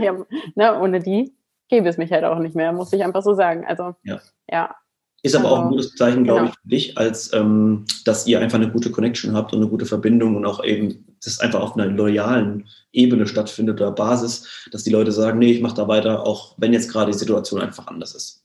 ja, 0.02 0.16
ne, 0.56 0.80
ohne 0.80 0.98
die 0.98 1.36
gäbe 1.68 1.88
es 1.88 1.96
mich 1.96 2.10
halt 2.10 2.24
auch 2.24 2.38
nicht 2.40 2.56
mehr, 2.56 2.72
muss 2.72 2.92
ich 2.92 3.04
einfach 3.04 3.22
so 3.22 3.34
sagen. 3.34 3.64
Also 3.64 3.94
ja. 4.02 4.18
ja. 4.50 4.74
Ist 5.26 5.34
aber 5.34 5.46
also, 5.46 5.56
auch 5.56 5.64
ein 5.64 5.70
gutes 5.70 5.94
Zeichen, 5.94 6.24
glaube 6.24 6.40
genau. 6.40 6.52
ich, 6.52 6.58
für 6.60 6.68
dich, 6.68 6.98
als 6.98 7.32
ähm, 7.32 7.84
dass 8.04 8.26
ihr 8.26 8.40
einfach 8.40 8.58
eine 8.58 8.70
gute 8.70 8.90
Connection 8.90 9.34
habt 9.34 9.52
und 9.52 9.60
eine 9.60 9.68
gute 9.68 9.86
Verbindung 9.86 10.36
und 10.36 10.46
auch 10.46 10.62
eben 10.62 11.04
das 11.22 11.40
einfach 11.40 11.60
auf 11.60 11.74
einer 11.74 11.86
loyalen 11.86 12.68
Ebene 12.92 13.26
stattfindet 13.26 13.80
oder 13.80 13.90
Basis, 13.92 14.68
dass 14.70 14.84
die 14.84 14.90
Leute 14.90 15.12
sagen, 15.12 15.38
nee, 15.38 15.52
ich 15.52 15.60
mache 15.60 15.76
da 15.76 15.88
weiter, 15.88 16.26
auch 16.26 16.54
wenn 16.58 16.72
jetzt 16.72 16.90
gerade 16.90 17.12
die 17.12 17.18
Situation 17.18 17.60
einfach 17.60 17.86
anders 17.88 18.14
ist. 18.14 18.42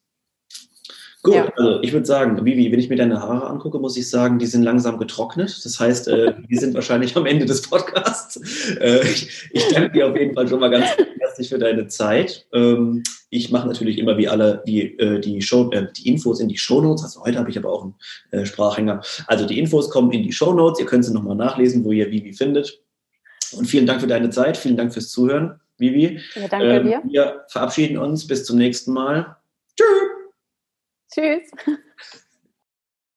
Gut, 1.23 1.35
ja. 1.35 1.53
also 1.55 1.81
ich 1.83 1.93
würde 1.93 2.07
sagen, 2.07 2.43
Vivi, 2.43 2.71
wenn 2.71 2.79
ich 2.79 2.89
mir 2.89 2.95
deine 2.95 3.21
Haare 3.21 3.47
angucke, 3.47 3.77
muss 3.77 3.95
ich 3.95 4.09
sagen, 4.09 4.39
die 4.39 4.47
sind 4.47 4.63
langsam 4.63 4.97
getrocknet. 4.97 5.63
Das 5.63 5.79
heißt, 5.79 6.07
äh, 6.07 6.33
wir 6.47 6.59
sind 6.59 6.73
wahrscheinlich 6.73 7.15
am 7.15 7.27
Ende 7.27 7.45
des 7.45 7.61
Podcasts. 7.61 8.37
Äh, 8.79 9.01
ich, 9.03 9.49
ich, 9.51 9.67
danke 9.67 9.91
dir 9.91 10.07
auf 10.07 10.17
jeden 10.17 10.33
Fall 10.33 10.47
schon 10.47 10.59
mal 10.59 10.71
ganz 10.71 10.87
herzlich 11.19 11.49
für 11.49 11.59
deine 11.59 11.87
Zeit. 11.87 12.47
Ähm, 12.53 13.03
ich 13.31 13.49
mache 13.49 13.65
natürlich 13.65 13.97
immer 13.97 14.17
wie 14.17 14.27
alle 14.27 14.61
die, 14.67 14.99
äh, 14.99 15.19
die, 15.19 15.41
Show, 15.41 15.71
äh, 15.71 15.87
die 15.93 16.09
Infos 16.09 16.41
in 16.41 16.49
die 16.49 16.57
Shownotes. 16.57 17.03
Also 17.03 17.23
heute 17.23 17.39
habe 17.39 17.49
ich 17.49 17.57
aber 17.57 17.71
auch 17.71 17.83
einen 17.83 17.95
äh, 18.31 18.45
Sprachhänger. 18.45 19.01
Also 19.25 19.47
die 19.47 19.57
Infos 19.57 19.89
kommen 19.89 20.11
in 20.11 20.21
die 20.21 20.33
Shownotes. 20.33 20.81
Ihr 20.81 20.85
könnt 20.85 21.05
sie 21.05 21.13
nochmal 21.13 21.37
nachlesen, 21.37 21.85
wo 21.85 21.93
ihr 21.93 22.11
Vivi 22.11 22.33
findet. 22.33 22.83
Und 23.53 23.65
vielen 23.65 23.85
Dank 23.85 24.01
für 24.01 24.07
deine 24.07 24.29
Zeit. 24.29 24.57
Vielen 24.57 24.75
Dank 24.75 24.93
fürs 24.93 25.09
Zuhören, 25.09 25.61
Vivi. 25.77 26.19
Ja, 26.35 26.47
danke 26.49 26.67
ähm, 26.67 26.83
dir. 26.83 27.01
Wir 27.05 27.45
verabschieden 27.47 27.97
uns. 27.97 28.27
Bis 28.27 28.43
zum 28.43 28.57
nächsten 28.57 28.91
Mal. 28.91 29.37
Tschüss. 29.77 31.47
Tschüss. 31.65 31.77